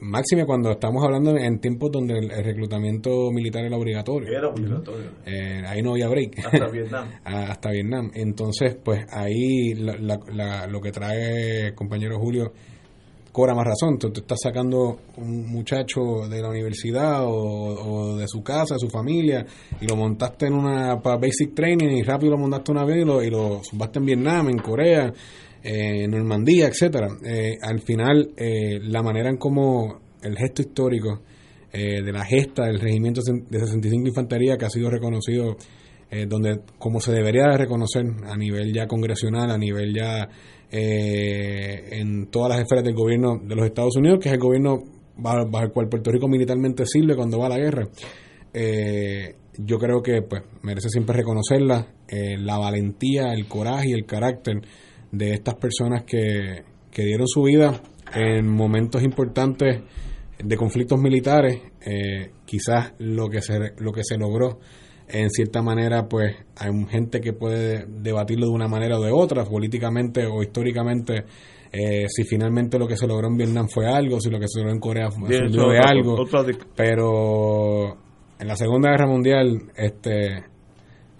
[0.00, 4.28] máxime cuando estamos hablando en tiempos donde el, reclutamiento militar era obligatorio.
[4.28, 5.10] Era obligatorio.
[5.26, 6.38] Eh, ahí no había break.
[6.44, 7.08] Hasta Vietnam.
[7.24, 8.10] Hasta Vietnam.
[8.14, 12.52] Entonces, pues ahí lo que trae el compañero Julio
[13.38, 13.98] cobra más razón.
[13.98, 19.46] Tú, estás sacando un muchacho de la universidad o, de su casa, de su familia,
[19.80, 23.22] y lo montaste en una basic training y rápido lo montaste una vez y lo,
[23.22, 23.60] y lo
[23.94, 25.12] en Vietnam, en Corea,
[25.62, 27.08] eh, Normandía, etcétera.
[27.24, 31.22] Eh, al final, eh, la manera en cómo el gesto histórico
[31.70, 35.54] de la gesta del regimiento de 65 Infantería que ha sido reconocido
[36.26, 40.28] donde como se debería de reconocer a nivel ya congresional, a nivel ya
[40.70, 44.82] eh, en todas las esferas del gobierno de los Estados Unidos, que es el gobierno
[45.16, 47.88] bajo, el cual Puerto Rico militarmente sirve cuando va a la guerra.
[48.52, 54.06] eh, yo creo que pues merece siempre reconocerla, eh, la valentía, el coraje y el
[54.06, 54.60] carácter
[55.12, 57.80] de estas personas que, que dieron su vida
[58.14, 59.82] en momentos importantes
[60.42, 64.58] de conflictos militares, eh, quizás lo que se lo que se logró
[65.08, 69.44] en cierta manera pues hay gente que puede debatirlo de una manera o de otra
[69.44, 71.24] políticamente o históricamente
[71.72, 74.58] eh, si finalmente lo que se logró en Vietnam fue algo si lo que se
[74.60, 76.14] logró en Corea fue Bien, otra- algo.
[76.20, 77.96] otra de- pero
[78.38, 80.44] en la Segunda Guerra Mundial este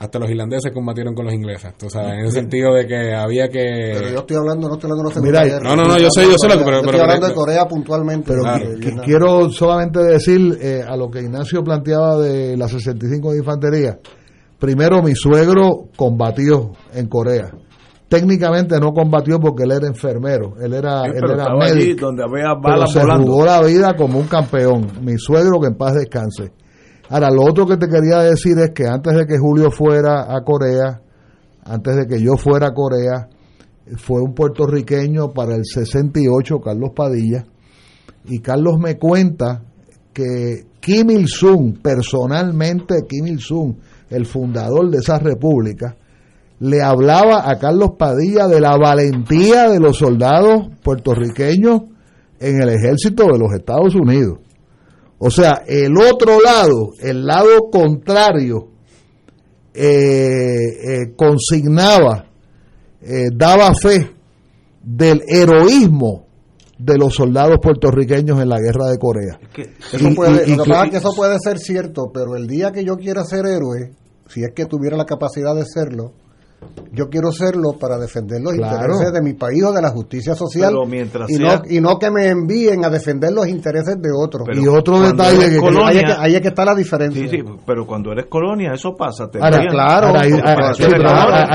[0.01, 3.49] hasta los irlandeses combatieron con los ingleses tú sabes en el sentido de que había
[3.49, 5.71] que Pero yo estoy hablando, no estoy hablando de Mira, Guerra.
[5.71, 7.41] no, no, no, yo sé, yo sé lo que- pero- estoy pero- hablando de pero-
[7.45, 8.33] Corea puntualmente.
[8.33, 9.05] Pero Vietnam.
[9.05, 13.99] quiero solamente decir eh, a lo que Ignacio planteaba de la 65 de infantería.
[14.59, 17.51] Primero, mi suegro combatió en Corea.
[18.09, 22.07] Técnicamente no combatió porque él era enfermero, él era, Sí, él pero era allí médico.
[22.07, 23.27] donde había pero balas se volando.
[23.33, 24.87] jugó la vida como un campeón.
[25.03, 26.53] Mi suegro que en paz descanse.
[27.11, 30.43] Ahora, lo otro que te quería decir es que antes de que Julio fuera a
[30.45, 31.01] Corea,
[31.65, 33.29] antes de que yo fuera a Corea,
[33.97, 37.47] fue un puertorriqueño para el 68, Carlos Padilla,
[38.27, 39.63] y Carlos me cuenta
[40.13, 43.75] que Kim Il-sung, personalmente Kim Il-sung,
[44.11, 45.97] el fundador de esa república,
[46.61, 51.83] le hablaba a Carlos Padilla de la valentía de los soldados puertorriqueños
[52.41, 54.41] en el ejército de los Estados Unidos.
[55.19, 58.69] O sea, el otro lado, el lado contrario,
[59.75, 62.27] eh, eh, consignaba,
[63.03, 64.11] eh, daba fe
[64.83, 66.27] del heroísmo
[66.79, 69.39] de los soldados puertorriqueños en la guerra de Corea.
[69.93, 72.11] Eso Y- puede, y- y lo que que- pasa es que eso puede ser cierto,
[72.13, 73.93] pero el día que yo quiera ser héroe,
[74.29, 76.13] si es que tuviera la capacidad de serlo,
[76.93, 78.77] yo quiero serlo para defender los Claro.
[78.77, 81.81] intereses de mi país o de la justicia social Pero mientras y, sea- no, y
[81.81, 84.47] no que me envíen a defender los intereses de otros.
[84.55, 87.23] Y otro detalle que, colonia- ahí, es que, ahí es que está la diferencia.
[87.23, 89.31] Sí, sí, pero cuando eres colonia, eso pasa.
[89.31, 90.33] Te Ahora, envían- claro, ahora hay,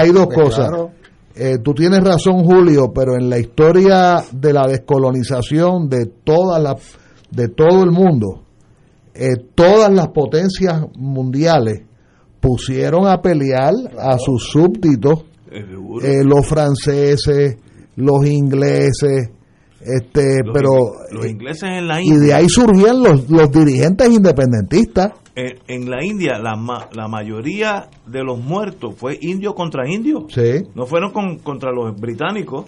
[0.07, 0.67] sí, dos Pues cosas.
[0.69, 0.91] claro.
[1.35, 6.75] Eh, tú tienes razón, Julio, pero en la historia de la descolonización de toda la,
[7.31, 8.43] de todo el mundo,
[9.15, 11.81] eh, todas las potencias mundiales
[12.43, 15.63] pusieron a pelear a sus súbditos, Eh,
[16.03, 17.57] eh, los franceses,
[17.95, 19.29] los ingleses,
[19.79, 20.69] este, Los pero
[21.11, 22.19] los ingleses en la y India.
[22.27, 25.11] de ahí surgían los, los dirigentes independentistas.
[25.35, 30.25] En, en la India, la, ma- la mayoría de los muertos fue indio contra indio.
[30.29, 30.63] Sí.
[30.75, 32.65] No fueron con- contra los británicos.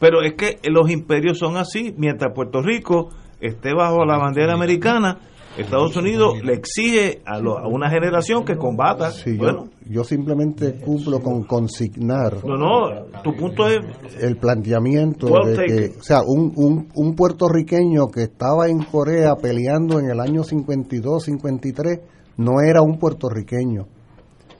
[0.00, 1.92] Pero es que los imperios son así.
[1.96, 3.08] Mientras Puerto Rico
[3.40, 5.18] esté bajo la bandera americana,
[5.58, 9.10] Estados Unidos le exige a, lo- a una generación que combata.
[9.10, 13.78] Sí, bueno, yo simplemente cumplo con consignar no, no, tu punto es
[14.20, 19.98] el planteamiento de que, o sea, un, un, un puertorriqueño que estaba en Corea peleando
[19.98, 22.00] en el año 52, 53,
[22.36, 23.86] no era un puertorriqueño,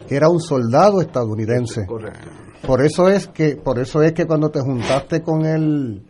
[0.09, 1.87] era un soldado estadounidense.
[1.87, 2.29] correcto.
[2.67, 6.03] Por eso es que, por eso es que cuando te juntaste con el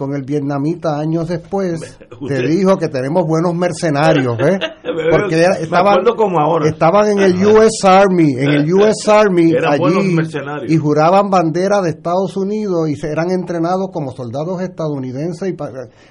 [0.00, 4.58] con el vietnamita años después, te dijo que tenemos buenos mercenarios, ¿ves?
[5.10, 6.68] Porque era- estaban, acuerdo como ahora.
[6.70, 10.16] estaban en el US Army, en el US Army allí
[10.68, 15.56] y juraban bandera de Estados Unidos y se- eran entrenados como soldados estadounidenses y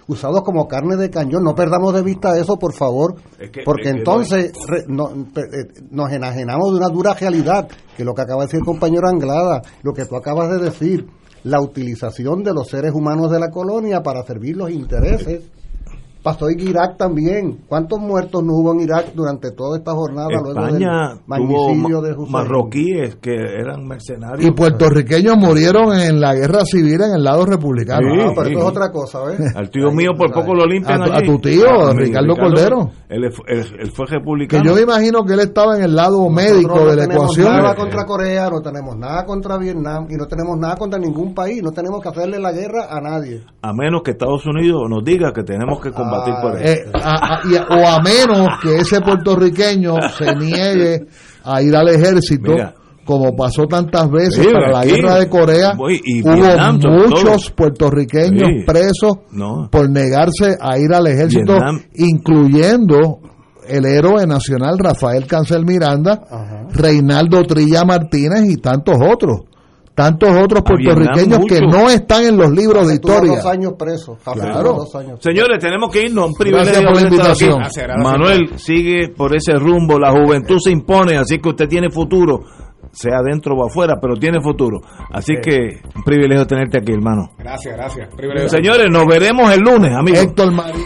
[0.07, 1.43] usados como carne de cañón.
[1.43, 5.09] No perdamos de vista eso, por favor, Es que- porque es que entonces re- no-
[5.33, 7.67] pe- eh, nos enajenamos de una dura realidad,
[7.97, 11.07] que lo que acaba de decir el compañero Anglada, lo que tú acabas de decir,
[11.43, 15.41] la utilización de los seres humanos de la colonia para servir los intereses.
[16.21, 17.59] Pasó en Irak también.
[17.67, 22.11] ¿Cuántos muertos no hubo en Irak durante toda esta jornada luego España del tuvo de
[22.11, 22.31] Hussein?
[22.31, 24.45] marroquíes que eran mercenarios.
[24.45, 28.07] Y puertorriqueños murieron en la guerra civil en el lado republicano.
[28.21, 29.39] Ah, pero esto es otra cosa, ¿ves?
[29.55, 31.23] Al tío mío por poco lo limpian A tu- allí.
[31.23, 32.91] a tu tío, A mi Ricardo Cordero.
[33.07, 34.63] Él, es- él- él fue Que republicano.
[34.65, 37.23] yo me imagino que él estaba en el lado Nosotros médico no de la tenemos
[37.37, 37.47] ecuación.
[37.63, 41.61] nada contra Corea, no tenemos nada contra Vietnam y no tenemos nada contra ningún país.
[41.63, 43.41] No tenemos que hacerle la guerra a nadie.
[43.61, 46.67] A menos que Estados Unidos nos diga que tenemos que combatir por él.
[46.67, 51.05] Eh, a- a- y a- o a menos que ese puertorriqueño se niegue
[51.43, 52.73] a ir al ejército, Mira.
[53.05, 54.89] como pasó tantas veces Sí, para la aquí.
[54.91, 57.55] guerra de Corea, Voy, y hubo Vietnam, muchos todo.
[57.55, 58.63] puertorriqueños Sí.
[58.65, 59.67] presos No.
[59.71, 61.81] por negarse a ir al ejército, Vietnam.
[61.95, 63.19] incluyendo
[63.67, 66.19] el héroe nacional Rafael Cancel Miranda,
[66.71, 69.41] Reinaldo Trilla Martínez y tantos otros.
[69.99, 73.35] Tantos otros puertorriqueños que no están en los libros de historia.
[73.35, 74.17] dos años preso.
[74.23, 74.73] Jafé Claro.
[74.75, 75.19] dos años.
[75.21, 76.27] Señores, tenemos que irnos.
[76.27, 77.57] Un Gracias privilegio por la invitación.
[77.59, 78.03] Gracias, gracias.
[78.09, 79.99] Manuel sigue por ese rumbo.
[79.99, 82.39] La juventud se impone, así que usted tiene futuro,
[82.93, 84.79] sea dentro o afuera, pero tiene futuro.
[85.11, 87.31] Así que un privilegio tenerte aquí, hermano.
[87.37, 88.07] Gracias, gracias.
[88.15, 88.47] Privilegio.
[88.47, 90.21] Señores, nos veremos el lunes, amigos.
[90.21, 90.85] Héctor Marín.